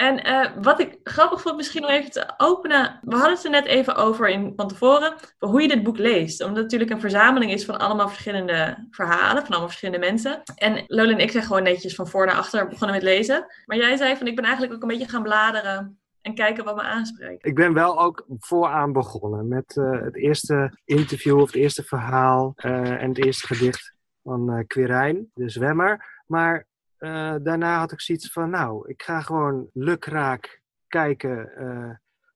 En 0.00 0.28
uh, 0.28 0.62
wat 0.62 0.80
ik 0.80 0.98
grappig 1.04 1.40
vond, 1.40 1.56
misschien 1.56 1.84
om 1.84 1.90
even 1.90 2.10
te 2.10 2.34
openen. 2.36 3.00
We 3.02 3.14
hadden 3.14 3.34
het 3.34 3.44
er 3.44 3.50
net 3.50 3.64
even 3.64 3.96
over 3.96 4.28
in, 4.28 4.52
van 4.56 4.68
tevoren. 4.68 5.14
hoe 5.38 5.62
je 5.62 5.68
dit 5.68 5.82
boek 5.82 5.98
leest. 5.98 6.40
Omdat 6.40 6.56
het 6.56 6.64
natuurlijk 6.64 6.90
een 6.90 7.00
verzameling 7.00 7.52
is 7.52 7.64
van 7.64 7.78
allemaal 7.78 8.08
verschillende 8.08 8.86
verhalen. 8.90 9.42
Van 9.42 9.50
allemaal 9.50 9.68
verschillende 9.68 10.06
mensen. 10.06 10.42
En 10.54 10.84
Lola 10.86 11.12
en 11.12 11.18
ik 11.18 11.30
zijn 11.30 11.44
gewoon 11.44 11.62
netjes 11.62 11.94
van 11.94 12.08
voor 12.08 12.26
naar 12.26 12.34
achter 12.34 12.68
begonnen 12.68 12.96
met 12.96 13.04
lezen. 13.04 13.46
Maar 13.66 13.76
jij 13.76 13.96
zei 13.96 14.16
van 14.16 14.26
ik 14.26 14.36
ben 14.36 14.44
eigenlijk 14.44 14.74
ook 14.74 14.82
een 14.82 14.88
beetje 14.88 15.08
gaan 15.08 15.22
bladeren. 15.22 16.00
En 16.20 16.34
kijken 16.34 16.64
wat 16.64 16.76
me 16.76 16.82
aanspreekt. 16.82 17.46
Ik 17.46 17.54
ben 17.54 17.72
wel 17.72 18.00
ook 18.00 18.24
vooraan 18.38 18.92
begonnen 18.92 19.48
met 19.48 19.76
uh, 19.76 20.02
het 20.02 20.16
eerste 20.16 20.78
interview 20.84 21.40
of 21.40 21.46
het 21.46 21.60
eerste 21.60 21.82
verhaal. 21.82 22.52
Uh, 22.56 23.02
en 23.02 23.08
het 23.08 23.24
eerste 23.24 23.46
gedicht 23.46 23.94
van 24.22 24.66
uh, 24.74 25.14
de 25.34 25.50
zwemmer. 25.50 26.22
Maar 26.26 26.68
uh, 27.00 27.34
daarna 27.42 27.78
had 27.78 27.92
ik 27.92 28.00
zoiets 28.00 28.32
van, 28.32 28.50
nou, 28.50 28.88
ik 28.88 29.02
ga 29.02 29.20
gewoon 29.20 29.70
lukraak 29.72 30.62
kijken 30.88 31.52
uh, 31.58 31.90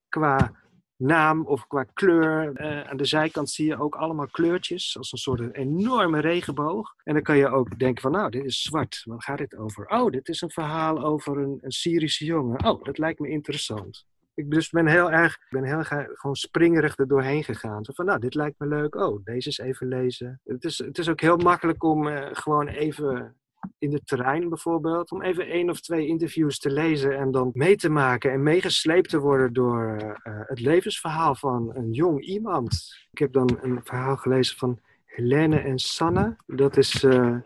qua 0.09 0.53
naam 0.97 1.47
of 1.47 1.67
qua 1.67 1.85
kleur. 1.85 2.61
Uh, 2.61 2.81
aan 2.81 2.97
de 2.97 3.05
zijkant 3.05 3.51
zie 3.51 3.67
je 3.67 3.81
ook 3.81 3.95
allemaal 3.95 4.27
kleurtjes, 4.27 4.97
als 4.99 5.13
een 5.13 5.19
soort 5.19 5.55
enorme 5.55 6.21
regenboog. 6.21 6.95
En 7.03 7.15
dan 7.15 7.23
kan 7.23 7.37
je 7.37 7.49
ook 7.49 7.79
denken 7.79 8.03
van, 8.03 8.13
nou, 8.13 8.31
dit 8.31 8.45
is 8.45 8.63
zwart. 8.63 9.03
Waar 9.05 9.23
gaat 9.23 9.39
dit 9.39 9.57
over? 9.57 9.87
Oh, 9.87 10.11
dit 10.11 10.29
is 10.29 10.41
een 10.41 10.51
verhaal 10.51 11.05
over 11.05 11.39
een, 11.39 11.59
Syrische 11.63 12.25
jongen. 12.25 12.65
Oh, 12.65 12.85
dat 12.85 12.99
lijkt 12.99 13.21
me 13.21 13.29
interessant. 13.29 14.07
Ik 14.35 14.51
dus 14.51 14.71
ben 14.71 14.87
heel 14.87 15.11
erg, 15.11 15.39
ben 15.51 15.65
heel 15.65 15.83
gewoon 16.15 16.37
springerig 16.37 16.99
er 16.99 17.09
doorheen 17.09 17.45
gegaan. 17.45 17.85
Zo 17.85 17.93
van, 17.93 18.05
nou, 18.05 18.21
dit 18.21 18.35
lijkt 18.35 18.59
me 18.59 18.67
leuk. 18.67 18.95
Oh, 18.95 19.25
deze 19.25 19.49
is 19.49 19.59
even 19.59 19.89
lezen. 19.89 20.41
Het 20.45 20.65
is, 20.65 20.79
het 20.79 20.99
is 20.99 21.09
ook 21.09 21.21
heel 21.21 21.37
makkelijk 21.37 21.83
om 21.83 22.07
gewoon 22.33 22.67
even 22.69 23.37
in 23.79 23.93
het 23.93 24.07
terrein 24.07 24.49
bijvoorbeeld, 24.49 25.11
om 25.11 25.23
even 25.23 25.47
één 25.47 25.71
of 25.71 25.81
twee 25.81 26.07
interviews 26.07 26.59
te 26.59 26.71
lezen 26.71 27.19
en 27.19 27.31
dan 27.31 27.51
mee 27.53 27.77
te 27.77 27.89
maken 27.89 28.33
en 28.33 28.43
meegesleept 28.43 29.09
te 29.09 29.19
worden 29.19 29.53
door 29.53 29.97
uh, 30.03 30.13
het 30.23 30.61
levensverhaal 30.61 31.35
van 31.35 31.71
een 31.75 31.93
jong 31.93 32.21
iemand. 32.21 32.97
Ik 33.11 33.19
heb 33.19 33.33
dan 33.33 33.59
een 33.63 33.81
verhaal 33.85 34.17
gelezen 34.17 34.57
van 34.57 34.81
Helene 35.05 35.59
en 35.59 35.79
Sanne. 35.79 36.37
Dat 36.47 36.77
is 36.77 37.05
uh, 37.05 37.37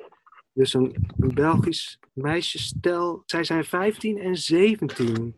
dus 0.59 0.75
een, 0.75 0.97
Belgisch 1.17 1.99
meisjesstel. 2.13 3.23
Zij 3.27 3.45
zijn 3.45 3.65
15 3.65 4.19
en 4.19 4.37
17. 4.37 5.37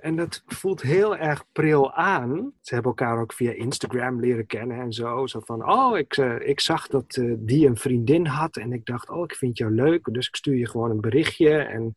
En 0.00 0.16
dat 0.16 0.42
voelt 0.46 0.82
heel 0.82 1.16
erg 1.16 1.44
pril 1.52 1.92
aan. 1.92 2.52
Ze 2.60 2.74
hebben 2.74 2.90
elkaar 2.90 3.20
ook 3.20 3.32
via 3.32 3.52
Instagram 3.52 4.20
leren 4.20 4.46
kennen 4.46 4.80
en 4.80 4.92
zo. 4.92 5.26
Zo 5.26 5.40
van, 5.44 5.70
oh, 5.70 5.98
ik, 5.98 6.16
uh, 6.16 6.48
ik 6.48 6.60
zag 6.60 6.86
dat 6.86 7.16
uh, 7.16 7.34
die 7.38 7.66
een 7.66 7.76
vriendin 7.76 8.26
had. 8.26 8.56
En 8.56 8.72
ik 8.72 8.84
dacht, 8.84 9.08
oh, 9.08 9.24
ik 9.24 9.34
vind 9.34 9.58
jou 9.58 9.72
leuk. 9.72 10.08
Dus 10.12 10.28
ik 10.28 10.36
stuur 10.36 10.56
je 10.56 10.68
gewoon 10.68 10.90
een 10.90 11.00
berichtje. 11.00 11.58
En 11.58 11.94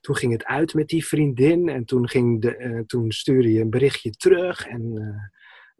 toen 0.00 0.16
ging 0.16 0.32
het 0.32 0.44
uit 0.44 0.74
met 0.74 0.88
die 0.88 1.06
vriendin. 1.06 1.68
En 1.68 1.84
toen, 1.84 2.08
ging 2.08 2.40
de, 2.40 2.58
uh, 2.58 2.80
toen 2.86 3.12
stuurde 3.12 3.52
je 3.52 3.60
een 3.60 3.70
berichtje 3.70 4.10
terug. 4.10 4.66
En 4.66 5.14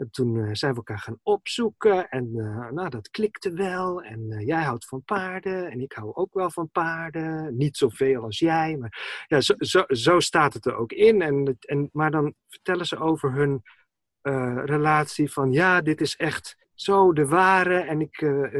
en 0.01 0.11
toen 0.11 0.35
uh, 0.35 0.49
zijn 0.53 0.71
we 0.71 0.77
elkaar 0.77 0.99
gaan 0.99 1.19
opzoeken 1.23 2.09
en 2.09 2.31
uh, 2.35 2.71
nou, 2.71 2.89
dat 2.89 3.11
klikte 3.11 3.53
wel. 3.53 4.03
En 4.03 4.21
uh, 4.29 4.47
jij 4.47 4.63
houdt 4.63 4.87
van 4.87 5.03
paarden 5.03 5.71
en 5.71 5.81
ik 5.81 5.93
hou 5.93 6.15
ook 6.15 6.35
wel 6.35 6.51
van 6.51 6.71
paarden. 6.71 7.57
Niet 7.57 7.77
zoveel 7.77 8.23
als 8.23 8.39
jij, 8.39 8.77
maar 8.77 9.25
ja, 9.27 9.41
zo, 9.41 9.55
zo, 9.59 9.85
zo 9.89 10.21
staat 10.21 10.55
het 10.55 10.67
er 10.67 10.75
ook 10.75 10.93
in. 10.93 11.23
En, 11.23 11.59
en, 11.61 11.89
maar 11.93 12.11
dan 12.11 12.35
vertellen 12.49 12.87
ze 12.87 12.99
over 12.99 13.33
hun 13.33 13.63
relatie 14.65 15.33
van 15.33 15.53
ja, 15.53 15.81
dit 15.81 16.01
is 16.01 16.17
echt 16.17 16.57
zo 16.75 17.13
de 17.13 17.27
ware 17.27 17.79
en 17.79 18.01
ik 18.01 18.17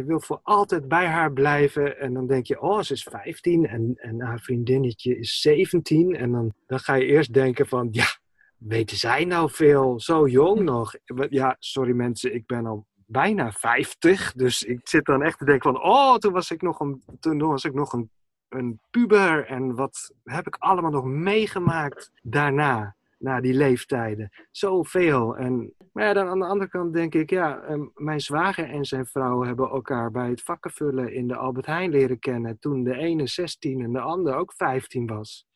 wil 0.07 0.21
voor 0.21 0.41
altijd 0.43 0.89
bij 0.89 1.07
haar 1.07 1.33
blijven. 1.33 1.99
En 1.99 2.13
dan 2.13 2.27
denk 2.27 2.47
je, 2.47 2.61
oh, 2.61 2.81
ze 2.81 2.93
is 2.93 3.03
15 3.03 3.67
en, 3.67 3.93
en 3.97 4.21
haar 4.21 4.41
vriendinnetje 4.41 5.19
is 5.19 5.41
17. 5.41 6.17
En 6.17 6.33
dan, 6.33 6.55
dan 6.67 6.79
ga 6.79 6.95
je 6.95 7.05
eerst 7.05 7.33
denken 7.33 7.67
van 7.67 7.89
ja 7.91 8.20
weten 8.61 8.97
zij 8.97 9.25
nou 9.25 9.51
veel? 9.51 10.01
Zo 10.01 10.29
jong 10.29 10.61
nog. 10.61 10.95
Ja, 11.29 11.57
sorry 11.59 11.93
mensen, 11.93 12.35
ik 12.35 12.47
ben 12.47 12.67
al 12.67 12.87
bijna 13.07 13.53
50. 13.53 14.33
Dus 14.33 14.63
ik 14.63 14.81
zit 14.89 15.05
dan 15.05 15.23
echt 15.23 15.39
te 15.39 15.45
denken 15.45 15.73
van, 15.73 15.83
oh, 15.83 16.15
toen 16.15 16.33
was 16.33 16.51
ik 16.51 16.63
nog 16.63 16.81
een, 16.81 17.03
toen 17.21 17.39
was 17.39 17.65
ik 17.65 17.75
nog 17.75 17.93
een, 17.93 18.11
een 18.49 18.81
puber. 18.91 19.47
En 19.47 19.75
wat 19.75 20.15
heb 20.25 20.47
ik 20.47 20.57
allemaal 20.59 20.91
nog 20.91 21.05
meegemaakt 21.05 22.11
daarna? 22.23 22.97
Na 23.19 23.41
die 23.41 23.55
leeftijden. 23.55 24.31
Zoveel. 24.51 25.37
En, 25.37 25.75
maar 25.93 26.05
ja, 26.05 26.13
dan 26.13 26.29
aan 26.29 26.39
de 26.39 26.47
andere 26.47 26.71
kant 26.71 26.93
denk 26.93 27.15
ik, 27.15 27.31
ja, 27.31 27.61
ehm, 27.61 27.87
mijn 27.95 28.21
zwager 28.21 28.71
en 28.71 28.85
zijn 28.85 29.07
vrouw 29.07 29.43
hebben 29.43 29.69
elkaar 29.69 30.11
bij 30.11 30.29
het 30.29 30.43
vakkenvullen 30.43 31.13
in 31.13 31.29
de 31.29 31.37
Albert 31.37 31.67
Heijn 31.67 31.91
leren 31.91 32.19
kennen. 32.19 32.59
Toen 32.59 32.83
de 32.83 32.97
ene 32.97 33.27
16 33.27 33.81
en 33.81 33.93
de 33.93 34.01
ander 34.01 34.35
ook 34.35 34.53
15 34.53 35.07
was 35.07 35.49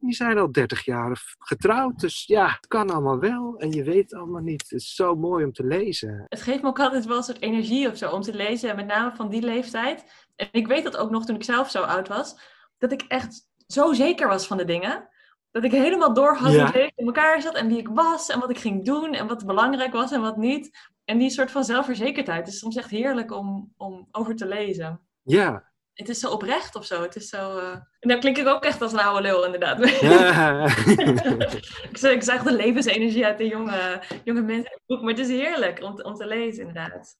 die 0.00 0.14
zijn 0.14 0.38
al 0.38 0.52
30 0.52 0.84
jaar 0.84 1.34
getrouwd. 1.38 2.00
Dus 2.00 2.26
ja, 2.26 2.46
het 2.46 2.66
kan 2.66 2.90
allemaal 2.90 3.18
wel. 3.18 3.54
En 3.58 3.70
je 3.72 3.82
weet 3.82 4.14
allemaal 4.14 4.42
niet. 4.42 4.62
Het 4.62 4.72
is 4.72 4.94
zo 4.94 5.14
mooi 5.14 5.44
om 5.44 5.52
te 5.52 5.64
lezen. 5.64 6.24
Het 6.28 6.42
geeft 6.42 6.62
me 6.62 6.68
ook 6.68 6.80
altijd 6.80 7.04
wel 7.04 7.16
een 7.16 7.22
soort 7.22 7.42
energie 7.42 7.88
of 7.88 7.96
zo 7.96 8.10
om 8.10 8.22
te 8.22 8.34
lezen. 8.34 8.76
Met 8.76 8.86
name 8.86 9.16
van 9.16 9.28
die 9.28 9.42
leeftijd. 9.42 10.04
En 10.36 10.48
ik 10.52 10.66
weet 10.66 10.84
dat 10.84 10.96
ook 10.96 11.10
nog 11.10 11.24
toen 11.24 11.36
ik 11.36 11.44
zelf 11.44 11.70
zo 11.70 11.82
oud 11.82 12.08
was. 12.08 12.40
Dat 12.78 12.92
ik 12.92 13.02
echt 13.02 13.46
zo 13.66 13.92
zeker 13.92 14.28
was 14.28 14.46
van 14.46 14.56
de 14.56 14.64
dingen. 14.64 15.08
Dat 15.50 15.64
ik 15.64 15.72
helemaal 15.72 16.14
door 16.14 16.36
had 16.36 16.52
ja. 16.52 16.72
hoe 16.72 16.92
in 16.94 17.06
elkaar 17.06 17.42
zat. 17.42 17.54
En 17.54 17.68
wie 17.68 17.78
ik 17.78 17.88
was. 17.88 18.28
En 18.28 18.40
wat 18.40 18.50
ik 18.50 18.58
ging 18.58 18.84
doen. 18.84 19.14
En 19.14 19.26
wat 19.26 19.46
belangrijk 19.46 19.92
was 19.92 20.12
en 20.12 20.20
wat 20.20 20.36
niet. 20.36 20.90
En 21.04 21.18
die 21.18 21.30
soort 21.30 21.50
van 21.50 21.64
zelfverzekerdheid 21.64 22.48
is 22.48 22.58
soms 22.58 22.76
echt 22.76 22.90
heerlijk 22.90 23.32
om, 23.32 23.72
om 23.76 24.08
over 24.10 24.36
te 24.36 24.46
lezen. 24.46 25.00
Ja, 25.22 25.69
het 25.94 26.08
is 26.08 26.18
zo 26.18 26.30
oprecht 26.30 26.74
of 26.76 26.84
zo. 26.84 27.02
Het 27.02 27.16
is 27.16 27.28
zo. 27.28 27.58
Uh... 27.58 27.72
En 27.72 28.08
dan 28.08 28.20
klink 28.20 28.38
ik 28.38 28.46
ook 28.46 28.64
echt 28.64 28.82
als 28.82 28.92
een 28.92 28.98
oude 28.98 29.22
lul, 29.22 29.44
inderdaad. 29.44 29.78
Ja. 30.00 30.66
ik, 31.90 31.98
ik 31.98 32.22
zag 32.22 32.42
de 32.42 32.52
levensenergie 32.52 33.26
uit 33.26 33.38
de 33.38 33.46
jonge, 33.46 34.02
jonge 34.24 34.42
mensen 34.42 34.70
in 34.70 34.72
het 34.72 34.86
boek, 34.86 35.00
maar 35.00 35.10
het 35.10 35.18
is 35.18 35.28
heerlijk 35.28 35.82
om, 35.82 36.00
om 36.02 36.14
te 36.14 36.26
lezen, 36.26 36.66
inderdaad. 36.66 37.16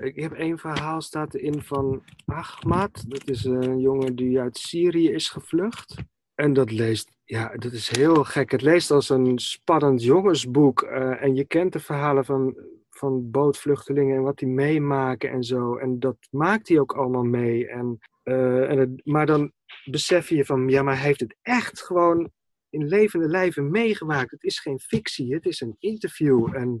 Ik 0.00 0.20
heb 0.20 0.32
één 0.32 0.58
verhaal 0.58 1.00
staat 1.00 1.34
in 1.34 1.62
van 1.62 2.02
Ahmad. 2.24 3.04
Dat 3.08 3.28
is 3.28 3.44
een 3.44 3.80
jongen 3.80 4.16
die 4.16 4.40
uit 4.40 4.58
Syrië 4.58 5.10
is 5.10 5.28
gevlucht. 5.28 5.94
En 6.34 6.52
dat 6.52 6.70
leest, 6.70 7.10
ja, 7.24 7.56
dat 7.56 7.72
is 7.72 7.88
heel 7.88 8.24
gek. 8.24 8.50
Het 8.50 8.62
leest 8.62 8.90
als 8.90 9.08
een 9.08 9.38
spannend 9.38 10.02
jongensboek. 10.02 10.82
Uh, 10.82 11.22
en 11.22 11.34
je 11.34 11.44
kent 11.44 11.72
de 11.72 11.80
verhalen 11.80 12.24
van 12.24 12.56
van 13.00 13.30
bootvluchtelingen 13.30 14.16
en 14.16 14.22
wat 14.22 14.38
die 14.38 14.48
meemaken 14.48 15.30
en 15.30 15.42
zo. 15.42 15.76
En 15.76 15.98
dat 15.98 16.16
maakt 16.30 16.68
hij 16.68 16.78
ook 16.78 16.92
allemaal 16.92 17.22
mee. 17.22 17.68
En, 17.68 17.98
uh, 18.24 18.70
en 18.70 19.00
maar 19.04 19.26
dan 19.26 19.52
besef 19.84 20.28
je 20.28 20.44
van, 20.44 20.68
ja, 20.68 20.82
maar 20.82 20.94
hij 20.94 21.04
heeft 21.04 21.20
het 21.20 21.36
echt 21.42 21.82
gewoon 21.82 22.30
in 22.70 22.86
levende 22.86 23.28
lijven 23.28 23.70
meegemaakt. 23.70 24.30
Het 24.30 24.42
is 24.42 24.58
geen 24.58 24.78
fictie, 24.78 25.34
het 25.34 25.46
is 25.46 25.60
een 25.60 25.76
interview. 25.78 26.56
En, 26.56 26.80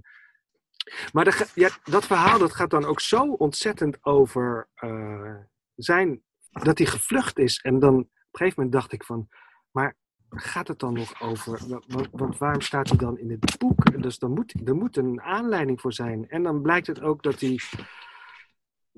maar 1.12 1.48
dat 1.84 2.06
verhaal 2.06 2.38
dat 2.38 2.54
gaat 2.54 2.70
dan 2.70 2.84
ook 2.84 3.00
zo 3.00 3.32
ontzettend 3.32 4.04
over 4.04 4.68
uh, 4.84 5.36
zijn, 5.74 6.22
dat 6.50 6.78
hij 6.78 6.86
gevlucht 6.86 7.38
is. 7.38 7.58
En 7.58 7.78
dan 7.78 7.94
op 7.94 8.04
een 8.04 8.10
gegeven 8.30 8.62
moment 8.62 8.72
dacht 8.72 8.92
ik 8.92 9.04
van, 9.04 9.28
maar 9.70 9.96
gaat 10.30 10.68
het 10.68 10.78
dan 10.78 10.92
nog 10.92 11.20
over? 11.20 11.60
Want, 12.10 12.38
waarom 12.38 12.60
staat 12.60 12.88
hij 12.88 12.98
dan 12.98 13.18
in 13.18 13.30
het 13.30 13.58
boek? 13.58 14.02
Dus 14.02 14.18
dan 14.18 14.30
moet, 14.30 14.54
er 14.64 14.76
moet 14.76 14.96
een 14.96 15.20
aanleiding 15.20 15.80
voor 15.80 15.92
zijn. 15.92 16.28
En 16.28 16.42
dan 16.42 16.62
blijkt 16.62 16.86
het 16.86 17.00
ook 17.00 17.22
dat 17.22 17.40
hij 17.40 17.60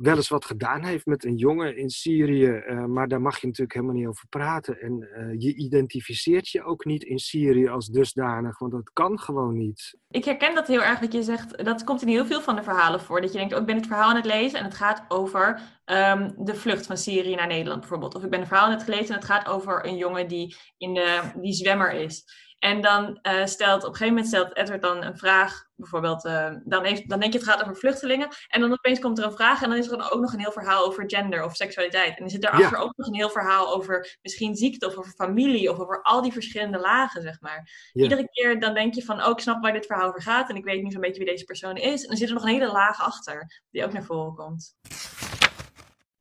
wel 0.02 0.16
eens 0.16 0.28
wat 0.28 0.44
gedaan 0.44 0.84
heeft 0.84 1.06
met 1.06 1.24
een 1.24 1.36
jongen 1.36 1.76
in 1.76 1.90
Syrië, 1.90 2.46
uh, 2.46 2.84
maar 2.84 3.08
daar 3.08 3.20
mag 3.20 3.40
je 3.40 3.46
natuurlijk 3.46 3.74
helemaal 3.74 3.96
niet 3.96 4.06
over 4.06 4.28
praten. 4.28 4.80
En 4.80 5.08
uh, 5.16 5.40
je 5.40 5.54
identificeert 5.54 6.48
je 6.48 6.64
ook 6.64 6.84
niet 6.84 7.02
in 7.02 7.18
Syrië 7.18 7.68
als 7.68 7.86
dusdanig, 7.86 8.58
want 8.58 8.72
dat 8.72 8.90
kan 8.92 9.18
gewoon 9.18 9.56
niet. 9.56 9.98
Ik 10.10 10.24
herken 10.24 10.54
dat 10.54 10.66
heel 10.66 10.82
erg 10.82 11.00
wat 11.00 11.12
je 11.12 11.22
zegt. 11.22 11.64
Dat 11.64 11.84
komt 11.84 12.02
in 12.02 12.08
heel 12.08 12.26
veel 12.26 12.40
van 12.40 12.56
de 12.56 12.62
verhalen 12.62 13.00
voor. 13.00 13.20
Dat 13.20 13.32
je 13.32 13.38
denkt, 13.38 13.54
oh, 13.54 13.60
ik 13.60 13.66
ben 13.66 13.76
het 13.76 13.86
verhaal 13.86 14.08
aan 14.08 14.16
het 14.16 14.24
lezen 14.24 14.58
en 14.58 14.64
het 14.64 14.74
gaat 14.74 15.04
over 15.08 15.60
um, 15.84 16.32
de 16.44 16.54
vlucht 16.54 16.86
van 16.86 16.96
Syrië 16.96 17.34
naar 17.34 17.46
Nederland 17.46 17.80
bijvoorbeeld. 17.80 18.14
Of 18.14 18.24
ik 18.24 18.30
ben 18.30 18.40
een 18.40 18.46
verhaal 18.46 18.66
aan 18.66 18.72
het 18.72 18.82
gelezen 18.82 19.08
en 19.08 19.20
het 19.20 19.24
gaat 19.24 19.46
over 19.46 19.86
een 19.86 19.96
jongen 19.96 20.28
die, 20.28 20.56
in 20.76 20.94
de, 20.94 21.20
die 21.40 21.52
zwemmer 21.52 21.92
is. 21.92 22.24
En 22.62 22.80
dan 22.80 23.18
uh, 23.22 23.46
stelt 23.46 23.84
op 23.84 23.88
een 23.88 23.96
gegeven 23.96 24.14
moment 24.14 24.26
stelt 24.26 24.56
Edward 24.56 24.82
dan 24.82 25.04
een 25.04 25.16
vraag, 25.18 25.64
bijvoorbeeld, 25.76 26.24
uh, 26.24 26.54
dan, 26.64 26.84
heeft, 26.84 27.08
dan 27.08 27.20
denk 27.20 27.32
je 27.32 27.38
het 27.38 27.48
gaat 27.48 27.62
over 27.62 27.76
vluchtelingen. 27.76 28.28
En 28.48 28.60
dan 28.60 28.72
opeens 28.72 28.98
komt 28.98 29.18
er 29.18 29.24
een 29.24 29.32
vraag 29.32 29.62
en 29.62 29.68
dan 29.68 29.78
is 29.78 29.90
er 29.90 29.98
dan 29.98 30.10
ook 30.10 30.20
nog 30.20 30.32
een 30.32 30.38
heel 30.38 30.52
verhaal 30.52 30.86
over 30.86 31.04
gender 31.06 31.44
of 31.44 31.56
seksualiteit. 31.56 32.08
En 32.08 32.18
dan 32.18 32.30
zit 32.30 32.44
erachter 32.44 32.78
ja. 32.78 32.82
ook 32.82 32.96
nog 32.96 33.06
een 33.06 33.14
heel 33.14 33.30
verhaal 33.30 33.74
over 33.74 34.18
misschien 34.22 34.54
ziekte 34.56 34.86
of 34.86 34.96
over 34.96 35.12
familie 35.12 35.70
of 35.70 35.78
over 35.78 36.02
al 36.02 36.22
die 36.22 36.32
verschillende 36.32 36.78
lagen, 36.78 37.22
zeg 37.22 37.40
maar. 37.40 37.90
Ja. 37.92 38.02
Iedere 38.02 38.28
keer 38.28 38.60
dan 38.60 38.74
denk 38.74 38.94
je 38.94 39.04
van, 39.04 39.24
oh, 39.24 39.30
ik 39.30 39.38
snap 39.38 39.62
waar 39.62 39.72
dit 39.72 39.86
verhaal 39.86 40.08
over 40.08 40.22
gaat 40.22 40.48
en 40.48 40.56
ik 40.56 40.64
weet 40.64 40.82
nu 40.82 40.90
zo'n 40.90 41.00
beetje 41.00 41.22
wie 41.22 41.30
deze 41.30 41.44
persoon 41.44 41.76
is. 41.76 42.02
En 42.02 42.08
dan 42.08 42.16
zit 42.16 42.28
er 42.28 42.34
nog 42.34 42.42
een 42.42 42.48
hele 42.48 42.72
laag 42.72 43.00
achter 43.00 43.62
die 43.70 43.84
ook 43.84 43.92
naar 43.92 44.04
voren 44.04 44.34
komt. 44.34 44.74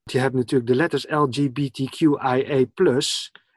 je 0.03 0.19
hebt 0.19 0.35
natuurlijk 0.35 0.69
de 0.69 0.75
letters 0.75 1.05
LGBTQIA+, 1.09 2.65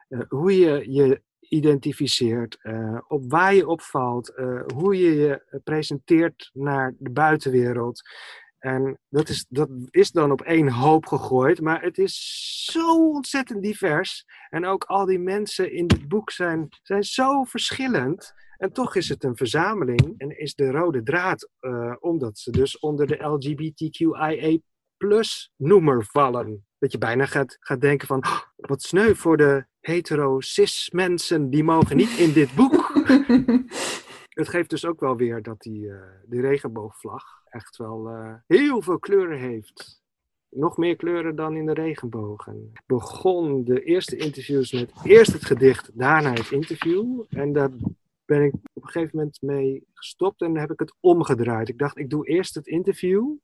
uh, 0.09 0.21
hoe 0.29 0.59
je 0.59 0.93
je 0.93 1.23
identificeert, 1.49 2.59
uh, 2.63 2.99
op 3.09 3.31
waar 3.31 3.55
je 3.55 3.67
opvalt, 3.67 4.33
uh, 4.37 4.63
hoe 4.75 4.97
je 4.97 5.15
je 5.15 5.61
presenteert 5.65 6.51
naar 6.53 6.95
de 6.99 7.11
buitenwereld. 7.11 8.03
En 8.59 8.99
dat 9.09 9.29
is, 9.29 9.47
dat 9.49 9.69
is 9.91 10.11
dan 10.11 10.31
op 10.33 10.41
één 10.41 10.69
hoop 10.69 11.07
gegooid, 11.07 11.61
maar 11.61 11.83
het 11.83 11.99
is 11.99 12.69
zo 12.73 13.09
ontzettend 13.09 13.63
divers. 13.63 14.25
En 14.49 14.67
ook 14.67 14.85
al 14.85 15.05
die 15.05 15.19
mensen 15.19 15.73
in 15.73 15.87
dit 15.87 16.09
boek 16.09 16.31
zijn, 16.31 16.69
zijn 16.83 17.03
zo 17.03 17.45
verschillend. 17.45 18.33
En 18.57 18.73
toch 18.73 18.97
is 18.97 19.09
het 19.09 19.25
een 19.25 19.37
verzameling 19.37 20.15
en 20.17 20.39
is 20.39 20.55
de 20.55 20.71
rode 20.71 21.03
draad, 21.03 21.51
omdat 22.01 22.39
ze 22.39 22.51
dus 22.51 22.79
onder 22.79 23.07
de 23.07 23.25
LGBTQIA 23.25 24.59
plus 24.97 25.53
noemer 25.57 26.05
vallen. 26.05 26.67
Dat 26.79 26.93
je 26.93 26.99
bijna 26.99 27.27
gaat, 27.27 27.57
gaat 27.61 27.81
denken 27.81 28.07
van, 28.07 28.25
oh, 28.25 28.41
wat 28.57 28.83
sneu 28.83 29.15
voor 29.15 29.37
de 29.37 29.67
hetero-cis 29.87 30.91
mensen, 30.91 31.51
die 31.51 31.65
mogen 31.65 31.97
niet 31.97 32.19
in 32.19 32.33
dit 32.33 32.55
boek. 32.55 32.93
het 34.41 34.49
geeft 34.49 34.71
dus 34.71 34.85
ook 34.85 35.01
wel 35.01 35.17
weer 35.17 35.43
dat 35.43 35.61
die, 35.61 35.81
uh, 35.81 35.97
die 36.27 36.41
regenboogvlag 36.41 37.25
echt 37.45 37.77
wel 37.77 38.11
uh, 38.11 38.35
heel 38.47 38.83
veel 38.83 38.99
kleuren 38.99 39.39
heeft. 39.39 40.03
Nog 40.49 40.77
meer 40.77 40.97
kleuren 40.97 41.37
dan 41.37 41.57
in 41.57 41.67
de 41.67 41.73
regenboog. 41.73 42.47
En 42.47 42.71
ik 42.73 42.83
begon 42.87 43.65
de 43.65 43.83
eerste 43.83 44.17
interviews 44.17 44.73
met 44.73 44.93
eerst 45.03 45.33
het 45.33 45.45
gedicht, 45.45 45.91
daarna 45.95 46.33
het 46.33 46.51
interview. 46.51 47.25
En 47.29 47.53
daar 47.53 47.71
ben 48.25 48.43
ik 48.43 48.55
op 48.55 48.83
een 48.83 48.89
gegeven 48.89 49.17
moment 49.17 49.43
mee 49.43 49.87
gestopt 49.93 50.41
en 50.41 50.57
heb 50.57 50.71
ik 50.71 50.79
het 50.79 50.95
omgedraaid. 51.01 51.69
Ik 51.69 51.79
dacht, 51.79 51.99
ik 51.99 52.11
doe 52.11 52.27
eerst 52.27 52.55
het 52.55 52.67
interview. 52.67 53.37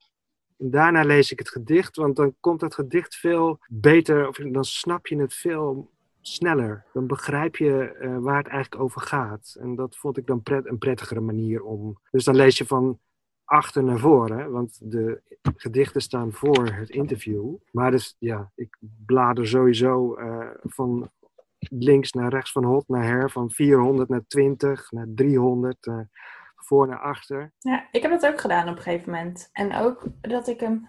En 0.59 0.71
daarna 0.71 1.05
lees 1.05 1.33
ik 1.33 1.39
het 1.39 1.49
gedicht, 1.49 1.97
want 1.97 2.17
dan 2.17 2.35
komt 2.41 2.61
het 2.61 2.75
gedicht 2.75 3.17
veel 3.17 3.59
beter, 3.69 4.29
of 4.29 4.37
dan 4.37 4.65
snap 4.65 5.07
je 5.07 5.17
het 5.17 5.35
veel 5.35 5.91
sneller. 6.21 6.85
Dan 6.93 7.07
begrijp 7.07 7.57
je 7.57 7.97
uh, 8.01 8.19
waar 8.19 8.37
het 8.37 8.47
eigenlijk 8.47 8.83
over 8.83 9.01
gaat. 9.01 9.57
En 9.61 9.75
dat 9.75 9.97
vond 9.97 10.17
ik 10.17 10.27
dan 10.27 10.41
een 10.45 10.79
prettigere 10.79 11.21
manier 11.21 11.63
om. 11.63 12.01
Dus 12.11 12.25
dan 12.25 12.37
lees 12.37 12.59
je 12.59 12.67
van 12.67 12.99
achter 13.45 13.85
naar 13.85 13.99
voren, 13.99 14.51
want 14.51 14.79
de 14.83 15.21
gedichten 15.57 16.01
staan 16.01 16.33
voor 16.33 16.67
het 16.67 16.91
interview. 16.91 17.55
Maar 17.71 17.91
dus 17.91 18.17
ja, 18.19 18.51
ik 18.55 18.77
blader 19.07 19.47
sowieso 19.47 20.19
uh, 20.19 20.49
van 20.63 21.11
links 21.59 22.13
naar 22.13 22.31
rechts, 22.31 22.53
van 22.53 22.65
hot 22.65 22.89
naar 22.89 23.05
her, 23.05 23.31
van 23.31 23.51
400 23.51 24.09
naar 24.09 24.27
20, 24.27 24.91
naar 24.91 25.07
300, 25.15 25.87
uh, 25.87 26.01
voor 26.57 26.87
naar 26.87 27.01
achter. 27.01 27.53
Ja, 27.59 27.89
ik 27.91 28.03
heb 28.03 28.11
dat 28.11 28.27
ook 28.27 28.41
gedaan 28.41 28.69
op 28.69 28.77
een 28.77 28.83
gegeven 28.83 29.13
moment. 29.13 29.49
En 29.53 29.75
ook 29.75 30.07
dat 30.21 30.49
ik 30.49 30.61
hem 30.61 30.89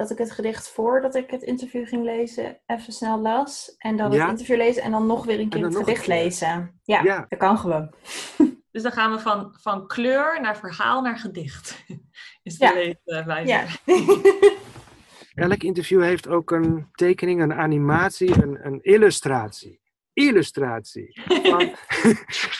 dat 0.00 0.10
ik 0.10 0.18
het 0.18 0.30
gedicht 0.30 0.68
voordat 0.68 1.14
ik 1.14 1.30
het 1.30 1.42
interview 1.42 1.88
ging 1.88 2.04
lezen 2.04 2.60
even 2.66 2.92
snel 2.92 3.18
las. 3.18 3.74
En 3.78 3.96
dan 3.96 4.12
ja. 4.12 4.20
het 4.20 4.30
interview 4.30 4.56
lezen 4.56 4.82
en 4.82 4.90
dan 4.90 5.06
nog 5.06 5.24
weer 5.24 5.40
een 5.40 5.48
keer 5.48 5.64
het 5.64 5.76
gedicht 5.76 6.06
lezen. 6.06 6.80
Ja, 6.82 7.02
ja, 7.02 7.26
dat 7.28 7.38
kan 7.38 7.58
gewoon. 7.58 7.90
Dus 8.72 8.82
dan 8.82 8.92
gaan 8.92 9.12
we 9.12 9.18
van, 9.18 9.56
van 9.60 9.86
kleur 9.86 10.40
naar 10.40 10.56
verhaal 10.56 11.02
naar 11.02 11.18
gedicht. 11.18 11.84
Is 12.42 12.58
de 12.58 12.64
ja. 12.64 12.72
leeswijze. 12.72 13.48
Ja. 13.48 13.66
Elk 15.48 15.62
interview 15.62 16.02
heeft 16.02 16.28
ook 16.28 16.50
een 16.50 16.88
tekening, 16.92 17.42
een 17.42 17.54
animatie, 17.54 18.42
een, 18.42 18.66
een 18.66 18.82
illustratie. 18.82 19.80
Illustratie 20.12 21.20
van, 21.42 21.70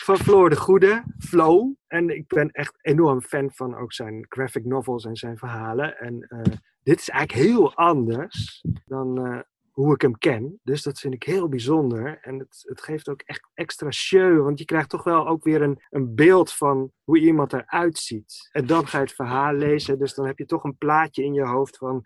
van 0.07 0.17
Floor 0.17 0.49
de 0.49 0.55
Goede, 0.55 1.03
Flow. 1.19 1.73
En 1.87 2.09
ik 2.09 2.27
ben 2.27 2.51
echt 2.51 2.77
enorm 2.81 3.21
fan 3.21 3.51
van 3.53 3.75
ook 3.75 3.93
zijn 3.93 4.25
graphic 4.29 4.65
novels 4.65 5.05
en 5.05 5.15
zijn 5.15 5.37
verhalen. 5.37 5.97
En 5.97 6.25
uh, 6.29 6.53
dit 6.83 6.99
is 6.99 7.09
eigenlijk 7.09 7.47
heel 7.47 7.75
anders 7.75 8.63
dan 8.85 9.27
uh, 9.27 9.39
hoe 9.71 9.93
ik 9.93 10.01
hem 10.01 10.17
ken. 10.17 10.59
Dus 10.63 10.83
dat 10.83 10.99
vind 10.99 11.13
ik 11.13 11.23
heel 11.23 11.49
bijzonder. 11.49 12.19
En 12.21 12.39
het, 12.39 12.63
het 12.67 12.81
geeft 12.81 13.09
ook 13.09 13.21
echt 13.21 13.49
extra 13.53 13.91
show. 13.91 14.43
Want 14.43 14.59
je 14.59 14.65
krijgt 14.65 14.89
toch 14.89 15.03
wel 15.03 15.27
ook 15.27 15.43
weer 15.43 15.61
een, 15.61 15.81
een 15.89 16.15
beeld 16.15 16.53
van 16.53 16.91
hoe 17.03 17.19
iemand 17.19 17.53
eruit 17.53 17.97
ziet. 17.97 18.49
En 18.51 18.65
dan 18.65 18.87
ga 18.87 18.97
je 18.97 19.03
het 19.03 19.13
verhaal 19.13 19.53
lezen. 19.53 19.99
Dus 19.99 20.13
dan 20.13 20.25
heb 20.25 20.37
je 20.37 20.45
toch 20.45 20.63
een 20.63 20.77
plaatje 20.77 21.23
in 21.23 21.33
je 21.33 21.45
hoofd 21.45 21.77
van... 21.77 22.01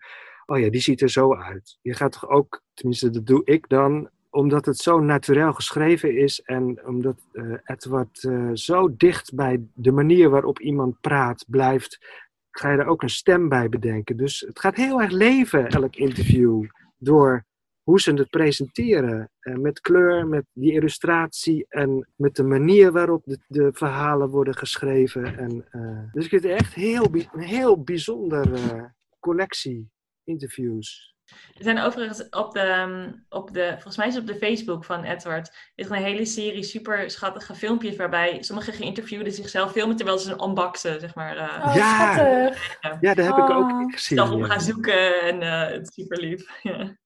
Oh 0.46 0.58
ja, 0.58 0.70
die 0.70 0.80
ziet 0.80 1.00
er 1.00 1.10
zo 1.10 1.34
uit. 1.34 1.78
Je 1.82 1.94
gaat 1.94 2.12
toch 2.12 2.28
ook, 2.28 2.62
tenminste 2.74 3.10
dat 3.10 3.26
doe 3.26 3.44
ik 3.44 3.68
dan... 3.68 4.10
Omdat 4.30 4.66
het 4.66 4.76
zo 4.76 5.00
natuurlijk 5.00 5.54
geschreven 5.54 6.16
is 6.16 6.40
en 6.40 6.86
omdat 6.86 7.26
uh, 7.32 7.58
Edward 7.64 8.22
uh, 8.22 8.50
zo 8.52 8.96
dicht 8.96 9.34
bij 9.34 9.62
de 9.74 9.92
manier 9.92 10.30
waarop 10.30 10.60
iemand 10.60 11.00
praat 11.00 11.44
blijft, 11.48 12.25
ga 12.58 12.70
je 12.70 12.78
er 12.78 12.86
ook 12.86 13.02
een 13.02 13.10
stem 13.10 13.48
bij 13.48 13.68
bedenken. 13.68 14.16
Dus 14.16 14.40
het 14.40 14.60
gaat 14.60 14.76
heel 14.76 15.00
erg 15.00 15.10
leven, 15.10 15.68
elk 15.68 15.96
interview, 15.96 16.64
door 16.96 17.44
hoe 17.82 18.00
ze 18.00 18.12
het 18.12 18.30
presenteren. 18.30 19.30
Uh, 19.40 19.56
met 19.56 19.80
kleur, 19.80 20.26
met 20.26 20.44
die 20.52 20.72
illustratie 20.72 21.66
en 21.68 22.08
met 22.16 22.36
de 22.36 22.42
manier 22.42 22.92
waarop 22.92 23.22
de, 23.24 23.38
de 23.46 23.70
verhalen 23.72 24.28
worden 24.28 24.56
geschreven. 24.56 25.38
En, 25.38 25.64
uh, 25.72 26.12
dus 26.12 26.24
ik 26.24 26.30
vind 26.30 26.42
het 26.42 26.52
echt 26.52 26.74
heel, 26.74 27.08
een 27.14 27.40
heel 27.40 27.82
bijzondere 27.82 28.92
collectie 29.20 29.90
interviews. 30.24 31.15
Er 31.28 31.64
zijn 31.64 31.78
overigens 31.78 32.28
op 32.28 32.52
de, 32.52 33.12
op 33.28 33.52
de, 33.52 33.70
volgens 33.72 33.96
mij 33.96 34.06
is 34.06 34.14
het 34.14 34.22
op 34.22 34.28
de 34.28 34.46
Facebook 34.46 34.84
van 34.84 35.04
Edward, 35.04 35.56
is 35.74 35.86
er 35.86 35.96
een 35.96 36.02
hele 36.02 36.24
serie 36.24 36.62
super 36.62 37.10
schattige 37.10 37.54
filmpjes 37.54 37.96
waarbij 37.96 38.42
sommige 38.42 38.72
geïnterviewden 38.72 39.32
zichzelf 39.32 39.72
filmen 39.72 39.96
terwijl 39.96 40.18
ze 40.18 40.32
een 40.32 40.42
unboxen, 40.42 41.00
zeg 41.00 41.14
maar. 41.14 41.36
Uh, 41.36 41.66
oh, 41.66 41.74
ja. 41.74 42.12
Schattig. 42.12 42.78
ja, 43.00 43.14
dat 43.14 43.26
heb 43.26 43.38
oh. 43.38 43.44
ik 43.44 43.50
ook 43.50 43.92
gezien. 43.92 44.18
Zelf 44.18 44.30
op 44.30 44.42
gaan 44.42 44.60
zoeken 44.60 45.20
en 45.20 45.42
uh, 45.42 45.68
het 45.68 45.82
is 45.88 45.94
super 45.94 46.20
lief. 46.20 46.62
ja. 46.62 46.96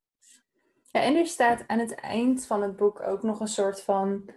Ja, 0.93 1.01
en 1.03 1.16
er 1.16 1.27
staat 1.27 1.64
aan 1.66 1.79
het 1.79 1.95
eind 1.95 2.47
van 2.47 2.62
het 2.62 2.77
boek 2.77 3.03
ook 3.03 3.23
nog 3.23 3.41
een 3.41 3.49
soort 3.49 3.83
van 3.83 4.31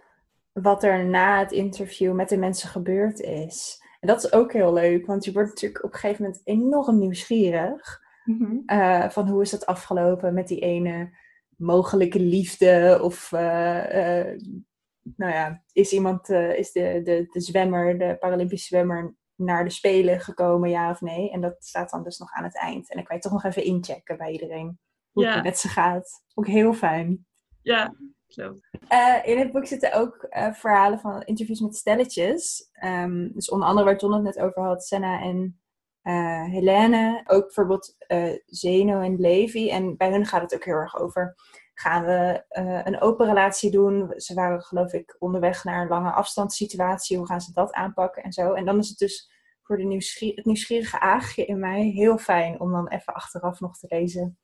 wat 0.52 0.82
er 0.82 1.04
na 1.04 1.38
het 1.38 1.52
interview 1.52 2.12
met 2.12 2.28
de 2.28 2.36
mensen 2.36 2.68
gebeurd 2.68 3.20
is. 3.20 3.82
En 4.00 4.08
dat 4.08 4.24
is 4.24 4.32
ook 4.32 4.52
heel 4.52 4.72
leuk, 4.72 5.06
want 5.06 5.24
je 5.24 5.32
wordt 5.32 5.48
natuurlijk 5.48 5.84
op 5.84 5.92
een 5.92 5.98
gegeven 5.98 6.24
moment 6.24 6.40
enorm 6.44 6.98
nieuwsgierig. 6.98 8.02
Mm 8.24 8.38
-hmm. 8.38 8.62
uh, 8.78 9.08
van 9.08 9.28
hoe 9.28 9.42
is 9.42 9.52
het 9.52 9.66
afgelopen 9.66 10.34
met 10.34 10.48
die 10.48 10.60
ene 10.60 11.16
mogelijke 11.56 12.20
liefde? 12.20 12.98
Of 13.02 13.32
uh, 13.32 13.40
uh, 13.40 14.38
nou 15.16 15.32
ja, 15.32 15.62
is 15.72 15.92
iemand, 15.92 16.28
is 16.28 16.72
de, 16.72 17.00
de, 17.04 17.26
de 17.32 17.40
zwemmer, 17.40 17.98
de 17.98 18.16
Paralympische 18.20 18.66
zwemmer, 18.66 19.14
naar 19.36 19.64
de 19.64 19.70
Spelen 19.70 20.20
gekomen, 20.20 20.70
ja 20.70 20.90
of 20.90 21.00
nee? 21.00 21.30
En 21.30 21.40
dat 21.40 21.56
staat 21.58 21.90
dan 21.90 22.02
dus 22.02 22.18
nog 22.18 22.32
aan 22.32 22.44
het 22.44 22.58
eind. 22.58 22.90
En 22.90 22.96
dan 22.96 23.04
kan 23.04 23.16
je 23.16 23.22
toch 23.22 23.32
nog 23.32 23.44
even 23.44 23.64
inchecken 23.64 24.16
bij 24.16 24.30
iedereen 24.30 24.78
hoe 25.10 25.24
ja. 25.24 25.34
het 25.34 25.42
met 25.42 25.58
ze 25.58 25.68
gaat. 25.68 26.22
Ook 26.34 26.46
heel 26.46 26.72
fijn. 26.72 27.26
Ja, 27.62 27.94
zo. 28.26 28.58
Uh, 28.92 29.18
in 29.24 29.38
het 29.38 29.52
boek 29.52 29.66
zitten 29.66 29.94
ook 29.94 30.26
uh, 30.30 30.52
verhalen 30.52 30.98
van 30.98 31.22
interviews 31.22 31.60
met 31.60 31.76
stelletjes. 31.76 32.70
Um, 32.84 33.32
dus 33.32 33.50
onder 33.50 33.68
andere 33.68 33.86
waar 33.86 33.96
John 33.96 34.14
het 34.14 34.22
net 34.22 34.38
over 34.38 34.62
had, 34.62 34.84
Senna 34.84 35.20
en 35.20 35.60
uh, 36.04 36.44
Helene. 36.44 37.22
Ook 37.26 37.44
bijvoorbeeld 37.44 37.96
Zeno 38.46 39.00
en 39.00 39.20
Levi. 39.20 39.70
En 39.70 39.96
bij 39.96 40.10
hun 40.10 40.26
gaat 40.26 40.42
het 40.42 40.54
ook 40.54 40.64
heel 40.64 40.74
erg 40.74 40.98
over. 40.98 41.34
Gaan 41.74 42.04
we 42.04 42.44
een 42.84 43.00
open 43.00 43.26
relatie 43.26 43.70
doen? 43.70 44.12
Ze 44.16 44.34
waren 44.34 44.62
geloof 44.62 44.92
ik 44.92 45.16
onderweg 45.18 45.64
naar 45.64 45.82
een 45.82 45.88
lange 45.88 46.10
afstandssituatie. 46.10 47.16
Hoe 47.16 47.26
gaan 47.26 47.40
ze 47.40 47.52
dat 47.52 47.72
aanpakken 47.72 48.22
en 48.22 48.32
zo? 48.32 48.52
En 48.52 48.64
dan 48.64 48.78
is 48.78 48.88
het 48.88 48.98
dus 48.98 49.30
voor 49.62 49.76
de 49.76 49.94
het 50.34 50.44
nieuwsgierige 50.44 51.00
aagje 51.00 51.44
in 51.44 51.58
mij 51.58 51.82
heel 51.82 52.18
fijn 52.18 52.60
om 52.60 52.72
dan 52.72 52.88
even 52.88 53.14
achteraf 53.14 53.60
nog 53.60 53.78
te 53.78 53.86
lezen 53.88 54.38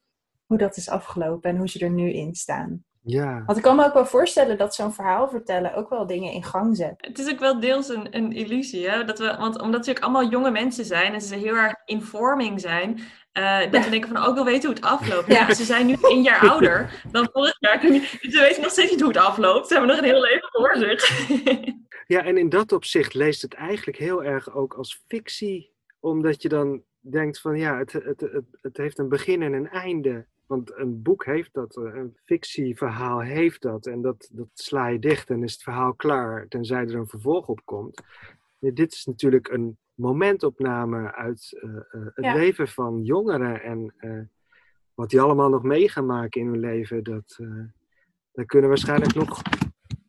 hoe 0.46 0.58
dat 0.58 0.76
is 0.76 0.88
afgelopen 0.88 1.50
en 1.50 1.56
hoe 1.56 1.68
ze 1.68 1.78
er 1.78 1.90
nu 1.90 2.12
in 2.12 2.34
staan. 2.34 2.84
Ja. 3.02 3.42
Want 3.46 3.58
ik 3.58 3.64
kan 3.64 3.76
me 3.76 3.84
ook 3.84 3.94
wel 3.94 4.06
voorstellen 4.06 4.58
dat 4.58 4.74
zo'n 4.74 4.92
verhaal 4.92 5.28
vertellen 5.28 5.74
ook 5.74 5.88
wel 5.88 6.06
dingen 6.06 6.32
in 6.32 6.44
gang 6.44 6.76
zet. 6.76 6.94
Het 6.96 7.18
is 7.18 7.30
ook 7.30 7.38
wel 7.38 7.60
deels 7.60 7.88
een, 7.88 8.16
een 8.16 8.32
illusie, 8.32 8.88
hè? 8.88 9.04
Dat 9.04 9.18
we, 9.18 9.36
want 9.38 9.60
omdat 9.60 9.70
natuurlijk 9.70 10.04
allemaal 10.04 10.28
jonge 10.28 10.50
mensen 10.50 10.84
zijn 10.84 11.14
en 11.14 11.20
ze 11.20 11.34
heel 11.34 11.56
erg 11.56 11.74
informing 11.84 12.60
zijn, 12.60 13.00
uh, 13.32 13.60
dat 13.60 13.72
ja. 13.72 13.84
we 13.84 13.90
denken 13.90 14.08
van, 14.08 14.22
ook 14.22 14.28
oh, 14.28 14.34
wil 14.34 14.44
weten 14.44 14.66
hoe 14.66 14.74
het 14.74 14.84
afloopt. 14.84 15.26
Ja. 15.26 15.46
ja. 15.46 15.54
ze 15.54 15.64
zijn 15.64 15.86
nu 15.86 15.96
een 16.00 16.22
jaar 16.22 16.48
ouder 16.50 17.02
dan 17.10 17.28
vorig 17.32 17.56
jaar. 17.58 17.80
Dus 17.80 18.18
ze 18.20 18.40
weten 18.40 18.62
nog 18.62 18.70
steeds 18.70 18.90
niet 18.90 19.00
hoe 19.00 19.08
het 19.08 19.18
afloopt. 19.18 19.66
Ze 19.66 19.72
hebben 19.72 19.90
nog 19.90 19.98
een 19.98 20.10
heel 20.10 20.20
leven 20.20 20.48
voor 20.50 20.76
zich. 20.76 21.28
ja, 22.06 22.24
en 22.24 22.38
in 22.38 22.48
dat 22.48 22.72
opzicht 22.72 23.14
leest 23.14 23.42
het 23.42 23.54
eigenlijk 23.54 23.98
heel 23.98 24.24
erg 24.24 24.54
ook 24.54 24.74
als 24.74 25.02
fictie. 25.06 25.72
Omdat 26.00 26.42
je 26.42 26.48
dan 26.48 26.82
denkt 27.00 27.40
van, 27.40 27.56
ja, 27.58 27.78
het, 27.78 27.92
het, 27.92 28.20
het, 28.20 28.44
het 28.62 28.76
heeft 28.76 28.98
een 28.98 29.08
begin 29.08 29.42
en 29.42 29.52
een 29.52 29.68
einde. 29.68 30.26
Want 30.50 30.78
een 30.78 31.02
boek 31.02 31.24
heeft 31.24 31.52
dat, 31.52 31.76
eh, 31.76 31.94
een 31.94 32.16
fictieverhaal 32.24 33.20
heeft 33.20 33.62
dat. 33.62 33.86
En 33.86 34.02
dat, 34.02 34.28
dat 34.32 34.48
sla 34.54 34.86
je 34.86 34.98
dicht 34.98 35.30
en 35.30 35.42
is 35.42 35.52
het 35.52 35.62
verhaal 35.62 35.94
klaar, 35.94 36.48
tenzij 36.48 36.86
er 36.86 36.94
een 36.94 37.08
vervolg 37.08 37.46
op 37.46 37.60
komt. 37.64 38.02
dit 38.58 38.92
is 38.92 39.04
natuurlijk 39.04 39.48
een 39.48 39.78
momentopname 39.94 41.14
uit 41.14 41.60
uh, 41.62 41.70
uh, 41.70 41.80
het 41.90 42.24
ja. 42.24 42.34
leven 42.34 42.68
van 42.68 43.02
jongeren. 43.02 43.62
En 43.62 43.94
uh, 43.98 44.20
wat 44.94 45.10
die 45.10 45.20
allemaal 45.20 45.48
nog 45.48 45.62
mee 45.62 45.88
gaan 45.88 46.06
maken 46.06 46.40
in 46.40 46.46
hun 46.46 46.60
leven, 46.60 47.04
dat, 47.04 47.38
daar 48.32 48.44
kunnen 48.44 48.68
waarschijnlijk 48.68 49.14
nog, 49.14 49.42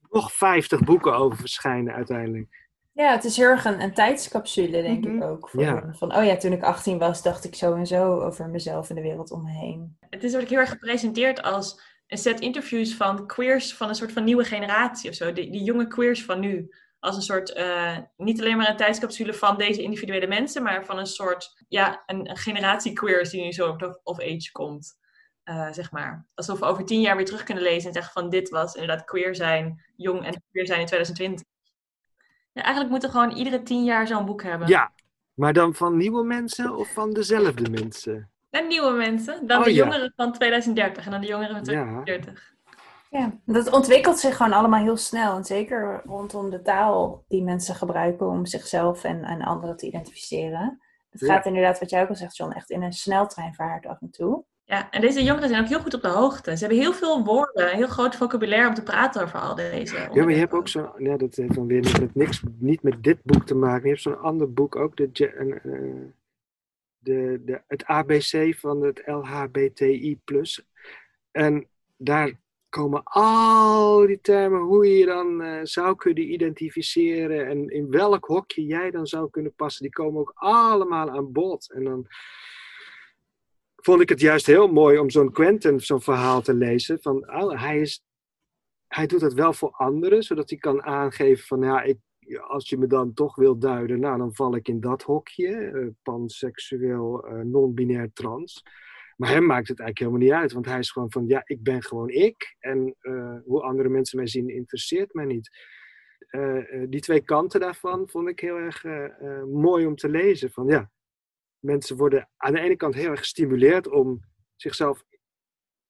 nog 0.10 0.34
50 0.34 0.84
boeken 0.84 1.16
over 1.16 1.38
verschijnen 1.38 1.94
uiteindelijk. 1.94 2.70
Ja, 3.02 3.12
het 3.12 3.24
is 3.24 3.38
heel 3.38 3.48
erg 3.48 3.66
een, 3.66 3.82
een 3.82 3.94
tijdscapsule, 3.94 4.82
denk 4.82 5.06
Mhm. 5.06 5.16
ik 5.16 5.24
ook. 5.24 5.50
Voor 5.50 5.62
Ja. 5.64 5.76
hem. 5.76 5.96
Van, 5.96 6.16
oh 6.16 6.26
ja, 6.26 6.38
toen 6.38 6.52
ik 6.52 6.64
18 6.64 6.98
was, 6.98 7.22
dacht 7.24 7.44
ik 7.44 7.56
zo 7.56 7.74
en 7.76 7.88
zo 7.88 8.20
over 8.22 8.50
mezelf 8.50 8.90
en 8.90 8.96
de 8.96 9.02
wereld 9.02 9.32
om 9.32 9.44
me 9.44 9.52
heen. 9.52 9.98
Het 10.10 10.24
is 10.24 10.36
ook 10.36 10.48
heel 10.48 10.60
erg 10.60 10.70
gepresenteerd 10.70 11.42
als 11.42 11.82
een 12.08 12.18
set 12.18 12.40
interviews 12.40 12.96
van 12.96 13.28
queers 13.28 13.74
van 13.76 13.90
een 13.90 13.96
soort 13.96 14.12
van 14.12 14.24
nieuwe 14.24 14.44
generatie 14.44 15.10
of 15.10 15.16
zo. 15.16 15.34
Die, 15.34 15.52
die 15.52 15.64
jonge 15.64 15.88
queers 15.88 16.26
van 16.26 16.40
nu. 16.40 16.74
Als 17.00 17.16
een 17.16 17.22
soort, 17.22 17.54
eh, 17.54 17.98
niet 18.18 18.40
alleen 18.42 18.58
maar 18.58 18.70
een 18.70 18.76
tijdscapsule 18.78 19.34
van 19.34 19.58
deze 19.58 19.82
individuele 19.84 20.28
mensen, 20.28 20.64
maar 20.64 20.86
van 20.86 20.98
een 20.98 21.06
soort, 21.06 21.64
ja, 21.68 22.04
een, 22.06 22.30
een 22.30 22.38
generatie 22.38 22.94
queers 22.94 23.30
die 23.30 23.44
nu 23.44 23.52
zo 23.52 23.70
of, 23.80 24.00
of 24.04 24.20
age 24.20 24.50
komt. 24.52 25.00
eh, 25.44 25.72
zeg 25.72 25.92
maar. 25.92 26.28
Alsof 26.34 26.60
we 26.60 26.66
over 26.66 26.86
tien 26.86 27.02
jaar 27.02 27.16
weer 27.16 27.26
terug 27.26 27.44
kunnen 27.44 27.64
lezen 27.64 27.88
en 27.88 27.94
zeggen 27.94 28.14
van 28.22 28.30
dit 28.30 28.50
was 28.50 28.74
inderdaad 28.74 29.06
queer 29.06 29.36
zijn, 29.36 29.86
jong 29.96 30.26
en 30.26 30.44
queer 30.52 30.66
zijn 30.66 30.80
in 30.80 30.86
2020. 30.86 31.46
Ja, 32.54 32.62
eigenlijk 32.62 32.90
moeten 32.92 33.10
we 33.12 33.18
gewoon 33.20 33.36
iedere 33.38 33.64
tien 33.64 33.84
jaar 33.84 34.08
zo'n 34.08 34.26
boek 34.26 34.44
hebben. 34.44 34.68
Ja, 34.68 34.92
maar 35.34 35.54
dan 35.54 35.74
van 35.74 35.98
nieuwe 35.98 36.24
mensen 36.24 36.76
of 36.76 36.94
van 36.94 37.14
dezelfde 37.14 37.70
mensen? 37.70 38.30
En 38.50 38.68
nieuwe 38.68 38.92
mensen, 38.92 39.48
dan 39.48 39.58
Oh, 39.60 39.64
de 39.64 39.74
ja. 39.74 39.84
jongeren 39.84 40.14
van 40.16 40.34
2030 40.34 41.06
en 41.06 41.12
dan 41.12 41.22
de 41.22 41.28
jongeren 41.28 41.66
van 41.66 41.74
Ja. 41.74 41.84
2040. 42.04 42.50
Ja, 43.10 43.32
dat 43.46 43.72
ontwikkelt 43.72 44.20
zich 44.20 44.36
gewoon 44.36 44.54
allemaal 44.54 44.82
heel 44.84 44.98
snel. 44.98 45.36
En 45.36 45.44
zeker 45.46 46.02
rondom 46.06 46.50
de 46.50 46.62
taal 46.62 47.24
die 47.28 47.44
mensen 47.44 47.76
gebruiken 47.76 48.28
om 48.28 48.46
zichzelf 48.46 49.04
en, 49.04 49.24
en 49.24 49.42
anderen 49.42 49.78
te 49.78 49.86
identificeren. 49.88 50.82
Het 51.10 51.22
Ja. 51.22 51.34
gaat 51.34 51.46
inderdaad, 51.46 51.80
wat 51.80 51.90
jij 51.90 52.02
ook 52.02 52.10
al 52.10 52.16
zegt, 52.16 52.38
John, 52.38 52.52
echt 52.52 52.70
in 52.70 52.82
een 52.82 52.94
sneltreinvaart 52.94 53.86
af 53.86 54.02
en 54.02 54.10
toe. 54.12 54.44
Ja, 54.72 54.92
en 54.92 55.02
deze 55.02 55.24
jongeren 55.24 55.50
zijn 55.50 55.62
ook 55.62 55.70
heel 55.70 55.80
goed 55.80 55.94
op 55.94 56.02
de 56.02 56.08
hoogte. 56.08 56.58
Ze 56.58 56.60
hebben 56.60 56.84
heel 56.84 56.94
veel 56.94 57.24
woorden, 57.24 57.70
heel 57.70 57.88
groot 57.88 58.16
vocabulaire 58.16 58.68
om 58.68 58.74
te 58.74 58.84
praten 58.84 59.24
over 59.24 59.40
al 59.40 59.56
deze 59.56 59.96
Ja, 59.96 60.24
maar 60.24 60.34
je 60.34 60.40
hebt 60.40 60.54
ook 60.54 60.68
zo'n, 60.68 60.90
ja, 60.98 61.18
dat 61.18 61.36
heeft 61.36 61.56
dan 61.56 61.68
weer 61.68 61.82
niet 61.82 62.00
met, 62.00 62.16
niks, 62.16 62.42
niet 62.58 62.84
met 62.84 63.04
dit 63.04 63.24
boek 63.24 63.46
te 63.46 63.56
maken. 63.56 63.84
Je 63.84 63.90
hebt 63.90 64.02
zo'n 64.02 64.20
ander 64.20 64.54
boek 64.54 64.76
ook, 64.76 64.98
de, 64.98 65.28
eh, 65.28 65.72
de, 66.98 67.42
de, 67.46 67.62
het 67.68 67.86
ABC 67.86 68.56
van 68.58 68.82
het 68.82 69.02
LHBTI+. 69.06 70.20
En 71.32 71.68
daar 71.98 72.40
komen 72.70 73.04
al 73.04 74.06
die 74.06 74.22
termen, 74.22 74.60
hoe 74.60 74.88
je 74.88 74.98
je 74.98 75.06
dan 75.06 75.42
eh, 75.42 75.60
zou 75.64 75.96
kunnen 75.96 76.32
identificeren 76.32 77.48
en 77.48 77.70
in 77.70 77.90
welk 77.90 78.26
hokje 78.26 78.66
jij 78.66 78.92
dan 78.92 79.08
zou 79.08 79.30
kunnen 79.30 79.54
passen, 79.54 79.84
die 79.84 79.92
komen 79.92 80.22
ook 80.22 80.32
allemaal 80.36 81.10
aan 81.10 81.32
bod. 81.32 81.72
En 81.72 81.84
dan 81.84 82.08
vond 83.82 84.02
ik 84.02 84.10
het 84.10 84.20
juist 84.20 84.46
heel 84.46 84.68
mooi 84.68 84.98
om 84.98 85.10
zo'n 85.10 85.32
Quentin 85.32 85.80
zo'n 85.80 86.02
verhaal 86.02 86.42
te 86.42 86.54
lezen. 86.54 87.02
Van, 87.02 87.34
oh, 87.34 87.62
hij, 87.62 87.80
is, 87.80 88.04
hij 88.88 89.08
doet 89.08 89.22
het 89.22 89.34
wel 89.34 89.54
voor 89.54 89.72
anderen, 89.72 90.24
zodat 90.24 90.50
hij 90.50 90.60
kan 90.60 90.84
aangeven 90.84 91.46
van 91.46 91.62
ja, 91.62 91.82
ik, 91.82 91.98
als 92.40 92.70
je 92.70 92.78
me 92.78 92.88
dan 92.88 93.14
toch 93.14 93.36
wil 93.36 93.58
duiden, 93.60 94.00
nou 94.00 94.18
dan 94.18 94.36
val 94.36 94.56
ik 94.56 94.68
in 94.68 94.80
dat 94.80 95.02
hokje, 95.02 95.56
eh, 95.56 95.88
panseksueel, 96.04 97.26
eh, 97.26 97.40
non-binair 97.40 98.14
trans. 98.14 98.64
Maar 99.18 99.30
hem 99.30 99.46
maakt 99.46 99.68
het 99.68 99.80
eigenlijk 99.80 100.00
helemaal 100.00 100.20
niet 100.20 100.44
uit, 100.44 100.52
want 100.52 100.66
hij 100.66 100.80
is 100.80 100.92
gewoon 100.92 101.12
van 101.12 101.28
ja, 101.28 101.42
ik 101.46 101.64
ben 101.64 101.84
gewoon 101.84 102.10
ik. 102.10 102.56
En 102.60 102.96
eh, 103.00 103.36
hoe 103.46 103.62
andere 103.62 103.90
mensen 103.90 104.18
mij 104.18 104.28
zien, 104.28 104.50
interesseert 104.50 105.14
mij 105.14 105.26
niet. 105.26 105.70
Die 106.90 107.02
twee 107.02 107.22
kanten 107.22 107.60
daarvan 107.60 108.10
vond 108.10 108.28
ik 108.28 108.40
heel 108.40 108.56
erg 108.56 108.84
mooi 109.48 109.86
om 109.86 109.96
te 109.96 110.10
lezen. 110.10 110.52
Van 110.52 110.68
ja, 110.68 110.92
mensen 111.62 111.98
worden 111.98 112.30
aan 112.38 112.54
de 112.54 112.60
ene 112.60 112.76
kant 112.76 112.94
heel 112.94 113.10
erg 113.10 113.20
gestimuleerd 113.20 113.88
om 113.88 114.22
zichzelf 114.56 115.04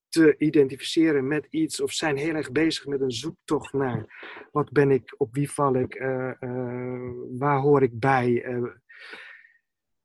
te 0.08 0.36
identificeren 0.38 1.28
met 1.28 1.48
iets 1.50 1.82
of 1.82 1.92
zijn 1.92 2.18
heel 2.18 2.36
erg 2.36 2.52
bezig 2.52 2.86
met 2.86 3.02
een 3.02 3.12
zoektocht 3.12 3.74
naar 3.74 4.06
wat 4.52 4.72
ben 4.72 4.92
ik, 4.92 5.16
op 5.18 5.34
wie 5.34 5.52
val 5.52 5.76
ik, 5.76 5.96
eh, 5.96 6.42
eh, 6.42 7.12
waar 7.30 7.60
hoor 7.60 7.82
ik 7.84 8.00
bij. 8.00 8.44
eh. 8.44 8.64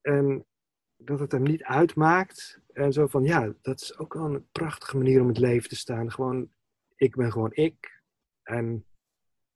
en 0.01 0.45
dat 0.97 1.19
het 1.19 1.31
hem 1.31 1.43
niet 1.43 1.63
uitmaakt. 1.63 2.61
En 2.73 2.93
zo 2.93 3.07
van 3.07 3.23
ja, 3.23 3.53
dat 3.61 3.81
is 3.81 3.97
ook 3.97 4.13
wel 4.13 4.33
een 4.33 4.47
prachtige 4.51 4.97
manier 4.97 5.21
om 5.21 5.27
het 5.27 5.37
leven 5.37 5.69
te 5.69 5.75
staan. 5.75 6.11
Gewoon, 6.11 6.49
ik 6.95 7.15
ben 7.15 7.31
gewoon 7.31 7.53
ik. 7.53 8.01
En 8.43 8.85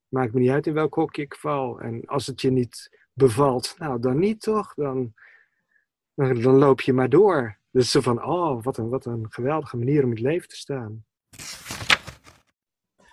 maakt 0.07 0.33
me 0.33 0.39
niet 0.39 0.49
uit 0.49 0.67
in 0.67 0.73
welk 0.73 0.93
hokje 0.93 1.21
ik 1.21 1.35
val. 1.35 1.79
En 1.79 2.05
als 2.05 2.27
het 2.27 2.41
je 2.41 2.51
niet 2.51 2.99
bevalt, 3.13 3.75
nou 3.77 3.99
dan 3.99 4.19
niet 4.19 4.41
toch? 4.41 4.73
Dan, 4.73 5.13
dan, 6.15 6.41
dan 6.41 6.55
loop 6.55 6.81
je 6.81 6.93
maar 6.93 7.09
door. 7.09 7.57
Dus 7.71 7.91
zo 7.91 8.01
van, 8.01 8.23
oh, 8.23 8.63
wat 8.63 8.77
een, 8.77 8.89
wat 8.89 9.05
een 9.05 9.25
geweldige 9.29 9.77
manier 9.77 10.03
om 10.03 10.09
in 10.09 10.15
het 10.15 10.25
leven 10.25 10.49
te 10.49 10.55
staan. 10.55 11.05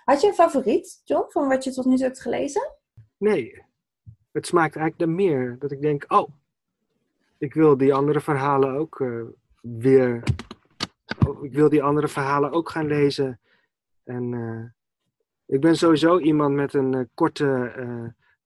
Had 0.03 0.21
je 0.21 0.27
een 0.27 0.33
favoriet, 0.33 1.01
John, 1.03 1.25
van 1.29 1.47
wat 1.47 1.63
je 1.63 1.71
tot 1.71 1.85
nu 1.85 1.95
toe 1.95 2.05
hebt 2.05 2.21
gelezen? 2.21 2.75
Nee, 3.17 3.63
het 4.31 4.47
smaakt 4.47 4.75
eigenlijk 4.75 4.97
naar 4.97 5.15
meer. 5.15 5.55
Dat 5.59 5.71
ik 5.71 5.81
denk, 5.81 6.05
oh, 6.07 6.29
ik 7.37 7.53
wil 7.53 7.77
die 7.77 7.93
andere 7.93 8.21
verhalen 8.21 8.73
ook 8.73 8.99
eh, 8.99 9.21
weer. 9.61 10.23
oh, 11.27 11.43
ik 11.45 11.53
wil 11.53 11.69
die 11.69 11.83
andere 11.83 12.07
verhalen 12.07 12.51
ook 12.51 12.69
gaan 12.69 12.87
lezen. 12.87 13.39
En 14.03 14.33
eh, 14.33 14.85
ik 15.55 15.61
ben 15.61 15.75
sowieso 15.75 16.19
iemand 16.19 16.55
met 16.55 16.73
een 16.73 16.93
eh, 16.93 17.05
korte 17.13 17.73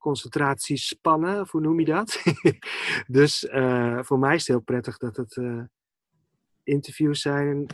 concentratiespannen, 0.04 1.40
of 1.40 1.52
hoe 1.52 1.62
noem 1.62 1.80
je 1.80 1.86
dat? 1.86 2.24
dus 3.08 3.48
eh, 3.48 4.04
voor 4.04 4.20
mij 4.20 4.36
is 4.36 4.40
het 4.40 4.48
heel 4.48 4.66
prettig 4.66 4.98
dat 4.98 5.16
het 5.16 5.38
eh, 5.38 5.64
interviews 6.64 7.22
zijn, 7.22 7.66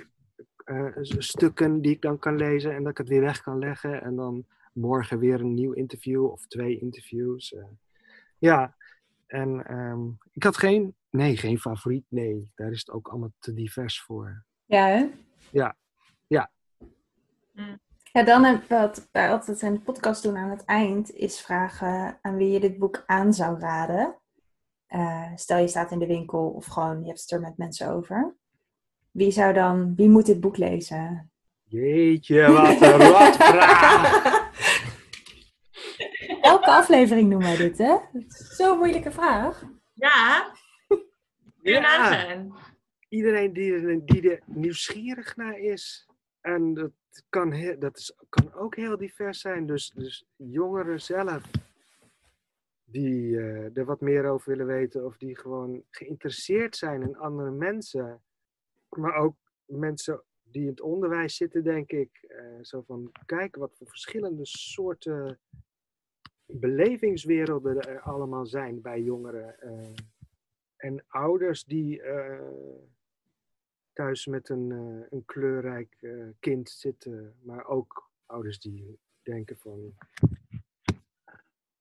eh, 0.66 0.86
stukken 1.02 1.82
die 1.82 1.92
ik 1.92 2.02
dan 2.02 2.20
kan 2.20 2.36
lezen 2.36 2.76
en 2.76 2.84
dat 2.84 2.92
ik 2.92 2.98
het 2.98 3.08
weer 3.10 3.22
weg 3.22 3.42
kan 3.42 3.60
leggen. 3.60 4.02
En 4.02 4.16
dan 4.16 4.46
morgen 4.74 5.20
weer 5.20 5.40
een 5.40 5.54
nieuw 5.54 5.72
interview 5.72 6.26
of 6.26 6.46
twee 6.48 6.80
interviews. 6.80 7.56
ja, 8.38 8.76
en 9.28 9.66
ehm, 9.66 10.08
ik 10.34 10.44
had 10.44 10.58
geen, 10.58 10.96
nee, 11.10 11.38
geen 11.38 11.60
favoriet. 11.60 12.06
Nee, 12.10 12.52
daar 12.56 12.72
is 12.72 12.80
het 12.80 12.92
ook 12.92 13.08
allemaal 13.08 13.34
te 13.40 13.54
divers 13.54 14.02
voor. 14.02 14.44
Ja, 14.66 14.88
hè? 14.88 15.08
Ja. 15.52 15.76
Ja. 16.28 16.52
Mm. 17.54 17.80
Ja, 18.12 18.24
dan 18.24 18.44
heb 18.44 18.68
wat 18.70 19.08
wij 19.12 19.32
altijd 19.32 19.62
in 19.62 19.74
de 19.74 19.80
podcast 19.80 20.24
doen 20.24 20.38
aan 20.38 20.50
het 20.50 20.66
eind, 20.66 21.12
is 21.16 21.42
vragen 21.42 22.20
aan 22.22 22.36
wie 22.38 22.50
je 22.52 22.60
dit 22.60 22.78
boek 22.78 23.04
aan 23.06 23.34
zou 23.34 23.60
raden. 23.60 24.16
Eh, 24.88 25.32
stel 25.36 25.58
je 25.58 25.68
staat 25.68 25.92
in 25.92 26.00
de 26.00 26.08
winkel 26.08 26.50
of 26.50 26.66
gewoon 26.66 27.00
je 27.02 27.08
hebt 27.08 27.22
het 27.22 27.32
er 27.32 27.40
met 27.40 27.58
mensen 27.58 27.90
over. 27.90 28.36
Wie 29.12 29.32
zou 29.32 29.54
dan, 29.54 29.96
wie 29.96 30.10
moet 30.10 30.26
dit 30.26 30.40
boek 30.40 30.58
lezen? 30.58 31.32
Jeetje, 31.64 32.52
wat 32.52 32.82
een 32.82 33.02
rotvraag! 33.12 34.48
Elke 36.42 36.66
aflevering 36.72 37.30
doen 37.32 37.40
wij 37.42 37.56
dit, 37.58 37.78
hè? 37.78 37.96
Het 38.14 38.50
Zo'n 38.58 38.78
moeilijke 38.78 39.12
vraag. 39.12 39.64
Ja, 39.94 40.52
Ja. 41.62 42.46
Iedereen 43.10 43.54
die, 43.54 43.74
er- 43.74 44.06
die 44.06 44.32
er 44.32 44.42
nieuwsgierig 44.46 45.36
naar 45.36 45.58
is. 45.60 46.08
En 46.42 46.74
dat 46.74 46.92
kan, 47.30 47.76
dat 47.80 47.98
is, 47.98 48.16
kan 48.30 48.54
ook 48.54 48.76
heel 48.76 48.98
divers 48.98 49.40
zijn. 49.40 49.66
Dus, 49.66 49.90
dus 49.90 50.26
jongeren 50.36 51.02
zelf 51.02 51.52
die 52.84 53.38
eh, 53.38 53.78
er 53.78 53.86
wat 53.86 54.02
meer 54.02 54.26
over 54.26 54.50
willen 54.50 54.66
weten. 54.66 55.06
Of 55.06 55.18
die 55.18 55.38
gewoon 55.38 55.84
geïnteresseerd 55.90 56.76
zijn 56.76 57.02
in 57.02 57.18
andere 57.18 57.52
mensen. 57.52 58.22
Maar 58.90 59.16
ook 59.16 59.36
mensen 59.66 60.24
die 60.44 60.62
in 60.62 60.70
het 60.70 60.82
onderwijs 60.82 61.36
zitten, 61.36 61.64
denk 61.64 61.92
ik. 61.92 62.26
eh, 62.28 62.58
zo 62.62 62.82
van, 62.82 63.12
kijk 63.26 63.56
wat 63.56 63.76
voor 63.76 63.88
verschillende 63.88 64.46
soorten 64.46 65.40
belevingswerelden 66.46 67.82
er 67.82 68.02
allemaal 68.02 68.46
zijn 68.46 68.82
bij 68.82 69.02
jongeren. 69.02 69.60
eh. 69.60 69.94
en 70.76 71.06
ouders 71.08 71.64
die 71.64 72.02
thuis 74.00 74.26
met 74.26 74.50
een, 74.50 74.72
eh, 74.72 75.08
een 75.10 75.26
kleurrijk 75.26 75.98
eh, 76.00 76.28
kind 76.40 76.70
zitten. 76.70 77.36
Maar 77.42 77.66
ook 77.66 78.10
ouders 78.26 78.60
die 78.60 79.00
denken 79.22 79.58
van... 79.58 79.94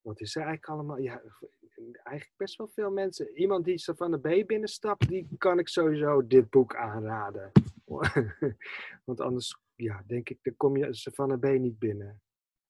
Wat 0.00 0.20
is 0.20 0.36
er 0.36 0.42
eigenlijk 0.42 0.70
allemaal? 0.70 0.98
Ja, 0.98 1.22
eigenlijk 2.02 2.36
best 2.36 2.56
wel 2.56 2.68
veel 2.68 2.90
mensen. 2.90 3.36
Iemand 3.36 3.64
die 3.64 3.78
Savannah 3.78 4.20
B 4.20 4.46
binnenstapt, 4.46 5.08
die 5.08 5.28
kan 5.38 5.58
ik 5.58 5.68
sowieso 5.68 6.26
dit 6.26 6.50
boek 6.50 6.76
aanraden. 6.76 7.52
Want 9.04 9.20
anders, 9.20 9.58
ja, 9.74 10.02
denk 10.06 10.28
ik, 10.28 10.38
dan 10.42 10.56
kom 10.56 10.76
je 10.76 10.94
Savannah 10.94 11.38
B 11.38 11.44
niet 11.44 11.78
binnen. 11.78 12.20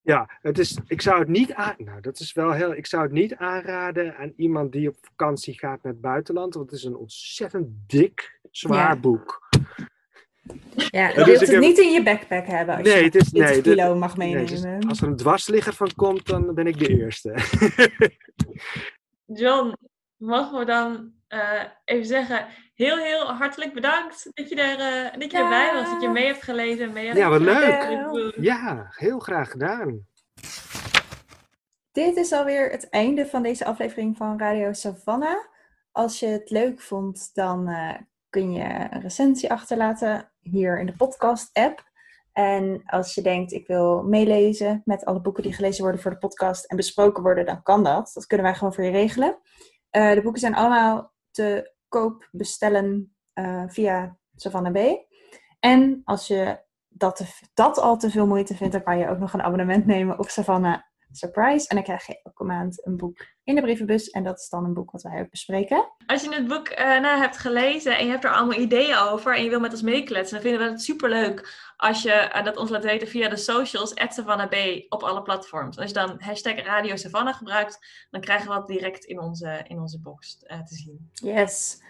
Ja, 0.00 0.38
het 0.40 0.58
is, 0.58 0.78
ik 0.86 1.00
zou 1.00 1.18
het 1.18 1.28
niet 1.28 1.56
nou 1.78 2.00
dat 2.00 2.18
is 2.18 2.32
wel 2.32 2.52
heel, 2.52 2.74
ik 2.74 2.86
zou 2.86 3.02
het 3.02 3.12
niet 3.12 3.34
aanraden 3.34 4.16
aan 4.16 4.32
iemand 4.36 4.72
die 4.72 4.88
op 4.88 4.96
vakantie 5.00 5.58
gaat 5.58 5.82
naar 5.82 5.92
het 5.92 6.00
buitenland, 6.00 6.54
want 6.54 6.70
het 6.70 6.78
is 6.78 6.84
een 6.84 6.96
ontzettend 6.96 7.68
dik, 7.86 8.37
zwaar 8.58 8.94
Ja. 8.94 9.00
boek. 9.00 9.46
Ja, 10.90 11.06
dus 11.06 11.16
je 11.16 11.24
wilt 11.24 11.28
ik 11.28 11.40
het 11.40 11.50
heb- 11.50 11.60
niet 11.60 11.78
in 11.78 11.90
je 11.92 12.02
backpack 12.02 12.46
hebben 12.46 12.76
als 12.76 12.86
Nee, 12.86 12.96
je 12.98 13.04
het 13.04 13.14
is, 13.14 13.28
20 13.28 13.52
nee, 13.52 13.62
kilo 13.62 13.88
dit- 13.90 13.98
mag 14.00 14.16
meenemen. 14.16 14.78
is- 14.80 14.88
als 14.88 15.00
er 15.00 15.08
een 15.08 15.16
dwarsligger 15.16 15.72
van 15.72 15.94
komt, 15.94 16.26
dan 16.26 16.54
ben 16.54 16.66
ik 16.66 16.78
de 16.78 16.88
eerste. 16.88 17.34
John, 19.42 19.76
mogen 20.16 20.58
we 20.58 20.64
dan 20.64 21.12
eh, 21.28 21.62
even 21.84 22.06
zeggen, 22.06 22.46
heel 22.74 22.96
heel 22.96 23.32
hartelijk 23.32 23.74
bedankt 23.74 24.30
dat 24.34 24.48
je, 24.48 24.54
er, 24.62 24.78
eh, 25.06 25.20
dat 25.20 25.30
je 25.30 25.38
Ja. 25.38 25.42
erbij 25.44 25.74
was, 25.80 25.90
dat 25.92 26.02
je 26.02 26.08
mee 26.08 26.26
hebt 26.26 26.42
gelezen. 26.42 26.92
Mee 26.92 27.06
hebt 27.06 27.18
Ja, 27.18 27.28
wat 27.28 27.40
leuk. 27.40 28.32
Ja, 28.36 28.86
heel 28.90 29.18
graag 29.18 29.50
gedaan. 29.50 30.06
Dit 31.92 32.16
is 32.16 32.32
alweer 32.32 32.70
het 32.70 32.88
einde 32.88 33.26
van 33.26 33.42
deze 33.42 33.64
aflevering 33.64 34.16
van 34.16 34.38
Radio 34.38 34.72
Savannah. 34.72 35.44
Als 35.92 36.20
je 36.20 36.26
het 36.26 36.50
leuk 36.50 36.80
vond, 36.80 37.30
dan 37.34 37.68
uh, 37.68 37.94
kun 38.30 38.52
je 38.52 38.86
een 38.90 39.00
recensie 39.00 39.50
achterlaten 39.50 40.32
hier 40.40 40.80
in 40.80 40.86
de 40.86 40.96
podcast-app. 40.96 41.86
En 42.32 42.82
als 42.86 43.14
je 43.14 43.22
denkt, 43.22 43.52
ik 43.52 43.66
wil 43.66 44.02
meelezen 44.02 44.82
met 44.84 45.04
alle 45.04 45.20
boeken 45.20 45.42
die 45.42 45.52
gelezen 45.52 45.82
worden 45.82 46.00
voor 46.00 46.10
de 46.10 46.18
podcast 46.18 46.64
en 46.64 46.76
besproken 46.76 47.22
worden, 47.22 47.46
dan 47.46 47.62
kan 47.62 47.84
dat. 47.84 48.10
Dat 48.14 48.26
kunnen 48.26 48.46
wij 48.46 48.54
gewoon 48.54 48.74
voor 48.74 48.84
je 48.84 48.90
regelen. 48.90 49.38
Uh, 49.92 50.12
de 50.12 50.22
boeken 50.22 50.40
zijn 50.40 50.54
allemaal 50.54 51.12
te 51.30 51.74
koop 51.88 52.28
bestellen 52.32 53.16
uh, 53.34 53.64
via 53.66 54.16
Savannah 54.34 54.72
B. 54.72 55.06
En 55.60 56.00
als 56.04 56.26
je 56.26 56.60
dat, 56.88 57.24
dat 57.54 57.78
al 57.78 57.96
te 57.96 58.10
veel 58.10 58.26
moeite 58.26 58.56
vindt, 58.56 58.72
dan 58.72 58.82
kan 58.82 58.98
je 58.98 59.08
ook 59.08 59.18
nog 59.18 59.32
een 59.32 59.42
abonnement 59.42 59.86
nemen 59.86 60.18
op 60.18 60.28
Savannah 60.28 60.80
Surprise. 61.10 61.68
En 61.68 61.76
dan 61.76 61.84
krijg 61.84 62.06
je 62.06 62.20
elke 62.22 62.44
maand 62.44 62.86
een 62.86 62.96
boek 62.96 63.26
in 63.48 63.54
de 63.54 63.60
brievenbus. 63.60 64.10
En 64.10 64.22
dat 64.22 64.38
is 64.38 64.48
dan 64.48 64.64
een 64.64 64.74
boek 64.74 64.90
wat 64.90 65.02
wij 65.02 65.20
ook 65.20 65.30
bespreken. 65.30 65.92
Als 66.06 66.22
je 66.22 66.34
het 66.34 66.46
boek 66.46 66.70
uh, 66.70 66.78
nou, 66.78 67.20
hebt 67.20 67.38
gelezen 67.38 67.98
en 67.98 68.04
je 68.04 68.10
hebt 68.10 68.24
er 68.24 68.34
allemaal 68.34 68.58
ideeën 68.58 68.96
over 68.96 69.36
en 69.36 69.44
je 69.44 69.50
wil 69.50 69.60
met 69.60 69.72
ons 69.72 69.82
meekletsen, 69.82 70.34
dan 70.34 70.50
vinden 70.50 70.66
we 70.66 70.72
het 70.72 70.82
superleuk 70.82 71.70
als 71.76 72.02
je 72.02 72.32
uh, 72.34 72.44
dat 72.44 72.56
ons 72.56 72.70
laat 72.70 72.84
weten 72.84 73.08
via 73.08 73.28
de 73.28 73.36
socials, 73.36 73.92
Savannah 74.08 74.48
B 74.48 74.54
op 74.88 75.02
alle 75.02 75.22
platforms. 75.22 75.78
Als 75.78 75.86
je 75.86 75.94
dan 75.94 76.16
hashtag 76.18 76.64
Radio 76.64 76.96
Savannah 76.96 77.34
gebruikt, 77.34 78.06
dan 78.10 78.20
krijgen 78.20 78.48
we 78.48 78.54
dat 78.54 78.66
direct 78.66 79.04
in 79.04 79.20
onze, 79.20 79.64
in 79.68 79.78
onze 79.78 80.00
box 80.00 80.44
uh, 80.46 80.62
te 80.62 80.74
zien. 80.74 81.10
Yes. 81.12 81.82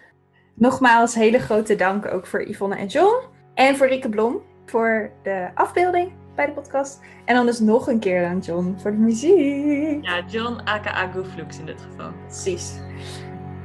Nogmaals, 0.55 1.15
hele 1.15 1.39
grote 1.39 1.75
dank 1.75 2.05
ook 2.05 2.27
voor 2.27 2.49
Yvonne 2.49 2.75
en 2.75 2.87
John. 2.87 3.25
En 3.53 3.77
voor 3.77 3.87
Rieke 3.87 4.09
Blom 4.09 4.41
voor 4.69 5.09
de 5.23 5.49
afbeelding 5.53 6.11
bij 6.35 6.45
de 6.45 6.51
podcast. 6.51 6.99
En 7.25 7.35
dan 7.35 7.45
dus 7.45 7.59
nog 7.59 7.87
een 7.87 7.99
keer 7.99 8.25
aan 8.25 8.39
John 8.39 8.75
voor 8.81 8.91
de 8.91 8.97
muziek. 8.97 10.05
Ja, 10.05 10.23
John 10.27 10.59
aka 10.63 11.11
Gooflux 11.13 11.59
in 11.59 11.65
dit 11.65 11.81
geval. 11.81 12.11
Precies. 12.25 12.79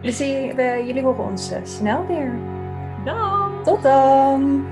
Dus 0.03 0.19
we, 0.19 0.83
jullie 0.87 1.03
horen 1.03 1.25
ons 1.25 1.53
uh, 1.53 1.59
snel 1.63 2.07
weer. 2.07 2.33
Dan. 3.05 3.63
Tot 3.63 3.83
dan. 3.83 4.67